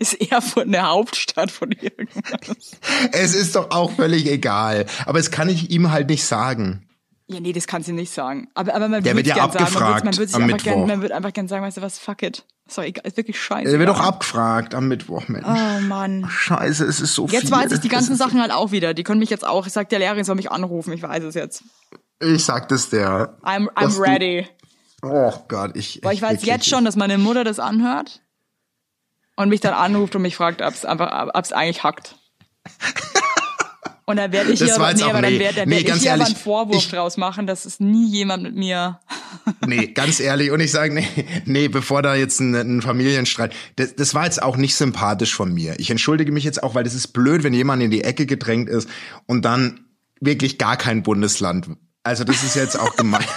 Ist 0.00 0.14
Erfurt 0.14 0.66
eine 0.66 0.82
Hauptstadt 0.82 1.52
von 1.52 1.70
irgendwas? 1.70 2.72
Es 3.12 3.34
ist 3.34 3.54
doch 3.54 3.70
auch 3.70 3.92
völlig 3.94 4.26
egal. 4.26 4.86
Aber 5.04 5.20
es 5.20 5.30
kann 5.30 5.48
ich 5.48 5.70
ihm 5.70 5.92
halt 5.92 6.08
nicht 6.08 6.24
sagen. 6.24 6.85
Ja, 7.28 7.40
nee, 7.40 7.52
das 7.52 7.66
kannst 7.66 7.88
du 7.88 7.92
nicht 7.92 8.12
sagen. 8.12 8.48
Aber, 8.54 8.72
aber 8.74 8.88
man 8.88 9.02
Der 9.02 9.14
würde 9.16 9.26
wird 9.26 9.26
ja 9.26 9.34
gern 9.34 9.50
sagen, 9.50 9.64
man 9.74 9.82
abgefragt 9.82 10.16
würde 10.18 10.32
man 10.32 10.42
am 10.42 10.48
einfach 10.50 10.64
gern, 10.64 10.74
Mittwoch. 10.76 10.86
man 10.88 11.02
würde 11.02 11.14
einfach 11.16 11.32
gern 11.32 11.48
sagen, 11.48 11.64
weißt 11.64 11.76
du 11.78 11.82
was, 11.82 11.98
fuck 11.98 12.22
it. 12.22 12.44
Egal, 12.76 13.04
ist 13.06 13.16
wirklich 13.16 13.40
scheiße. 13.40 13.72
Er 13.72 13.78
wird 13.78 13.88
doch 13.88 14.00
abgefragt 14.00 14.74
am 14.74 14.86
Mittwoch, 14.88 15.26
Mensch. 15.28 15.46
Oh 15.46 15.80
Mann. 15.80 16.26
Scheiße, 16.28 16.84
es 16.84 17.00
ist 17.00 17.14
so 17.14 17.26
viel. 17.26 17.38
Jetzt 17.40 17.50
weiß 17.50 17.72
ich 17.72 17.80
die 17.80 17.88
ganzen 17.88 18.14
Sachen 18.16 18.40
halt 18.40 18.52
auch 18.52 18.70
wieder. 18.70 18.94
Die 18.94 19.02
können 19.02 19.18
mich 19.20 19.30
jetzt 19.30 19.44
auch, 19.46 19.66
ich 19.66 19.72
sag 19.72 19.88
der 19.88 19.98
Lehrerin 19.98 20.24
soll 20.24 20.36
mich 20.36 20.50
anrufen, 20.52 20.92
ich 20.92 21.02
weiß 21.02 21.24
es 21.24 21.34
jetzt. 21.34 21.64
Ich 22.20 22.44
sag 22.44 22.68
das 22.68 22.90
der. 22.90 23.36
I'm, 23.42 23.68
I'm 23.74 23.94
du- 23.96 24.00
ready. 24.02 24.46
Oh 25.02 25.32
Gott, 25.48 25.72
ich. 25.76 26.00
Weil 26.02 26.14
ich 26.14 26.22
weiß 26.22 26.44
jetzt 26.44 26.68
schon, 26.68 26.84
dass 26.84 26.96
meine 26.96 27.18
Mutter 27.18 27.42
das 27.44 27.58
anhört 27.60 28.20
und 29.36 29.48
mich 29.48 29.60
dann 29.60 29.74
anruft 29.74 30.14
und 30.16 30.22
mich 30.22 30.36
fragt, 30.36 30.62
ob 30.62 30.72
es 30.74 30.84
einfach, 30.84 31.28
ob 31.34 31.44
es 31.44 31.52
eigentlich 31.52 31.82
hackt. 31.84 32.16
Und 34.08 34.18
dann 34.18 34.30
werde 34.30 34.52
ich 34.52 34.60
Das 34.60 34.68
hier, 34.68 34.76
aber, 34.76 34.90
jetzt 34.90 34.98
nee, 35.02 35.10
aber 35.10 35.20
dann 35.20 35.38
werde 35.38 35.56
dann 35.56 35.68
Nee, 35.68 35.84
werd 35.84 35.96
ich 35.96 36.02
hier 36.02 36.10
ehrlich, 36.12 36.26
einen 36.28 36.36
Vorwurf 36.36 36.76
ich- 36.84 36.90
draus 36.90 37.16
machen, 37.16 37.48
dass 37.48 37.64
es 37.64 37.80
nie 37.80 38.08
jemand 38.08 38.42
mit 38.44 38.54
mir. 38.54 39.00
Nee, 39.66 39.88
ganz 39.88 40.18
ehrlich. 40.20 40.50
Und 40.50 40.58
ich 40.60 40.70
sage, 40.72 40.92
nee, 40.94 41.06
nee, 41.44 41.68
bevor 41.68 42.02
da 42.02 42.14
jetzt 42.16 42.40
ein, 42.40 42.54
ein 42.54 42.82
Familienstreit. 42.82 43.52
Das, 43.76 43.94
das 43.94 44.12
war 44.14 44.24
jetzt 44.24 44.42
auch 44.42 44.56
nicht 44.56 44.74
sympathisch 44.74 45.34
von 45.34 45.52
mir. 45.52 45.78
Ich 45.78 45.90
entschuldige 45.90 46.32
mich 46.32 46.42
jetzt 46.44 46.62
auch, 46.62 46.74
weil 46.74 46.82
das 46.84 46.94
ist 46.94 47.08
blöd, 47.08 47.44
wenn 47.44 47.52
jemand 47.52 47.80
in 47.82 47.90
die 47.90 48.02
Ecke 48.02 48.26
gedrängt 48.26 48.68
ist 48.68 48.88
und 49.26 49.44
dann 49.44 49.86
wirklich 50.20 50.58
gar 50.58 50.76
kein 50.76 51.02
Bundesland. 51.04 51.68
Also 52.02 52.24
das 52.24 52.42
ist 52.42 52.56
jetzt 52.56 52.78
auch 52.78 52.96
gemein. 52.96 53.24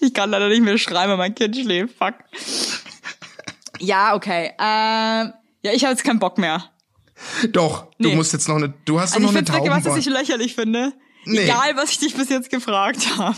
Ich 0.00 0.12
kann 0.14 0.30
leider 0.30 0.48
nicht 0.48 0.62
mehr 0.62 0.78
schreiben, 0.78 1.10
weil 1.12 1.16
mein 1.18 1.34
Kind 1.34 1.56
schläft. 1.56 1.94
Fuck. 1.96 2.14
Ja, 3.80 4.14
okay. 4.14 4.52
Ähm, 4.58 5.32
ja, 5.62 5.72
ich 5.72 5.84
habe 5.84 5.92
jetzt 5.92 6.04
keinen 6.04 6.18
Bock 6.18 6.38
mehr. 6.38 6.70
Doch, 7.50 7.86
du 7.98 8.08
Nee. 8.08 8.16
musst 8.16 8.32
jetzt 8.32 8.48
noch 8.48 8.56
eine, 8.56 8.74
du 8.84 9.00
hast 9.00 9.14
Also 9.14 9.26
doch 9.26 9.32
ich 9.34 9.40
noch 9.48 9.54
eine 9.54 9.64
wirklich, 9.64 9.76
was 9.76 9.84
Tauben. 9.84 9.98
ich 10.00 10.06
lächerlich 10.06 10.54
finde. 10.54 10.92
Nee. 11.26 11.40
Egal, 11.44 11.76
was 11.76 11.90
ich 11.92 11.98
dich 12.00 12.14
bis 12.14 12.28
jetzt 12.28 12.50
gefragt 12.50 13.16
habe. 13.16 13.36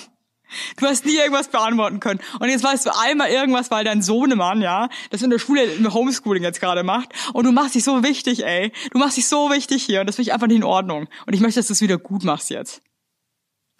Du 0.76 0.86
hast 0.86 1.04
nie 1.04 1.16
irgendwas 1.16 1.48
beantworten 1.48 1.98
können. 2.00 2.20
Und 2.38 2.48
jetzt 2.48 2.62
weißt 2.62 2.86
du 2.86 2.90
einmal 2.96 3.28
irgendwas, 3.30 3.70
weil 3.72 3.84
dein 3.84 4.00
Sohnemann, 4.00 4.60
ja, 4.62 4.88
das 5.10 5.20
in 5.22 5.30
der 5.30 5.40
Schule 5.40 5.64
im 5.64 5.92
Homeschooling 5.92 6.42
jetzt 6.44 6.60
gerade 6.60 6.84
macht. 6.84 7.08
Und 7.32 7.44
du 7.44 7.52
machst 7.52 7.74
dich 7.74 7.82
so 7.84 8.02
wichtig, 8.04 8.44
ey. 8.44 8.72
Du 8.92 8.98
machst 8.98 9.16
dich 9.16 9.26
so 9.26 9.50
wichtig 9.50 9.82
hier. 9.84 10.00
Und 10.00 10.06
das 10.06 10.14
finde 10.16 10.28
ich 10.28 10.34
einfach 10.34 10.46
nicht 10.46 10.58
in 10.58 10.64
Ordnung. 10.64 11.08
Und 11.26 11.32
ich 11.34 11.40
möchte, 11.40 11.58
dass 11.58 11.66
du 11.66 11.72
es 11.72 11.80
wieder 11.80 11.98
gut 11.98 12.22
machst 12.24 12.50
jetzt. 12.50 12.80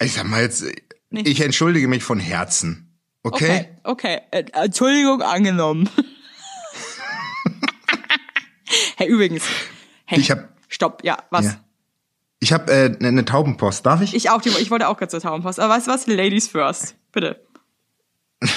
Ich 0.01 0.13
sag 0.13 0.25
mal 0.25 0.41
jetzt, 0.41 0.65
Nee. 1.09 1.21
ich 1.25 1.39
entschuldige 1.39 1.87
mich 1.87 2.03
von 2.03 2.19
Herzen. 2.19 2.99
Okay? 3.23 3.69
Okay. 3.83 4.19
okay. 4.21 4.21
Äh, 4.31 4.43
Entschuldigung 4.53 5.21
angenommen. 5.21 5.89
hey, 8.95 9.07
übrigens. 9.07 9.43
Hey, 10.05 10.19
Ich 10.19 10.31
hab- 10.31 10.49
Stopp, 10.69 11.03
ja, 11.03 11.17
was? 11.29 11.45
Ja. 11.45 11.59
Ich 12.39 12.53
habe 12.53 12.71
äh, 12.71 12.85
eine 12.97 13.07
eine 13.07 13.25
Taubenpost. 13.25 13.85
Darf 13.85 14.01
ich? 14.01 14.13
Ich 14.13 14.29
auch, 14.29 14.41
die, 14.41 14.49
ich 14.49 14.69
wollte 14.69 14.87
auch 14.87 14.97
gerade 14.97 15.09
zur 15.09 15.21
Taubenpost. 15.21 15.59
Aber 15.59 15.73
weißt 15.73 15.87
du 15.87 15.91
was? 15.91 16.05
Ladies 16.07 16.47
first. 16.47 16.95
Bitte. 17.11 17.41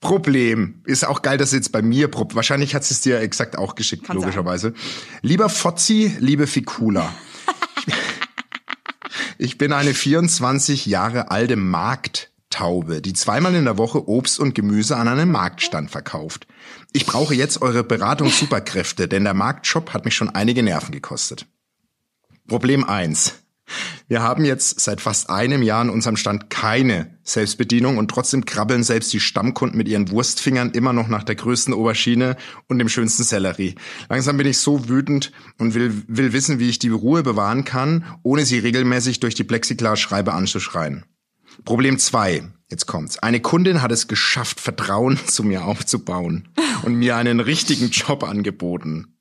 Problem. 0.00 0.82
Ist 0.84 1.06
auch 1.06 1.22
geil, 1.22 1.38
dass 1.38 1.48
es 1.50 1.54
jetzt 1.54 1.72
bei 1.72 1.80
mir 1.80 2.08
probt. 2.08 2.34
Wahrscheinlich 2.34 2.74
hat 2.74 2.82
es 2.82 3.00
dir 3.00 3.20
exakt 3.20 3.56
auch 3.56 3.74
geschickt, 3.76 4.04
Kann 4.04 4.16
logischerweise. 4.16 4.74
Lieber 5.22 5.48
Fozzi, 5.48 6.14
liebe 6.18 6.46
Fikula. 6.48 7.14
ich 9.38 9.58
bin 9.58 9.72
eine 9.72 9.94
24 9.94 10.86
Jahre 10.86 11.30
alte 11.30 11.54
Markttaube, 11.56 13.00
die 13.00 13.12
zweimal 13.12 13.54
in 13.54 13.64
der 13.64 13.78
Woche 13.78 14.08
Obst 14.08 14.40
und 14.40 14.54
Gemüse 14.56 14.96
an 14.96 15.06
einem 15.06 15.30
Marktstand 15.30 15.90
verkauft. 15.90 16.48
Ich 16.94 17.06
brauche 17.06 17.34
jetzt 17.34 17.62
eure 17.62 17.84
Beratung 17.84 18.28
Superkräfte, 18.28 19.08
denn 19.08 19.24
der 19.24 19.32
Marktshop 19.32 19.94
hat 19.94 20.04
mich 20.04 20.14
schon 20.14 20.28
einige 20.28 20.62
Nerven 20.62 20.92
gekostet. 20.92 21.46
Problem 22.46 22.84
eins: 22.84 23.34
Wir 24.08 24.22
haben 24.22 24.44
jetzt 24.44 24.78
seit 24.80 25.00
fast 25.00 25.30
einem 25.30 25.62
Jahr 25.62 25.80
an 25.80 25.88
unserem 25.88 26.18
Stand 26.18 26.50
keine 26.50 27.18
Selbstbedienung 27.22 27.96
und 27.96 28.10
trotzdem 28.10 28.44
krabbeln 28.44 28.82
selbst 28.82 29.10
die 29.12 29.20
Stammkunden 29.20 29.78
mit 29.78 29.88
ihren 29.88 30.10
Wurstfingern 30.10 30.72
immer 30.72 30.92
noch 30.92 31.08
nach 31.08 31.22
der 31.22 31.36
größten 31.36 31.72
Aubergine 31.72 32.36
und 32.68 32.78
dem 32.78 32.90
schönsten 32.90 33.22
Sellerie. 33.22 33.76
Langsam 34.10 34.36
bin 34.36 34.46
ich 34.46 34.58
so 34.58 34.88
wütend 34.88 35.32
und 35.58 35.74
will, 35.74 36.02
will 36.08 36.34
wissen, 36.34 36.58
wie 36.58 36.68
ich 36.68 36.78
die 36.78 36.90
Ruhe 36.90 37.22
bewahren 37.22 37.64
kann, 37.64 38.04
ohne 38.22 38.44
sie 38.44 38.58
regelmäßig 38.58 39.20
durch 39.20 39.34
die 39.34 39.44
Plexiglasschreibe 39.44 40.34
anzuschreien. 40.34 41.06
Problem 41.64 41.98
zwei. 41.98 42.42
Jetzt 42.70 42.86
kommt's. 42.86 43.18
Eine 43.18 43.40
Kundin 43.40 43.82
hat 43.82 43.92
es 43.92 44.08
geschafft, 44.08 44.60
Vertrauen 44.60 45.18
zu 45.26 45.44
mir 45.44 45.64
aufzubauen 45.64 46.48
und 46.82 46.94
mir 46.94 47.16
einen 47.16 47.40
richtigen 47.40 47.90
Job 47.90 48.24
angeboten. 48.24 49.12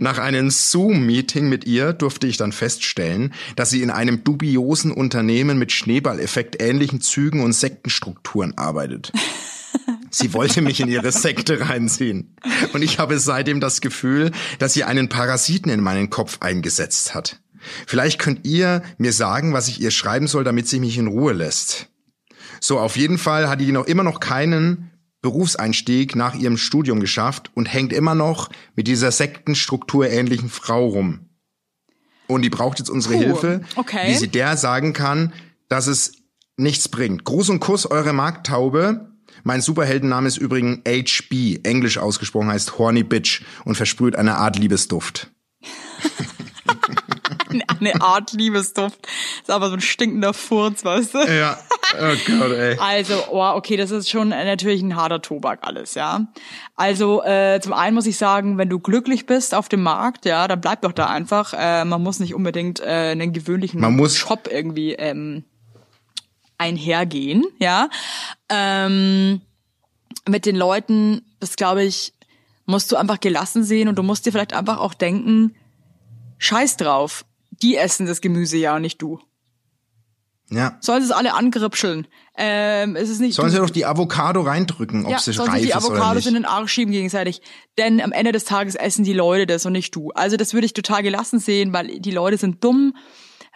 Nach 0.00 0.18
einem 0.18 0.50
Zoom-Meeting 0.50 1.48
mit 1.48 1.64
ihr 1.64 1.92
durfte 1.92 2.26
ich 2.26 2.36
dann 2.36 2.50
feststellen, 2.50 3.32
dass 3.54 3.70
sie 3.70 3.82
in 3.82 3.90
einem 3.90 4.24
dubiosen 4.24 4.90
Unternehmen 4.90 5.58
mit 5.58 5.70
Schneeballeffekt 5.70 6.60
ähnlichen 6.60 7.00
Zügen 7.00 7.42
und 7.42 7.52
Sektenstrukturen 7.52 8.58
arbeitet. 8.58 9.12
Sie 10.10 10.34
wollte 10.34 10.60
mich 10.60 10.80
in 10.80 10.88
ihre 10.88 11.12
Sekte 11.12 11.68
reinziehen. 11.68 12.34
Und 12.72 12.82
ich 12.82 12.98
habe 12.98 13.20
seitdem 13.20 13.60
das 13.60 13.80
Gefühl, 13.80 14.32
dass 14.58 14.74
sie 14.74 14.82
einen 14.82 15.08
Parasiten 15.08 15.70
in 15.70 15.80
meinen 15.80 16.10
Kopf 16.10 16.38
eingesetzt 16.40 17.14
hat. 17.14 17.38
Vielleicht 17.86 18.18
könnt 18.18 18.46
ihr 18.46 18.82
mir 18.98 19.12
sagen, 19.12 19.52
was 19.52 19.68
ich 19.68 19.80
ihr 19.80 19.90
schreiben 19.90 20.26
soll, 20.26 20.44
damit 20.44 20.68
sie 20.68 20.80
mich 20.80 20.98
in 20.98 21.06
Ruhe 21.06 21.32
lässt. 21.32 21.88
So, 22.60 22.78
auf 22.78 22.96
jeden 22.96 23.18
Fall 23.18 23.48
hat 23.48 23.60
die 23.60 23.72
noch 23.72 23.86
immer 23.86 24.02
noch 24.02 24.20
keinen 24.20 24.90
Berufseinstieg 25.22 26.16
nach 26.16 26.34
ihrem 26.34 26.56
Studium 26.56 27.00
geschafft 27.00 27.50
und 27.54 27.66
hängt 27.66 27.92
immer 27.92 28.14
noch 28.14 28.50
mit 28.74 28.86
dieser 28.86 29.12
Sektenstruktur 29.12 30.08
ähnlichen 30.08 30.48
Frau 30.48 30.86
rum. 30.86 31.30
Und 32.26 32.42
die 32.42 32.50
braucht 32.50 32.78
jetzt 32.78 32.90
unsere 32.90 33.14
Puh, 33.14 33.20
Hilfe, 33.20 33.60
okay. 33.76 34.08
wie 34.08 34.14
sie 34.14 34.28
der 34.28 34.56
sagen 34.56 34.92
kann, 34.92 35.32
dass 35.68 35.88
es 35.88 36.12
nichts 36.56 36.88
bringt. 36.88 37.24
Gruß 37.24 37.50
und 37.50 37.60
Kuss, 37.60 37.90
eure 37.90 38.12
Markttaube. 38.12 39.10
Mein 39.42 39.60
Superheldenname 39.60 40.28
ist 40.28 40.36
übrigens 40.36 40.80
HB, 40.86 41.60
englisch 41.64 41.98
ausgesprochen 41.98 42.48
heißt 42.48 42.78
Horny 42.78 43.02
Bitch 43.02 43.42
und 43.64 43.74
versprüht 43.74 44.16
eine 44.16 44.36
Art 44.36 44.58
Liebesduft. 44.58 45.30
Eine 47.80 48.00
Art 48.00 48.32
Liebesduft. 48.32 49.06
Ist 49.40 49.50
aber 49.50 49.68
so 49.68 49.74
ein 49.74 49.80
stinkender 49.80 50.32
Furz, 50.34 50.84
weißt 50.84 51.14
du? 51.14 51.18
Ja, 51.24 51.58
oh 52.00 52.14
Gott, 52.26 52.52
ey. 52.52 52.76
Also, 52.78 53.14
oh, 53.30 53.52
okay, 53.54 53.76
das 53.76 53.90
ist 53.90 54.08
schon 54.10 54.28
natürlich 54.30 54.82
ein 54.82 54.96
harter 54.96 55.20
Tobak 55.22 55.60
alles, 55.62 55.94
ja. 55.94 56.26
Also, 56.76 57.22
äh, 57.24 57.60
zum 57.62 57.72
einen 57.72 57.94
muss 57.94 58.06
ich 58.06 58.16
sagen, 58.16 58.58
wenn 58.58 58.68
du 58.68 58.78
glücklich 58.78 59.26
bist 59.26 59.54
auf 59.54 59.68
dem 59.68 59.82
Markt, 59.82 60.24
ja, 60.24 60.46
dann 60.48 60.60
bleib 60.60 60.82
doch 60.82 60.92
da 60.92 61.06
einfach. 61.06 61.52
Äh, 61.56 61.84
man 61.84 62.02
muss 62.02 62.20
nicht 62.20 62.34
unbedingt 62.34 62.80
äh, 62.80 63.10
einen 63.12 63.32
gewöhnlichen 63.32 63.80
Man 63.80 63.96
muss- 63.96 64.16
Shop 64.16 64.48
irgendwie 64.50 64.92
ähm, 64.92 65.44
einhergehen, 66.58 67.44
ja. 67.58 67.88
Ähm, 68.48 69.40
mit 70.28 70.46
den 70.46 70.56
Leuten, 70.56 71.22
das 71.40 71.56
glaube 71.56 71.82
ich, 71.84 72.12
musst 72.66 72.92
du 72.92 72.96
einfach 72.96 73.18
gelassen 73.20 73.64
sehen 73.64 73.88
und 73.88 73.96
du 73.96 74.02
musst 74.02 74.26
dir 74.26 74.32
vielleicht 74.32 74.52
einfach 74.52 74.78
auch 74.78 74.94
denken, 74.94 75.54
scheiß 76.38 76.76
drauf, 76.76 77.24
die 77.62 77.76
essen 77.76 78.06
das 78.06 78.20
Gemüse 78.20 78.56
ja 78.56 78.76
und 78.76 78.82
nicht 78.82 79.00
du. 79.00 79.20
Ja. 80.52 80.78
Sollen 80.80 81.00
sie 81.00 81.06
es 81.06 81.12
alle 81.12 81.34
angripscheln? 81.34 82.08
Ähm, 82.36 82.96
es 82.96 83.08
ist 83.08 83.20
nicht. 83.20 83.34
Sollen 83.36 83.50
sie 83.50 83.58
doch 83.58 83.70
die 83.70 83.86
Avocado 83.86 84.40
reindrücken, 84.40 85.04
ob 85.04 85.12
ja, 85.12 85.18
sie 85.20 85.32
sollen 85.32 85.50
reif 85.50 85.60
sich 85.60 85.68
die 85.68 85.74
Avocados 85.74 86.26
in 86.26 86.34
den 86.34 86.44
Arsch 86.44 86.72
schieben 86.72 86.90
gegenseitig. 86.92 87.40
Denn 87.78 88.00
am 88.00 88.10
Ende 88.10 88.32
des 88.32 88.44
Tages 88.44 88.74
essen 88.74 89.04
die 89.04 89.12
Leute 89.12 89.46
das 89.46 89.64
und 89.64 89.72
nicht 89.72 89.94
du. 89.94 90.10
Also 90.10 90.36
das 90.36 90.52
würde 90.52 90.66
ich 90.66 90.72
total 90.72 91.02
gelassen 91.04 91.38
sehen, 91.38 91.72
weil 91.72 92.00
die 92.00 92.10
Leute 92.10 92.36
sind 92.36 92.64
dumm. 92.64 92.96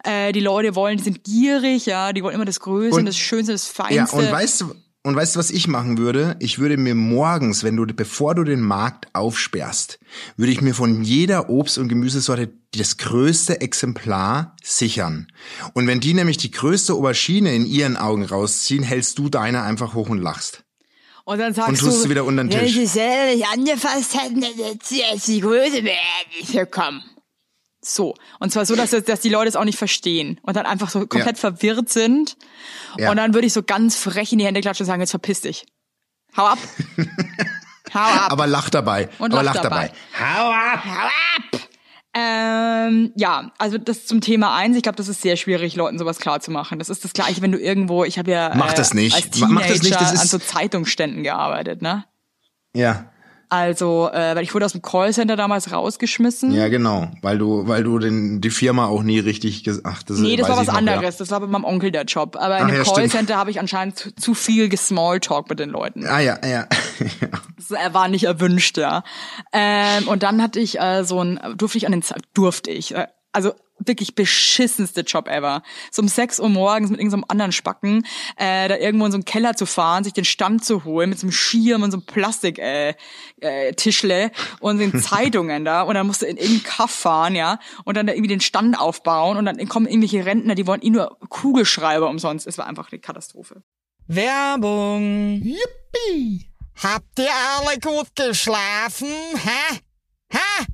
Äh, 0.05 0.33
die 0.33 0.41
Leute 0.41 0.77
wollen, 0.77 0.99
die 0.99 1.03
sind 1.03 1.25
gierig, 1.25 1.87
ja, 1.87 2.13
die 2.13 2.23
wollen 2.23 2.35
immer 2.35 2.45
das 2.45 2.61
Größte, 2.61 3.01
Und- 3.01 3.07
das 3.07 3.17
Schönste, 3.17 3.53
das 3.53 3.67
Feinste. 3.67 3.97
Ja, 3.97 4.07
und 4.07 4.31
weißt 4.31 4.61
du, 4.61 4.75
und 5.05 5.15
weißt 5.15 5.37
du, 5.37 5.39
was 5.39 5.51
ich 5.51 5.69
machen 5.69 5.99
würde? 5.99 6.35
Ich 6.41 6.59
würde 6.59 6.79
mir 6.79 6.95
morgens, 6.95 7.63
wenn 7.63 7.77
du, 7.77 7.85
bevor 7.87 8.35
du 8.35 8.43
den 8.43 8.63
Markt 8.63 9.07
aufsperrst, 9.13 9.99
würde 10.37 10.51
ich 10.51 10.63
mir 10.63 10.75
von 10.75 11.05
jeder 11.05 11.51
Obst- 11.51 11.79
und 11.79 11.89
Gemüsesorte 11.89 12.51
das 12.75 12.97
größte 12.97 13.61
Exemplar 13.61 14.57
sichern. 14.63 15.29
Und 15.75 15.87
wenn 15.87 16.01
die 16.01 16.15
nämlich 16.15 16.39
die 16.39 16.51
größte 16.51 16.95
Aubergine 16.95 17.55
in 17.55 17.67
ihren 17.67 17.99
Augen 17.99 18.25
rausziehen, 18.25 18.83
hältst 18.83 19.19
du 19.19 19.29
deine 19.29 19.63
einfach 19.63 19.93
hoch 19.95 20.09
und 20.09 20.19
lachst. 20.19 20.65
Und 21.25 21.39
dann 21.39 21.53
sagst 21.55 21.69
Und 21.69 21.79
tust 21.79 21.99
du, 21.99 22.03
sie 22.05 22.11
wieder 22.11 22.25
unter 22.25 22.45
den 22.45 22.53
wenn 22.53 22.67
Tisch. 22.67 22.75
sie 22.75 22.87
selber 22.87 23.35
nicht 23.35 23.47
angefasst 23.47 24.15
hätten, 24.21 24.41
dann 24.41 24.53
hätte 24.55 24.79
sie 24.85 25.01
jetzt 25.01 25.29
die 25.29 25.41
Größe 25.41 25.83
nicht 25.83 26.53
bekommen. 26.55 27.03
So. 27.87 28.15
Und 28.41 28.51
zwar 28.51 28.65
so, 28.67 28.75
dass, 28.77 28.91
dass 28.91 29.21
die 29.21 29.29
Leute 29.29 29.49
es 29.49 29.57
auch 29.57 29.65
nicht 29.65 29.79
verstehen 29.79 30.41
und 30.43 30.57
dann 30.57 30.65
einfach 30.67 30.89
so 30.89 31.01
komplett 31.01 31.37
Ja. 31.37 31.41
verwirrt 31.51 31.91
sind. 31.91 32.37
Ja. 32.99 33.11
Und 33.11 33.19
dann 33.19 33.35
würde 33.35 33.47
ich 33.47 33.53
so 33.53 33.63
ganz 33.63 33.97
frech 33.97 34.33
in 34.33 34.39
die 34.39 34.47
Hände 34.47 34.61
klatschen 34.63 34.85
und 34.85 34.89
sagen, 34.89 35.01
jetzt 35.01 35.11
verpiss 35.11 35.43
dich. 35.43 35.67
Hau 36.37 36.47
ab. 36.47 36.59
Hau 37.95 38.01
ab. 38.01 38.33
Aber 38.33 38.47
lach 38.47 38.71
dabei. 38.71 39.09
Und 39.19 39.33
aber 39.35 39.43
lach 39.43 39.55
lach 39.57 39.63
dabei. 39.63 39.93
dabei. 40.19 40.39
Hau 40.39 40.51
ab! 40.51 40.85
Hau 40.85 41.07
ab. 41.07 41.61
Ähm, 42.17 43.13
ja, 43.17 43.51
also 43.59 43.77
das 43.77 44.07
zum 44.07 44.21
Thema 44.21 44.55
eins. 44.55 44.77
Ich 44.77 44.83
glaube, 44.85 44.97
das 44.97 45.09
ist 45.09 45.21
sehr 45.21 45.37
schwierig, 45.37 45.75
Leuten 45.75 45.99
sowas 45.99 46.19
klar 46.19 46.41
zu 46.41 46.53
machen. 46.53 46.79
Das 46.79 46.89
ist 46.89 47.05
das 47.05 47.13
Gleiche, 47.13 47.43
wenn 47.43 47.51
du 47.53 47.59
irgendwo, 47.59 48.05
ich 48.05 48.19
habe 48.19 48.31
ja 48.31 48.53
Mach 48.55 48.73
äh, 48.73 48.77
das 48.77 48.95
nicht. 48.95 49.15
als 49.17 49.39
Mach 49.41 49.49
Teenager 49.49 49.69
das 49.75 49.83
nicht, 49.83 49.95
das 50.01 50.13
ist- 50.13 50.21
an 50.21 50.27
so 50.29 50.39
Zeitungsständen 50.39 51.23
gearbeitet, 51.25 51.83
ne? 51.83 52.05
Ja. 52.73 53.11
Also, 53.55 54.11
äh, 54.13 54.35
weil 54.35 54.43
ich 54.43 54.53
wurde 54.53 54.67
aus 54.67 54.73
dem 54.73 54.83
Callcenter 54.83 55.37
damals 55.37 55.71
rausgeschmissen. 55.71 56.53
Ja, 56.53 56.67
genau. 56.67 57.09
Weil 57.23 57.39
du, 57.39 57.69
weil 57.69 57.85
du 57.85 58.01
den, 58.01 58.41
die 58.41 58.51
Firma 58.51 58.87
auch 58.87 59.05
nie 59.05 59.21
richtig 59.21 59.63
gesagt 59.63 60.11
das 60.11 60.19
Nee, 60.19 60.35
das 60.35 60.49
war 60.49 60.57
was 60.57 60.67
noch, 60.67 60.75
ja. 60.75 60.79
anderes. 60.81 61.19
Das 61.19 61.31
war 61.31 61.39
bei 61.39 61.47
meinem 61.47 61.65
Onkel 61.65 61.93
der 61.93 62.03
Job. 62.03 62.35
Aber 62.35 62.59
in 62.59 62.65
Ach 62.65 62.71
dem 62.71 62.83
ja. 62.83 62.93
Callcenter 62.93 63.37
habe 63.37 63.53
ich 63.53 63.61
anscheinend 63.61 63.97
zu, 63.97 64.13
zu 64.17 64.35
viel 64.35 64.69
gesmalltalk 64.69 65.49
mit 65.49 65.61
den 65.61 65.71
Leuten. 65.71 66.05
Ah 66.05 66.19
ja, 66.19 66.39
ja. 66.45 66.67
Das 67.57 67.71
äh, 67.71 67.95
war 67.95 68.09
nicht 68.09 68.25
erwünscht, 68.25 68.77
ja. 68.77 69.05
Ähm, 69.53 70.09
und 70.09 70.23
dann 70.23 70.43
hatte 70.43 70.61
ich 70.61 70.81
äh, 70.81 71.05
so 71.05 71.23
ein, 71.23 71.41
durfte 71.57 71.79
ich 71.79 71.87
an 71.87 71.93
den, 71.93 72.05
durfte 72.35 72.71
ich, 72.71 72.95
äh, 72.95 73.07
also 73.35 73.53
wirklich 73.79 74.15
beschissenste 74.15 75.01
Job 75.01 75.29
ever. 75.29 75.63
So 75.91 76.03
um 76.03 76.09
6 76.09 76.41
Uhr 76.41 76.49
morgens 76.49 76.91
mit 76.91 77.01
irgendeinem 77.01 77.25
anderen 77.29 77.53
Spacken, 77.53 78.07
äh, 78.37 78.69
da 78.69 78.77
irgendwo 78.77 79.07
in 79.07 79.13
so 79.13 79.17
einen 79.17 79.25
Keller 79.25 79.57
zu 79.57 79.67
fahren, 79.67 80.05
sich 80.05 80.13
den 80.13 80.25
Stand 80.25 80.65
zu 80.65 80.85
holen 80.85 81.11
mit 81.11 81.19
so 81.19 81.27
einem 81.27 81.33
Schirm 81.33 81.83
und 81.83 81.91
so 81.91 81.97
einem 81.99 82.07
Plastik 82.07 82.59
äh, 82.59 82.95
äh, 83.41 83.73
Tischle 83.75 84.31
und 84.61 84.79
den 84.79 84.99
Zeitungen 85.03 85.65
da 85.65 85.83
und 85.83 85.95
dann 85.95 86.07
musst 86.07 86.23
du 86.23 86.27
in 86.27 86.37
irgendeinen 86.37 86.63
Kaff 86.63 86.93
fahren, 86.93 87.35
ja, 87.35 87.59
und 87.85 87.97
dann 87.97 88.07
da 88.07 88.13
irgendwie 88.13 88.29
den 88.29 88.41
Stand 88.41 88.79
aufbauen 88.79 89.37
und 89.37 89.47
dann 89.47 89.69
kommen 89.69 89.87
irgendwelche 89.87 90.25
Rentner, 90.25 90.55
die 90.55 90.67
wollen 90.67 90.83
eh 90.83 90.91
nur 90.91 91.19
Kugelschreiber 91.29 92.09
umsonst. 92.09 92.47
Es 92.47 92.59
war 92.59 92.67
einfach 92.67 92.93
eine 92.93 93.01
Katastrophe. 93.01 93.63
Werbung. 94.07 95.43
Yippie! 95.43 96.51
Habt 96.83 97.19
ihr 97.19 97.31
alle 97.31 97.79
gut 97.81 98.15
geschlafen? 98.15 99.09
Hä? 99.09 99.81
Hä? 100.31 100.74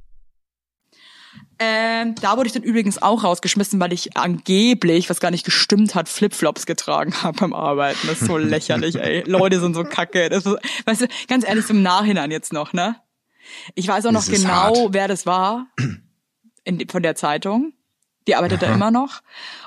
Ähm, 1.59 2.15
da 2.15 2.37
wurde 2.37 2.47
ich 2.47 2.53
dann 2.53 2.63
übrigens 2.63 3.01
auch 3.01 3.23
rausgeschmissen, 3.23 3.79
weil 3.79 3.93
ich 3.93 4.17
angeblich, 4.17 5.09
was 5.09 5.19
gar 5.19 5.29
nicht 5.29 5.45
gestimmt 5.45 5.93
hat, 5.93 6.09
Flipflops 6.09 6.65
getragen 6.65 7.13
habe 7.21 7.39
beim 7.39 7.53
Arbeiten. 7.53 8.07
Das 8.07 8.21
ist 8.21 8.27
so 8.27 8.37
lächerlich, 8.37 8.95
ey. 8.95 9.23
Leute 9.27 9.59
sind 9.59 9.75
so 9.75 9.83
kacke. 9.83 10.29
Das 10.29 10.45
ist, 10.45 10.57
weißt 10.85 11.01
du, 11.01 11.07
ganz 11.27 11.47
ehrlich, 11.47 11.65
so 11.67 11.73
im 11.73 11.83
Nachhinein 11.83 12.31
jetzt 12.31 12.51
noch, 12.51 12.73
ne? 12.73 12.95
Ich 13.75 13.87
weiß 13.87 14.05
auch 14.07 14.11
noch 14.11 14.25
genau, 14.25 14.49
hart. 14.49 14.77
wer 14.91 15.07
das 15.07 15.25
war 15.25 15.67
in, 16.63 16.87
von 16.89 17.03
der 17.03 17.15
Zeitung. 17.15 17.73
Die 18.27 18.35
arbeitet 18.35 18.61
da 18.61 18.73
immer 18.73 18.91
noch. 18.91 19.21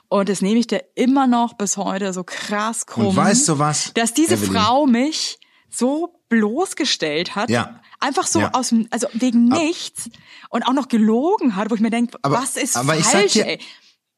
Und 0.08 0.28
das 0.28 0.40
nehme 0.40 0.60
ich 0.60 0.66
dir 0.66 0.84
immer 0.94 1.26
noch 1.26 1.54
bis 1.54 1.76
heute 1.76 2.12
so 2.12 2.22
krass 2.24 2.86
krumm. 2.86 3.08
Und 3.08 3.16
weißt 3.16 3.48
du 3.48 3.58
was, 3.58 3.92
Dass 3.94 4.14
diese 4.14 4.34
Evelyn? 4.34 4.52
Frau 4.52 4.86
mich 4.86 5.38
so 5.70 6.13
bloßgestellt 6.28 7.34
hat. 7.36 7.50
Ja. 7.50 7.80
Einfach 8.00 8.26
so 8.26 8.40
Ja. 8.40 8.50
aus 8.52 8.68
dem, 8.70 8.86
also 8.90 9.06
wegen 9.12 9.48
nichts. 9.48 10.10
Und 10.50 10.62
auch 10.64 10.72
noch 10.72 10.88
gelogen 10.88 11.56
hat, 11.56 11.70
wo 11.70 11.74
ich 11.74 11.80
mir 11.80 11.90
denke, 11.90 12.18
was 12.22 12.56
ist 12.56 12.76
aber 12.76 12.96
ich 12.96 13.04
sag 13.04 13.12
falsch, 13.12 13.32
dir- 13.34 13.46
ey? 13.46 13.60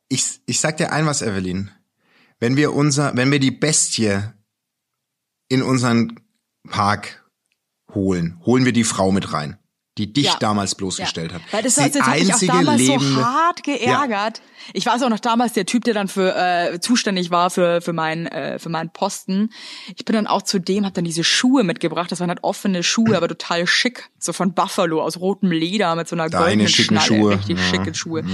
Ich, 0.08 0.40
ich 0.46 0.60
sag 0.60 0.76
dir 0.76 0.92
ein 0.92 1.06
was, 1.06 1.22
Evelyn. 1.22 1.70
Wenn 2.38 2.56
wir 2.56 2.74
unser, 2.74 3.16
wenn 3.16 3.30
wir 3.30 3.40
die 3.40 3.50
Bestie 3.50 4.20
in 5.48 5.62
unseren 5.62 6.20
Park 6.68 7.24
holen, 7.94 8.40
holen 8.44 8.64
wir 8.64 8.72
die 8.72 8.84
Frau 8.84 9.10
mit 9.12 9.32
rein, 9.32 9.58
die 9.98 10.12
dich 10.12 10.26
Ja. 10.26 10.36
damals 10.38 10.74
bloßgestellt 10.74 11.32
hat. 11.32 11.40
Weil 11.52 11.62
das, 11.62 11.76
die 11.76 11.90
das 11.90 12.02
hat 12.02 12.14
mich 12.14 12.28
auch 12.28 12.32
einzige 12.34 12.52
damals 12.52 12.84
so 12.86 13.24
hart 13.24 13.62
geärgert. 13.62 14.42
Ich 14.72 14.84
weiß 14.84 15.02
auch 15.02 15.08
noch 15.08 15.20
damals, 15.20 15.52
der 15.52 15.64
Typ, 15.64 15.84
der 15.84 15.94
dann 15.94 16.08
für 16.08 16.34
äh, 16.36 16.80
zuständig 16.80 17.30
war 17.30 17.50
für 17.50 17.80
für 17.80 17.92
meinen 17.92 18.26
äh, 18.26 18.58
für 18.58 18.68
meinen 18.68 18.90
Posten. 18.90 19.50
Ich 19.96 20.04
bin 20.04 20.14
dann 20.14 20.26
auch 20.26 20.42
zu 20.42 20.58
dem, 20.58 20.84
hab 20.84 20.94
dann 20.94 21.04
diese 21.04 21.24
Schuhe 21.24 21.62
mitgebracht. 21.64 22.10
Das 22.12 22.20
waren 22.20 22.28
halt 22.28 22.42
offene 22.42 22.82
Schuhe, 22.82 23.16
aber 23.16 23.28
total 23.28 23.66
schick, 23.66 24.10
so 24.18 24.32
von 24.32 24.54
Buffalo 24.54 25.02
aus 25.02 25.18
rotem 25.20 25.50
Leder 25.50 25.94
mit 25.94 26.08
so 26.08 26.16
einer 26.16 26.28
Deine 26.28 26.44
goldenen 26.44 26.68
schicken 26.68 27.00
Schnalle, 27.00 27.06
Schuhe. 27.22 27.30
richtig 27.34 27.58
Ja, 27.58 27.64
schicke 27.64 27.94
Schuhe. 27.94 28.24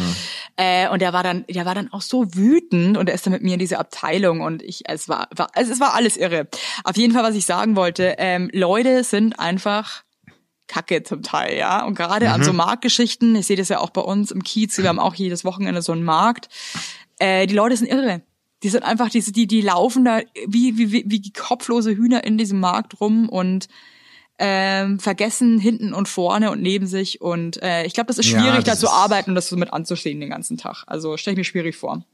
Äh, 0.56 0.88
und 0.88 1.00
der 1.02 1.12
war 1.12 1.22
dann, 1.22 1.44
der 1.48 1.64
war 1.66 1.74
dann 1.74 1.92
auch 1.92 2.02
so 2.02 2.34
wütend 2.34 2.96
und 2.96 3.08
er 3.08 3.14
ist 3.14 3.26
dann 3.26 3.32
mit 3.32 3.42
mir 3.42 3.54
in 3.54 3.58
diese 3.60 3.78
Abteilung 3.78 4.40
und 4.40 4.62
ich, 4.62 4.82
es 4.86 5.08
war, 5.08 5.28
war 5.36 5.48
es, 5.54 5.68
es 5.68 5.80
war 5.80 5.94
alles 5.94 6.16
irre. 6.16 6.48
Auf 6.84 6.96
jeden 6.96 7.12
Fall, 7.14 7.22
was 7.22 7.34
ich 7.34 7.46
sagen 7.46 7.76
wollte, 7.76 8.14
ähm, 8.18 8.50
Leute 8.52 9.04
sind 9.04 9.38
einfach 9.38 10.02
Kacke 10.72 11.02
zum 11.02 11.22
Teil, 11.22 11.56
ja. 11.58 11.84
Und 11.84 11.94
gerade 11.94 12.30
an 12.30 12.40
Mhm. 12.40 12.44
so 12.44 12.52
Marktgeschichten, 12.52 13.36
ich 13.36 13.46
sehe 13.46 13.56
das 13.56 13.68
ja 13.68 13.78
auch 13.78 13.90
bei 13.90 14.00
uns 14.00 14.30
im 14.30 14.42
Kiez, 14.42 14.78
wir 14.78 14.88
haben 14.88 14.98
auch 14.98 15.14
jedes 15.14 15.44
Wochenende 15.44 15.82
so 15.82 15.92
einen 15.92 16.02
Markt. 16.04 16.48
Äh, 17.18 17.46
die 17.46 17.54
Leute 17.54 17.76
sind 17.76 17.88
irre. 17.88 18.22
Die 18.62 18.68
sind 18.68 18.84
einfach, 18.84 19.10
die, 19.10 19.20
die, 19.20 19.46
die 19.46 19.60
laufen 19.60 20.04
da 20.04 20.20
wie, 20.46 20.78
wie, 20.78 21.04
wie, 21.06 21.32
kopflose 21.32 21.96
Hühner 21.96 22.24
in 22.24 22.38
diesem 22.38 22.60
Markt 22.60 23.00
rum 23.00 23.28
und 23.28 23.68
ähm, 24.38 24.98
vergessen 24.98 25.58
hinten 25.58 25.92
und 25.92 26.08
vorne 26.08 26.50
und 26.50 26.62
neben 26.62 26.86
sich. 26.86 27.20
Und 27.20 27.62
äh, 27.62 27.84
ich 27.84 27.92
glaube, 27.92 28.06
das 28.08 28.18
ist 28.18 28.30
Ja, 28.30 28.40
schwierig, 28.40 28.64
das 28.64 28.80
da 28.80 28.86
zu 28.86 28.92
arbeiten 28.92 29.30
und 29.30 29.34
das 29.34 29.48
so 29.48 29.56
mit 29.56 29.72
anzusehen 29.72 30.20
den 30.20 30.30
ganzen 30.30 30.56
Tag. 30.56 30.84
Also 30.86 31.16
stelle 31.16 31.34
ich 31.34 31.38
mir 31.38 31.44
schwierig 31.44 31.76
vor. 31.76 32.04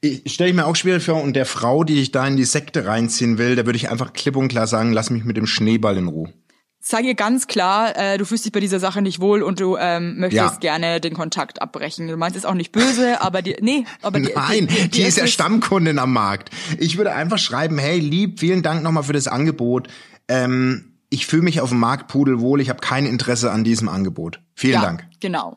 Ich 0.00 0.32
stelle 0.32 0.52
mir 0.52 0.66
auch 0.66 0.76
schwierig 0.76 1.04
vor, 1.04 1.20
und 1.20 1.34
der 1.34 1.46
Frau, 1.46 1.82
die 1.82 2.00
ich 2.00 2.12
da 2.12 2.26
in 2.26 2.36
die 2.36 2.44
Sekte 2.44 2.86
reinziehen 2.86 3.38
will, 3.38 3.56
da 3.56 3.66
würde 3.66 3.76
ich 3.76 3.90
einfach 3.90 4.12
klipp 4.12 4.36
und 4.36 4.48
klar 4.48 4.66
sagen, 4.66 4.92
lass 4.92 5.10
mich 5.10 5.24
mit 5.24 5.36
dem 5.36 5.46
Schneeball 5.46 5.96
in 5.96 6.06
Ruhe. 6.06 6.32
Sag 6.80 7.04
ihr 7.04 7.14
ganz 7.14 7.48
klar, 7.48 7.96
äh, 7.96 8.18
du 8.18 8.24
fühlst 8.24 8.44
dich 8.44 8.52
bei 8.52 8.60
dieser 8.60 8.78
Sache 8.80 9.02
nicht 9.02 9.20
wohl 9.20 9.42
und 9.42 9.60
du 9.60 9.76
ähm, 9.76 10.18
möchtest 10.20 10.54
Ja. 10.54 10.58
gerne 10.60 11.00
den 11.00 11.12
Kontakt 11.14 11.60
abbrechen. 11.60 12.06
Du 12.08 12.16
meinst 12.16 12.36
es 12.36 12.44
auch 12.44 12.54
nicht 12.54 12.72
böse, 12.72 13.20
aber 13.20 13.42
die, 13.42 13.56
nee, 13.60 13.84
aber 14.00 14.20
die, 14.20 14.32
Nein, 14.34 14.68
die, 14.68 14.88
die 14.88 15.02
ist 15.02 15.18
ja 15.18 15.26
Stammkundin 15.26 15.98
am 15.98 16.12
Markt. 16.12 16.50
Ich 16.78 16.96
würde 16.96 17.12
einfach 17.12 17.38
schreiben, 17.38 17.78
hey, 17.78 17.98
lieb, 17.98 18.38
vielen 18.40 18.62
Dank 18.62 18.82
nochmal 18.82 19.02
für 19.02 19.12
das 19.12 19.26
Angebot. 19.28 19.88
Ähm, 20.28 20.94
ich 21.10 21.26
fühle 21.26 21.42
mich 21.42 21.60
auf 21.60 21.70
dem 21.70 21.80
Markt 21.80 22.08
pudelwohl, 22.08 22.60
ich 22.60 22.68
habe 22.68 22.80
kein 22.80 23.06
Interesse 23.06 23.50
an 23.50 23.64
diesem 23.64 23.88
Angebot. 23.88 24.40
Vielen 24.54 24.74
ja, 24.74 24.82
Dank. 24.82 25.04
Genau. 25.20 25.56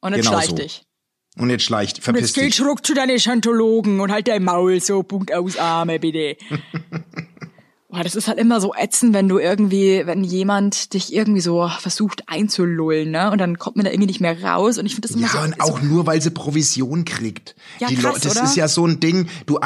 Und 0.00 0.14
jetzt 0.14 0.26
Genau 0.26 0.38
schleich 0.38 0.50
so. 0.50 0.56
dich. 0.56 0.84
Und 1.38 1.48
jetzt 1.50 1.64
schleicht, 1.64 1.96
Und 1.98 2.02
verpiss 2.04 2.22
jetzt 2.22 2.34
geh 2.34 2.46
dich. 2.46 2.54
zurück 2.54 2.84
zu 2.84 2.92
deinen 2.94 3.18
Schantologen 3.18 4.00
und 4.00 4.12
halt 4.12 4.28
dein 4.28 4.44
Maul 4.44 4.80
so, 4.80 5.02
Punkt 5.02 5.32
aus, 5.34 5.56
Arme, 5.56 5.98
bitte. 5.98 6.36
Boah, 7.92 8.02
das 8.02 8.14
ist 8.14 8.26
halt 8.26 8.38
immer 8.38 8.58
so 8.58 8.72
ätzend, 8.74 9.12
wenn 9.12 9.28
du 9.28 9.38
irgendwie, 9.38 10.06
wenn 10.06 10.24
jemand 10.24 10.94
dich 10.94 11.12
irgendwie 11.12 11.42
so 11.42 11.68
versucht 11.78 12.22
einzulullen, 12.26 13.10
ne? 13.10 13.30
Und 13.30 13.36
dann 13.36 13.58
kommt 13.58 13.76
man 13.76 13.84
da 13.84 13.90
irgendwie 13.90 14.06
nicht 14.06 14.20
mehr 14.22 14.42
raus. 14.42 14.78
Und 14.78 14.86
ich 14.86 14.94
finde 14.94 15.08
das 15.08 15.16
immer 15.16 15.28
so. 15.28 15.36
Ja, 15.36 15.44
und 15.44 15.60
auch 15.60 15.82
nur, 15.82 16.06
weil 16.06 16.22
sie 16.22 16.30
Provision 16.30 17.04
kriegt. 17.04 17.54
Ja, 17.80 17.88
die 17.88 17.96
krass, 17.96 18.14
Leute, 18.14 18.28
das 18.28 18.36
oder? 18.38 18.44
ist 18.44 18.56
ja 18.56 18.66
so 18.66 18.86
ein 18.86 18.98
Ding, 18.98 19.28
du, 19.44 19.58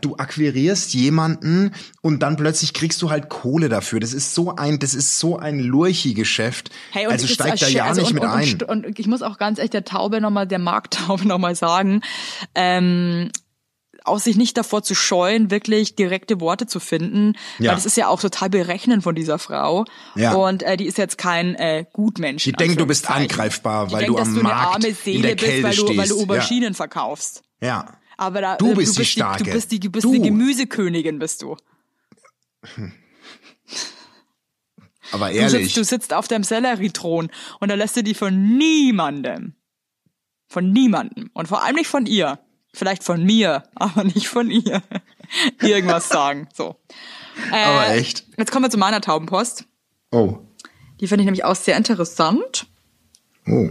du 0.00 0.16
akquirierst 0.16 0.92
jemanden 0.92 1.70
und 2.00 2.24
dann 2.24 2.36
plötzlich 2.36 2.74
kriegst 2.74 3.00
du 3.00 3.10
halt 3.10 3.28
Kohle 3.28 3.68
dafür. 3.68 4.00
Das 4.00 4.12
ist 4.12 4.34
so 4.34 4.56
ein, 4.56 4.80
das 4.80 4.94
ist 4.94 5.20
so 5.20 5.38
ein 5.38 5.60
Lurchi-Geschäft. 5.60 6.70
Hey, 6.90 7.06
und 7.06 7.12
also 7.12 7.28
steigt 7.28 7.62
da 7.62 7.68
ja 7.68 7.84
also 7.84 8.00
nicht 8.00 8.10
und, 8.10 8.14
mit 8.14 8.24
und, 8.24 8.30
ein. 8.30 8.52
Und, 8.76 8.86
und 8.86 8.98
ich 8.98 9.06
muss 9.06 9.22
auch 9.22 9.38
ganz 9.38 9.60
echt 9.60 9.72
der 9.72 9.84
Taube 9.84 10.20
nochmal, 10.20 10.48
der 10.48 10.58
Markttaube 10.58 11.24
nochmal 11.28 11.54
sagen, 11.54 12.00
ähm, 12.56 13.30
auch 14.08 14.18
sich 14.18 14.36
nicht 14.36 14.56
davor 14.56 14.82
zu 14.82 14.94
scheuen, 14.94 15.50
wirklich 15.50 15.94
direkte 15.96 16.40
Worte 16.40 16.66
zu 16.66 16.80
finden, 16.80 17.34
Ja. 17.58 17.70
weil 17.70 17.76
das 17.76 17.86
ist 17.86 17.96
ja 17.96 18.08
auch 18.08 18.20
total 18.20 18.50
berechnend 18.50 19.02
von 19.02 19.14
dieser 19.14 19.38
Frau. 19.38 19.84
Ja. 20.14 20.32
Und 20.34 20.62
äh, 20.62 20.76
die 20.76 20.86
ist 20.86 20.98
jetzt 20.98 21.18
kein 21.18 21.54
äh, 21.54 21.84
Gutmensch. 21.92 22.44
Die 22.44 22.52
denkt, 22.52 22.80
du 22.80 22.86
bist 22.86 23.08
angreifbar, 23.10 23.86
Die 23.86 23.92
weil 23.92 24.00
denkt, 24.04 24.18
du 24.18 24.22
am 24.22 24.34
du 24.34 24.42
Markt 24.42 24.74
arme 24.76 24.86
in 24.88 24.94
Seele 24.94 25.22
der 25.28 25.34
bist, 25.36 25.46
Kälte 25.46 25.62
weil 25.68 25.76
du, 25.76 25.96
weil 25.96 26.08
du 26.08 26.20
Auberginen 26.22 26.74
verkaufst. 26.74 27.42
Ja. 27.60 27.98
Aber 28.16 28.40
da, 28.40 28.56
Du 28.56 28.74
bist 28.74 28.88
du 28.88 28.92
die 28.94 28.98
bist 29.00 29.10
Starke. 29.12 29.44
du 29.44 29.50
bist 29.52 29.70
die, 29.72 29.80
du 29.80 29.90
bist 29.90 30.04
Du. 30.04 30.12
die 30.12 30.20
Gemüsekönigin, 30.22 31.18
bist 31.18 31.42
du. 31.42 31.56
Aber 35.12 35.28
Du 35.30 35.34
ehrlich. 35.36 35.62
sitzt, 35.66 35.76
du 35.76 35.84
sitzt 35.84 36.12
auf 36.14 36.28
deinem 36.28 36.44
Selleriethron 36.44 37.30
und 37.60 37.68
da 37.70 37.74
lässt 37.74 37.96
du 37.96 38.02
die 38.02 38.14
von 38.14 38.56
niemandem, 38.58 39.54
von 40.48 40.70
niemandem 40.70 41.30
und 41.32 41.48
vor 41.48 41.62
allem 41.64 41.76
nicht 41.76 41.88
von 41.88 42.06
ihr, 42.06 42.38
vielleicht 42.78 43.04
von 43.04 43.22
mir, 43.22 43.64
aber 43.74 44.04
nicht 44.04 44.28
von 44.28 44.50
ihr, 44.50 44.82
irgendwas 45.60 46.08
sagen. 46.08 46.48
So. 46.54 46.76
Äh, 47.52 47.64
Aber 47.64 47.90
echt? 47.90 48.24
Jetzt 48.36 48.50
kommen 48.50 48.64
wir 48.64 48.70
zu 48.70 48.78
meiner 48.78 49.00
Taubenpost. 49.00 49.64
Oh. 50.10 50.38
Die 51.00 51.06
finde 51.06 51.22
ich 51.22 51.26
nämlich 51.26 51.44
auch 51.44 51.56
sehr 51.56 51.76
interessant. 51.76 52.66
Oh. 53.46 53.70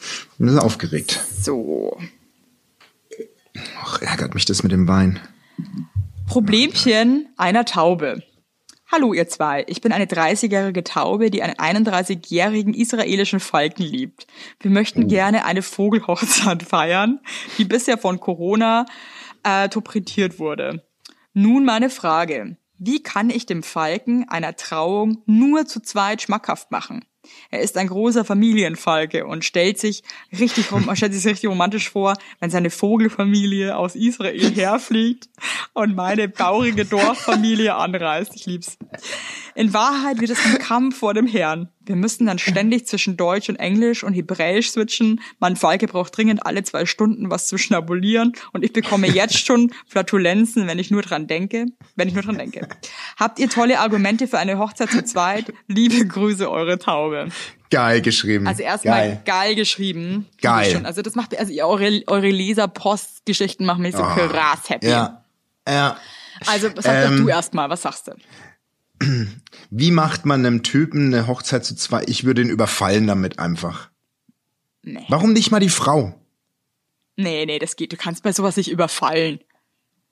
Ich 0.00 0.38
bin 0.38 0.58
aufgeregt. 0.58 1.18
So. 1.40 1.98
Ach, 3.80 4.00
ärgert 4.02 4.34
mich 4.34 4.44
das 4.44 4.62
mit 4.62 4.70
dem 4.72 4.86
Wein. 4.86 5.18
Problemchen 6.28 7.28
einer 7.36 7.64
Taube. 7.64 8.22
Hallo 8.90 9.12
ihr 9.12 9.28
zwei, 9.28 9.66
ich 9.68 9.82
bin 9.82 9.92
eine 9.92 10.06
30-jährige 10.06 10.82
Taube, 10.82 11.30
die 11.30 11.42
einen 11.42 11.56
31-jährigen 11.56 12.72
israelischen 12.72 13.38
Falken 13.38 13.84
liebt. 13.84 14.26
Wir 14.60 14.70
möchten 14.70 15.08
gerne 15.08 15.44
eine 15.44 15.60
Vogelhochzeit 15.60 16.62
feiern, 16.62 17.20
die 17.58 17.66
bisher 17.66 17.98
von 17.98 18.18
Corona 18.18 18.86
äh, 19.42 19.68
torpediert 19.68 20.38
wurde. 20.38 20.86
Nun 21.34 21.66
meine 21.66 21.90
Frage. 21.90 22.56
Wie 22.78 23.02
kann 23.02 23.28
ich 23.28 23.44
dem 23.44 23.62
Falken 23.62 24.26
einer 24.30 24.56
Trauung 24.56 25.22
nur 25.26 25.66
zu 25.66 25.80
zweit 25.82 26.22
schmackhaft 26.22 26.70
machen? 26.70 27.04
Er 27.50 27.60
ist 27.60 27.76
ein 27.76 27.88
großer 27.88 28.24
Familienfalke 28.24 29.26
und 29.26 29.44
stellt 29.44 29.78
sich 29.78 30.02
richtig 30.38 30.66
stellt 30.94 31.14
sich 31.14 31.26
richtig 31.26 31.50
romantisch 31.50 31.90
vor, 31.90 32.14
wenn 32.40 32.50
seine 32.50 32.70
Vogelfamilie 32.70 33.76
aus 33.76 33.96
Israel 33.96 34.50
herfliegt 34.54 35.28
und 35.72 35.94
meine 35.94 36.28
baurige 36.28 36.84
Dorffamilie 36.84 37.74
anreist. 37.74 38.34
Ich 38.34 38.46
lieb's. 38.46 38.78
In 39.54 39.72
Wahrheit 39.72 40.20
wird 40.20 40.30
es 40.30 40.44
ein 40.44 40.58
Kampf 40.58 40.98
vor 40.98 41.14
dem 41.14 41.26
Herrn. 41.26 41.68
Wir 41.88 41.96
müssen 41.96 42.26
dann 42.26 42.38
ständig 42.38 42.86
zwischen 42.86 43.16
Deutsch 43.16 43.48
und 43.48 43.56
Englisch 43.56 44.04
und 44.04 44.12
Hebräisch 44.12 44.70
switchen. 44.70 45.20
Mein 45.38 45.56
Falke 45.56 45.86
braucht 45.86 46.16
dringend 46.16 46.44
alle 46.44 46.62
zwei 46.62 46.84
Stunden 46.84 47.30
was 47.30 47.46
zu 47.46 47.56
schnabulieren 47.56 48.34
und 48.52 48.64
ich 48.64 48.72
bekomme 48.72 49.06
jetzt 49.08 49.44
schon 49.44 49.72
Flatulenzen, 49.86 50.66
wenn 50.66 50.78
ich 50.78 50.90
nur 50.90 51.02
dran 51.02 51.26
denke. 51.26 51.66
Wenn 51.96 52.08
ich 52.08 52.14
nur 52.14 52.22
dran 52.22 52.36
denke. 52.36 52.68
Habt 53.16 53.38
ihr 53.38 53.48
tolle 53.48 53.80
Argumente 53.80 54.28
für 54.28 54.38
eine 54.38 54.58
Hochzeit 54.58 54.90
zu 54.90 55.02
zweit? 55.02 55.52
Liebe 55.66 56.06
Grüße, 56.06 56.50
eure 56.50 56.78
Taube. 56.78 57.28
Geil 57.70 58.00
geschrieben. 58.00 58.46
Also 58.46 58.62
erstmal 58.62 59.08
Geil. 59.08 59.22
geil. 59.24 59.54
geschrieben. 59.54 60.26
Geil. 60.40 60.70
Schon. 60.70 60.86
Also 60.86 61.02
das 61.02 61.14
macht 61.14 61.38
also 61.38 61.52
eure, 61.64 62.02
eure 62.06 62.30
Leser-Post-Geschichten 62.30 63.64
machen 63.64 63.82
mich 63.82 63.96
so 63.96 64.02
krass 64.02 64.68
happy. 64.68 64.88
Ja. 64.88 65.24
Ja. 65.66 65.96
Also 66.46 66.68
sag 66.76 67.02
doch 67.04 67.10
Ähm, 67.10 67.16
du 67.18 67.28
erstmal, 67.28 67.68
was 67.68 67.82
sagst 67.82 68.08
du? 68.08 68.12
Wie 69.70 69.90
macht 69.90 70.24
man 70.24 70.44
einem 70.44 70.62
Typen 70.62 71.12
eine 71.12 71.26
Hochzeit 71.26 71.64
zu 71.64 71.74
zwei? 71.76 72.02
Ich 72.06 72.24
würde 72.24 72.42
ihn 72.42 72.48
überfallen 72.50 73.06
damit 73.06 73.38
einfach. 73.38 73.90
Nee. 74.82 75.04
Warum 75.08 75.32
nicht 75.32 75.50
mal 75.50 75.60
die 75.60 75.68
Frau? 75.68 76.14
Nee, 77.16 77.44
nee, 77.46 77.58
das 77.58 77.76
geht. 77.76 77.92
Du 77.92 77.96
kannst 77.96 78.22
bei 78.22 78.32
sowas 78.32 78.56
nicht 78.56 78.70
überfallen. 78.70 79.40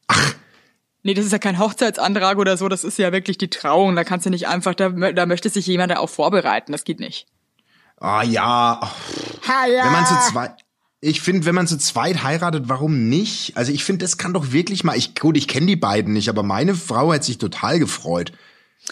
Ach. 0.09 0.34
Nee, 1.02 1.14
das 1.14 1.24
ist 1.24 1.32
ja 1.32 1.38
kein 1.38 1.59
Hochzeitsantrag 1.59 2.36
oder 2.38 2.57
so, 2.57 2.68
das 2.68 2.82
ist 2.82 2.98
ja 2.98 3.12
wirklich 3.12 3.38
die 3.38 3.48
Trauung. 3.48 3.94
Da 3.94 4.02
kannst 4.02 4.26
du 4.26 4.30
nicht 4.30 4.48
einfach, 4.48 4.74
da, 4.74 4.88
da 4.90 5.24
möchte 5.26 5.48
sich 5.48 5.66
jemand 5.66 5.92
darauf 5.92 6.11
vorbereiten. 6.11 6.72
Das 6.72 6.82
geht 6.82 6.98
nicht. 6.98 7.26
Ah 7.98 8.24
ja, 8.24 8.80
Ha, 9.46 9.66
ja. 9.66 9.84
wenn 9.84 9.92
man 9.92 10.07
zu 10.07 10.14
zweit. 10.32 10.57
Ich 11.00 11.20
finde, 11.20 11.46
wenn 11.46 11.54
man 11.54 11.68
zu 11.68 11.78
zweit 11.78 12.24
heiratet, 12.24 12.64
warum 12.68 13.09
nicht? 13.09 13.57
Also 13.57 13.70
ich 13.70 13.84
finde, 13.84 14.04
das 14.04 14.18
kann 14.18 14.32
doch 14.34 14.50
wirklich 14.50 14.82
mal. 14.82 14.96
Ich 14.96 15.14
gut, 15.14 15.36
ich 15.36 15.46
kenne 15.46 15.66
die 15.66 15.76
beiden 15.76 16.12
nicht, 16.12 16.28
aber 16.28 16.42
meine 16.42 16.74
Frau 16.74 17.12
hätte 17.12 17.26
sich 17.26 17.38
total 17.38 17.78
gefreut, 17.78 18.32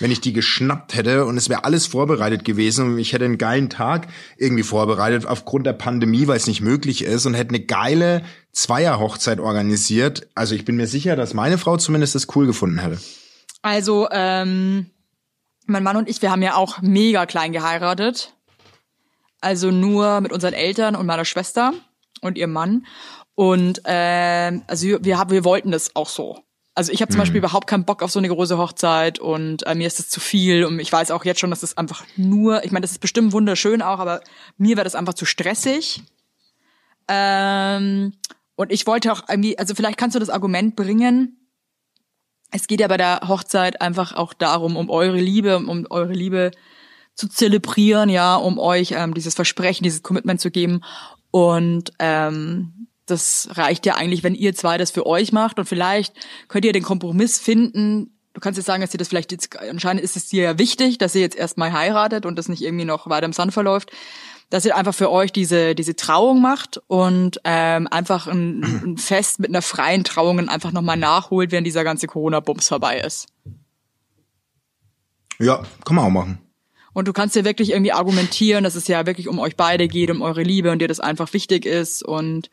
wenn 0.01 0.11
ich 0.11 0.21
die 0.21 0.33
geschnappt 0.33 0.95
hätte 0.95 1.25
und 1.25 1.37
es 1.37 1.49
wäre 1.49 1.65
alles 1.65 1.87
vorbereitet 1.87 2.45
gewesen 2.45 2.87
und 2.87 2.99
ich 2.99 3.13
hätte 3.13 3.25
einen 3.25 3.39
geilen 3.39 3.71
Tag 3.71 4.09
irgendwie 4.37 4.65
vorbereitet 4.65 5.27
aufgrund 5.27 5.67
der 5.67 5.73
Pandemie, 5.73 6.27
weil 6.27 6.37
es 6.37 6.47
nicht 6.47 6.61
möglich 6.61 7.05
ist 7.05 7.27
und 7.27 7.35
hätte 7.35 7.51
eine 7.51 7.65
geile 7.65 8.25
Zweierhochzeit 8.53 9.39
organisiert. 9.39 10.29
Also 10.35 10.55
ich 10.55 10.65
bin 10.65 10.77
mir 10.77 10.87
sicher, 10.87 11.17
dass 11.17 11.35
meine 11.35 11.59
Frau 11.59 11.77
zumindest 11.77 12.15
das 12.15 12.27
cool 12.35 12.47
gefunden 12.47 12.79
hätte. 12.79 12.99
Also, 13.63 14.09
ähm, 14.11 14.91
mein 15.67 15.83
Mann 15.83 15.97
und 15.97 16.09
ich, 16.09 16.21
wir 16.21 16.31
haben 16.31 16.43
ja 16.43 16.57
auch 16.57 16.83
mega 16.83 17.25
klein 17.25 17.53
geheiratet. 17.53 18.35
Also 19.41 19.71
nur 19.71 20.21
mit 20.21 20.33
unseren 20.33 20.55
Eltern 20.55 20.97
und 20.97 21.07
meiner 21.07 21.25
Schwester 21.25 21.73
und 22.21 22.37
ihrem 22.37 22.53
Mann. 22.53 22.87
Und 23.35 23.83
ähm, 23.85 24.63
also 24.67 24.87
wir, 25.01 25.19
haben, 25.19 25.31
wir 25.31 25.45
wollten 25.45 25.71
das 25.71 25.97
auch 25.97 26.09
so. 26.09 26.44
Also 26.77 26.91
ich 26.91 27.01
habe 27.01 27.13
zum 27.13 27.21
Beispiel 27.21 27.39
überhaupt 27.39 27.69
keinen 27.69 27.85
Bock 27.85 28.03
auf 28.03 28.11
so 28.11 28.19
eine 28.19 28.29
große 28.29 28.59
Hochzeit 28.59 29.21
und 29.21 29.65
äh, 29.65 29.77
mir 29.77 29.87
ist 29.87 30.01
das 30.01 30.09
zu 30.09 30.19
viel 30.19 30.65
und 30.65 30.81
ich 30.81 30.91
weiß 30.91 31.13
auch 31.13 31.25
jetzt 31.25 31.39
schon, 31.39 31.51
dass 31.51 31.61
das 31.61 31.77
einfach 31.77 32.05
nur, 32.17 32.65
ich 32.65 32.73
meine, 32.73 32.83
das 32.83 32.91
ist 32.91 32.99
bestimmt 32.99 33.33
wunderschön 33.33 33.81
auch, 33.81 34.01
aber 34.01 34.23
mir 34.59 34.77
wäre 34.77 34.85
das 34.85 34.97
einfach 34.97 35.15
zu 35.15 35.25
stressig. 35.25 36.03
Ähm, 37.07 38.15
und 38.57 38.73
ich 38.73 38.87
wollte 38.89 39.13
auch 39.13 39.23
irgendwie, 39.29 39.57
also 39.57 39.75
vielleicht 39.77 39.99
kannst 39.99 40.17
du 40.17 40.21
das 40.21 40.31
Argument 40.31 40.75
bringen, 40.75 41.45
es 42.51 42.67
geht 42.69 42.81
ja 42.81 42.89
bei 42.89 42.97
der 42.97 43.21
Hochzeit 43.27 43.81
einfach 43.81 44.15
auch 44.15 44.33
darum, 44.33 44.77
um 44.77 44.89
eure 44.89 45.19
Liebe, 45.19 45.57
um, 45.57 45.69
um 45.69 45.87
eure 45.91 46.13
Liebe 46.13 46.53
zu 47.15 47.29
zelebrieren, 47.29 48.09
ja, 48.09 48.37
um 48.37 48.59
euch 48.59 48.93
ähm, 48.93 49.15
dieses 49.15 49.35
Versprechen, 49.35 49.83
dieses 49.83 50.03
Commitment 50.03 50.41
zu 50.41 50.51
geben. 50.51 50.81
Und 51.31 51.93
ähm, 51.99 52.87
das 53.07 53.49
reicht 53.53 53.87
ja 53.87 53.95
eigentlich, 53.95 54.23
wenn 54.23 54.35
ihr 54.35 54.55
zwei 54.55 54.79
das 54.79 54.91
für 54.91 55.07
euch 55.07 55.33
macht. 55.33 55.59
Und 55.59 55.67
vielleicht 55.67 56.15
könnt 56.49 56.65
ihr 56.65 56.73
den 56.73 56.83
Kompromiss 56.83 57.39
finden. 57.39 58.19
Du 58.33 58.41
kannst 58.41 58.57
jetzt 58.57 58.67
sagen, 58.67 58.81
dass 58.81 58.95
ihr 58.95 58.99
das 58.99 59.09
vielleicht 59.09 59.33
jetzt, 59.33 59.57
anscheinend 59.59 60.03
ist 60.03 60.17
es 60.17 60.29
dir 60.29 60.43
ja 60.43 60.59
wichtig, 60.59 60.99
dass 60.99 61.15
ihr 61.15 61.21
jetzt 61.21 61.37
erstmal 61.37 61.73
heiratet 61.73 62.27
und 62.27 62.37
das 62.37 62.49
nicht 62.49 62.63
irgendwie 62.63 62.85
noch 62.85 63.09
weiter 63.09 63.27
im 63.27 63.33
Sand 63.33 63.53
verläuft 63.53 63.91
dass 64.51 64.65
ihr 64.65 64.77
einfach 64.77 64.95
für 64.95 65.11
euch 65.11 65.33
diese 65.33 65.75
diese 65.75 65.97
Trauung 65.97 66.41
macht 66.41 66.81
und 66.87 67.41
ähm, 67.43 67.89
einfach 67.91 68.29
ein, 68.29 68.63
ein 68.63 68.97
Fest 68.99 69.41
mit 69.41 69.51
einer 69.51 69.63
freien 69.63 70.05
Trauung 70.05 70.49
einfach 70.49 70.71
nochmal 70.71 70.97
nachholt, 70.97 71.51
wenn 71.51 71.65
dieser 71.65 71.83
ganze 71.83 72.07
Corona-Bums 72.07 72.69
vorbei 72.69 73.01
ist. 73.01 73.27
Ja, 75.41 75.65
kann 75.85 75.97
man 75.97 76.05
auch 76.05 76.11
machen. 76.11 76.44
Und 76.95 77.09
du 77.09 77.13
kannst 77.13 77.37
ja 77.37 77.45
wirklich 77.45 77.71
irgendwie 77.71 77.93
argumentieren, 77.93 78.65
dass 78.65 78.77
es 78.77 78.89
ja 78.89 79.05
wirklich 79.05 79.29
um 79.29 79.39
euch 79.39 79.57
beide 79.57 79.89
geht, 79.89 80.11
um 80.11 80.23
eure 80.23 80.43
Liebe 80.43 80.71
und 80.71 80.79
dir 80.79 80.89
das 80.89 81.01
einfach 81.01 81.33
wichtig 81.33 81.67
ist 81.67 82.03
und 82.03 82.49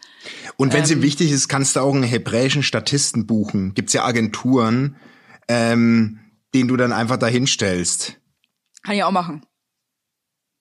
Und 0.58 0.74
wenn 0.74 0.84
es 0.84 0.92
Ähm. 0.92 0.98
ihm 0.98 1.04
wichtig 1.04 1.32
ist, 1.32 1.48
kannst 1.48 1.76
du 1.76 1.80
auch 1.80 1.94
einen 1.94 2.04
hebräischen 2.04 2.64
Statisten 2.64 3.28
buchen. 3.28 3.74
Gibt's 3.76 3.94
ja 3.94 4.04
Agenturen, 4.04 4.98
ähm, 5.48 6.20
den 6.54 6.68
du 6.68 6.76
dann 6.76 6.92
einfach 6.92 7.18
dahin 7.18 7.48
stellst. 7.48 8.18
kann 8.84 8.96
ich 8.96 9.04
auch 9.04 9.12
machen. 9.12 9.46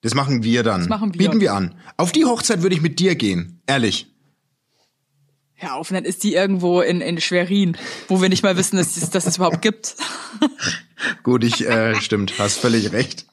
Das 0.01 0.13
machen 0.15 0.43
wir 0.43 0.63
dann. 0.63 0.81
Das 0.81 0.89
machen 0.89 1.13
wir. 1.13 1.17
Bieten 1.17 1.41
wir 1.41 1.53
an. 1.53 1.75
Auf 1.97 2.11
die 2.11 2.25
Hochzeit 2.25 2.61
würde 2.61 2.75
ich 2.75 2.81
mit 2.81 2.99
dir 2.99 3.15
gehen. 3.15 3.61
Ehrlich. 3.67 4.07
Hör 5.53 5.75
auf, 5.75 5.91
und 5.91 5.95
dann 5.95 6.05
ist 6.05 6.23
die 6.23 6.33
irgendwo 6.33 6.81
in, 6.81 7.01
in 7.01 7.21
Schwerin, 7.21 7.77
wo 8.07 8.19
wir 8.19 8.29
nicht 8.29 8.41
mal 8.41 8.57
wissen, 8.57 8.77
dass 8.77 8.97
es, 8.97 9.11
dass 9.11 9.27
es 9.27 9.37
überhaupt 9.37 9.61
gibt. 9.61 9.95
Gut, 11.23 11.43
ich, 11.43 11.67
äh, 11.67 11.93
stimmt, 12.01 12.33
hast 12.39 12.57
völlig 12.59 12.91
recht. 12.93 13.27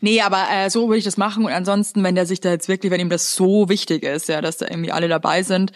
Nee, 0.00 0.20
aber 0.22 0.46
äh, 0.50 0.70
so 0.70 0.88
würde 0.88 0.98
ich 0.98 1.04
das 1.04 1.16
machen. 1.16 1.44
Und 1.44 1.52
ansonsten, 1.52 2.02
wenn 2.02 2.14
der 2.14 2.26
sich 2.26 2.40
da 2.40 2.50
jetzt 2.50 2.68
wirklich, 2.68 2.90
wenn 2.90 3.00
ihm 3.00 3.10
das 3.10 3.34
so 3.34 3.68
wichtig 3.68 4.02
ist, 4.02 4.28
ja, 4.28 4.40
dass 4.40 4.58
da 4.58 4.66
irgendwie 4.68 4.92
alle 4.92 5.08
dabei 5.08 5.42
sind, 5.42 5.72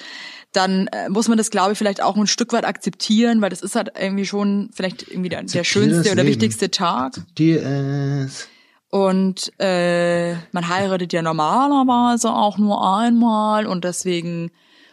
dann 0.53 0.87
äh, 0.89 1.09
muss 1.09 1.29
man 1.29 1.37
das, 1.37 1.51
glaube 1.51 1.73
ich, 1.73 1.79
vielleicht 1.79 2.03
auch 2.03 2.17
ein 2.17 2.27
Stück 2.27 2.53
weit 2.53 2.65
akzeptieren, 2.65 3.41
weil 3.41 3.51
das 3.51 3.61
ist 3.61 3.77
halt 3.77 3.93
irgendwie 3.99 4.27
schon 4.27 4.71
vielleicht 4.73 5.09
irgendwie 5.09 5.29
der, 5.29 5.43
der 5.43 5.65
schönste 5.65 6.13
oder 6.13 6.23
Leben. 6.23 6.29
wichtigste 6.29 6.71
Tag. 6.71 7.17
Ist. 7.17 8.49
Und 8.89 9.53
äh, 9.59 10.35
man 10.53 10.69
heiratet 10.69 11.13
ja 11.13 11.23
normalerweise 11.23 12.31
auch 12.31 12.59
nur 12.59 12.99
einmal 12.99 13.67
und 13.67 13.85
deswegen 13.85 14.53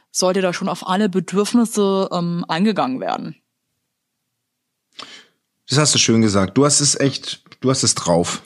sollte 0.09 0.41
da 0.41 0.53
schon 0.53 0.69
auf 0.69 0.87
alle 0.87 1.07
Bedürfnisse 1.07 2.09
ähm, 2.11 2.43
eingegangen 2.47 2.99
werden. 2.99 3.35
Das 5.69 5.77
hast 5.77 5.95
du 5.95 5.99
schön 5.99 6.21
gesagt. 6.21 6.57
Du 6.57 6.65
hast 6.65 6.81
es 6.81 6.99
echt, 6.99 7.43
du 7.61 7.69
hast 7.69 7.83
es 7.83 7.95
drauf. 7.95 8.41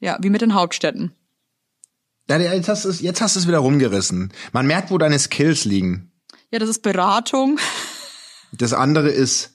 Ja, 0.00 0.16
wie 0.20 0.30
mit 0.30 0.40
den 0.40 0.54
Hauptstädten. 0.54 1.12
Ja, 2.28 2.38
jetzt 2.38 2.68
hast 2.68 2.84
du 2.84 2.90
es, 2.90 3.00
jetzt 3.00 3.20
hast 3.20 3.36
du 3.36 3.40
es 3.40 3.48
wieder 3.48 3.58
rumgerissen. 3.58 4.32
Man 4.52 4.66
merkt, 4.66 4.90
wo 4.90 4.98
deine 4.98 5.18
Skills 5.18 5.64
liegen. 5.64 6.12
Ja, 6.50 6.58
das 6.58 6.68
ist 6.68 6.82
Beratung, 6.82 7.58
Das 8.52 8.72
andere 8.72 9.10
ist, 9.10 9.54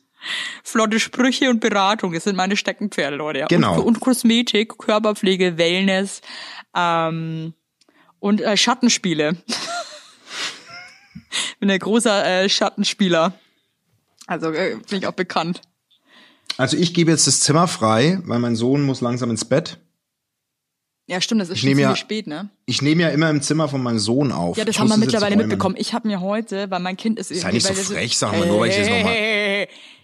flotte 0.64 1.00
Sprüche 1.00 1.50
und 1.50 1.60
Beratung. 1.60 2.14
Das 2.14 2.24
sind 2.24 2.36
meine 2.36 2.58
Steckenpferde, 2.58 3.16
Leute. 3.16 3.40
Ja. 3.40 3.48
Genau. 3.48 3.80
Und, 3.80 3.86
und 3.86 4.00
Kosmetik, 4.00 4.78
Körperpflege, 4.78 5.58
Wellness 5.58 6.22
ähm, 6.76 7.54
und 8.20 8.42
äh, 8.42 8.58
Schattenspiele. 8.58 9.38
Bin 11.60 11.72
ein 11.72 11.80
großer 11.80 12.44
äh, 12.44 12.50
Schattenspieler. 12.50 13.34
Also 14.28 14.52
äh, 14.52 14.78
bin 14.90 15.00
ich 15.00 15.08
auch 15.08 15.14
bekannt. 15.14 15.62
also 16.58 16.78
ich 16.78 16.94
gebe 16.94 17.12
jetzt 17.12 17.28
das 17.28 17.42
Zimmer 17.42 17.68
frei, 17.68 18.20
weil 18.24 18.40
mein 18.40 18.56
Sohn 18.56 18.84
muss 18.84 19.02
langsam 19.02 19.30
ins 19.30 19.46
Bett. 19.46 19.80
Ja, 21.06 21.20
stimmt, 21.20 21.42
das 21.42 21.50
ist 21.50 21.56
Ich 21.56 21.62
schon 21.62 21.70
ziemlich 21.70 21.84
ja- 21.86 21.96
spät, 21.98 22.28
ne? 22.28 22.50
Ich 22.66 22.82
nehme 22.82 23.02
ja 23.02 23.10
immer 23.10 23.30
im 23.30 23.42
Zimmer 23.42 23.68
von 23.68 23.84
meinem 23.84 24.00
Sohn 24.00 24.32
auf. 24.32 24.56
Ja, 24.58 24.64
das 24.64 24.76
Ich 24.76 24.80
haben 24.80 24.88
wir 24.88 24.96
jetzt 24.96 25.06
mittlerweile 25.06 25.36
mitbekommen. 25.36 25.76
Ich 25.78 25.94
habe 25.94 26.08
mir 26.08 26.22
heute, 26.22 26.72
weil 26.72 26.80
mein 26.80 26.96
Kind 26.96 27.20
ist 27.20 27.28
Sei 27.28 27.52
nicht 27.52 27.66
so 27.68 27.74
frech, 27.74 28.18
sag 28.18 28.32
mal, 28.32 28.48
nur 28.48 28.62
weil 28.62 28.70
ich 28.70 28.78
das 28.78 28.88
noch 28.88 29.04
mal- 29.04 29.12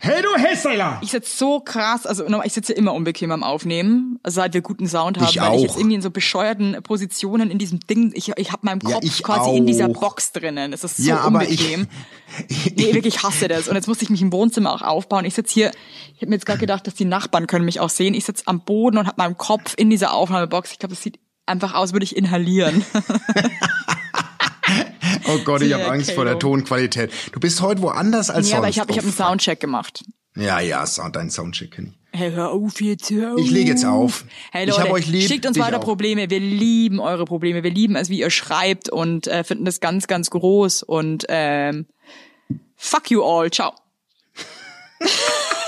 Hey, 0.01 0.21
du 0.21 0.33
Hässler! 0.41 0.97
Ich 1.03 1.11
sitze 1.11 1.35
so 1.35 1.59
krass, 1.59 2.05
also 2.05 2.25
ich 2.43 2.53
sitze 2.53 2.71
immer 2.71 2.93
unbequem 2.93 3.31
am 3.31 3.43
Aufnehmen, 3.43 4.17
seit 4.25 4.53
wir 4.53 4.61
guten 4.61 4.87
Sound 4.87 5.17
haben, 5.17 5.27
Ich 5.29 5.41
weil 5.41 5.55
ich 5.55 5.61
jetzt 5.63 5.71
auch. 5.71 5.77
irgendwie 5.77 5.95
in 5.95 6.01
so 6.01 6.09
bescheuerten 6.09 6.77
Positionen 6.83 7.51
in 7.51 7.57
diesem 7.57 7.81
Ding, 7.81 8.13
ich, 8.15 8.31
ich 8.37 8.51
habe 8.53 8.65
meinen 8.65 8.79
Ja, 8.87 8.93
Kopf 8.95 9.03
ich 9.03 9.21
quasi 9.21 9.57
in 9.57 9.65
dieser 9.67 9.87
auch. 9.89 9.99
Box 9.99 10.31
drinnen. 10.31 10.71
Es 10.71 10.85
ist 10.85 10.97
so 10.97 11.03
Ja, 11.03 11.19
aber 11.19 11.43
ich- 11.43 11.59
unbequem. 11.59 11.87
nee, 12.77 12.93
wirklich 12.93 13.15
ich 13.17 13.23
hasse 13.23 13.49
das. 13.49 13.67
Und 13.67 13.75
jetzt 13.75 13.87
musste 13.87 14.05
ich 14.05 14.09
mich 14.09 14.21
im 14.21 14.31
Wohnzimmer 14.31 14.73
auch 14.73 14.83
aufbauen. 14.83 15.25
Ich 15.25 15.33
sitze 15.33 15.53
hier, 15.53 15.71
ich 16.15 16.21
habe 16.21 16.27
mir 16.29 16.35
jetzt 16.35 16.45
gerade 16.45 16.59
gedacht, 16.59 16.87
dass 16.87 16.93
die 16.95 17.03
Nachbarn 17.05 17.45
können 17.47 17.65
mich 17.65 17.81
auch 17.81 17.89
sehen. 17.89 18.13
Ich 18.13 18.23
sitze 18.23 18.43
am 18.45 18.61
Boden 18.61 18.97
und 18.99 19.05
habe 19.05 19.15
meinen 19.17 19.37
Kopf 19.37 19.73
in 19.75 19.89
dieser 19.89 20.13
Aufnahmebox. 20.13 20.71
Ich 20.71 20.79
glaube, 20.79 20.95
das 20.95 21.03
sieht 21.03 21.19
einfach 21.45 21.73
aus, 21.73 21.91
würde 21.91 22.05
ich 22.05 22.15
inhalieren. 22.15 22.85
Oh 25.27 25.37
Gott, 25.45 25.61
ich 25.61 25.73
habe 25.73 25.87
Angst 25.89 26.11
vor 26.11 26.25
der. 26.25 26.39
Tonqualität. 26.39 27.11
Du 27.31 27.39
bist 27.39 27.61
heute 27.61 27.81
woanders 27.81 28.29
als 28.29 28.49
ja, 28.49 28.55
sonst. 28.55 28.57
aber 28.57 28.69
ich 28.69 28.79
habe 28.79 28.91
ich 28.91 28.97
hab 28.97 29.03
Oh, 29.03 29.07
einen 29.07 29.15
Soundcheck 29.15 29.59
gemacht. 29.59 30.03
Ja, 30.35 30.59
ja, 30.59 30.85
Sound, 30.85 31.15
dein 31.15 31.29
Soundcheck 31.29 31.71
kenn 31.71 31.87
ich. 31.87 32.19
Hey, 32.19 32.31
hör 32.31 32.49
auf 32.51 32.81
jetzt, 32.81 33.11
hör 33.11 33.33
auf. 33.33 33.39
Ich 33.39 33.51
lege 33.51 33.69
jetzt 33.71 33.85
auf. 33.85 34.25
Hey 34.51 34.63
Ich 34.65 34.71
Leute, 34.71 34.83
hab 34.83 34.91
euch 34.91 35.07
lieb, 35.07 35.27
schickt 35.27 35.45
uns 35.45 35.59
weiter 35.59 35.77
auch. 35.77 35.83
Probleme. 35.83 36.29
Wir 36.29 36.39
lieben 36.39 36.99
eure 36.99 37.25
Probleme. 37.25 37.63
Wir 37.63 37.71
lieben 37.71 37.95
es, 37.95 38.09
wie 38.09 38.19
ihr 38.19 38.31
schreibt 38.31 38.89
und 38.89 39.27
äh, 39.27 39.43
finden 39.43 39.65
das 39.65 39.79
ganz, 39.79 40.07
ganz 40.07 40.29
groß. 40.31 40.83
Und 40.83 41.25
ähm, 41.29 41.85
fuck 42.75 43.11
you 43.11 43.23
all. 43.23 43.51
Ciao. 43.51 43.73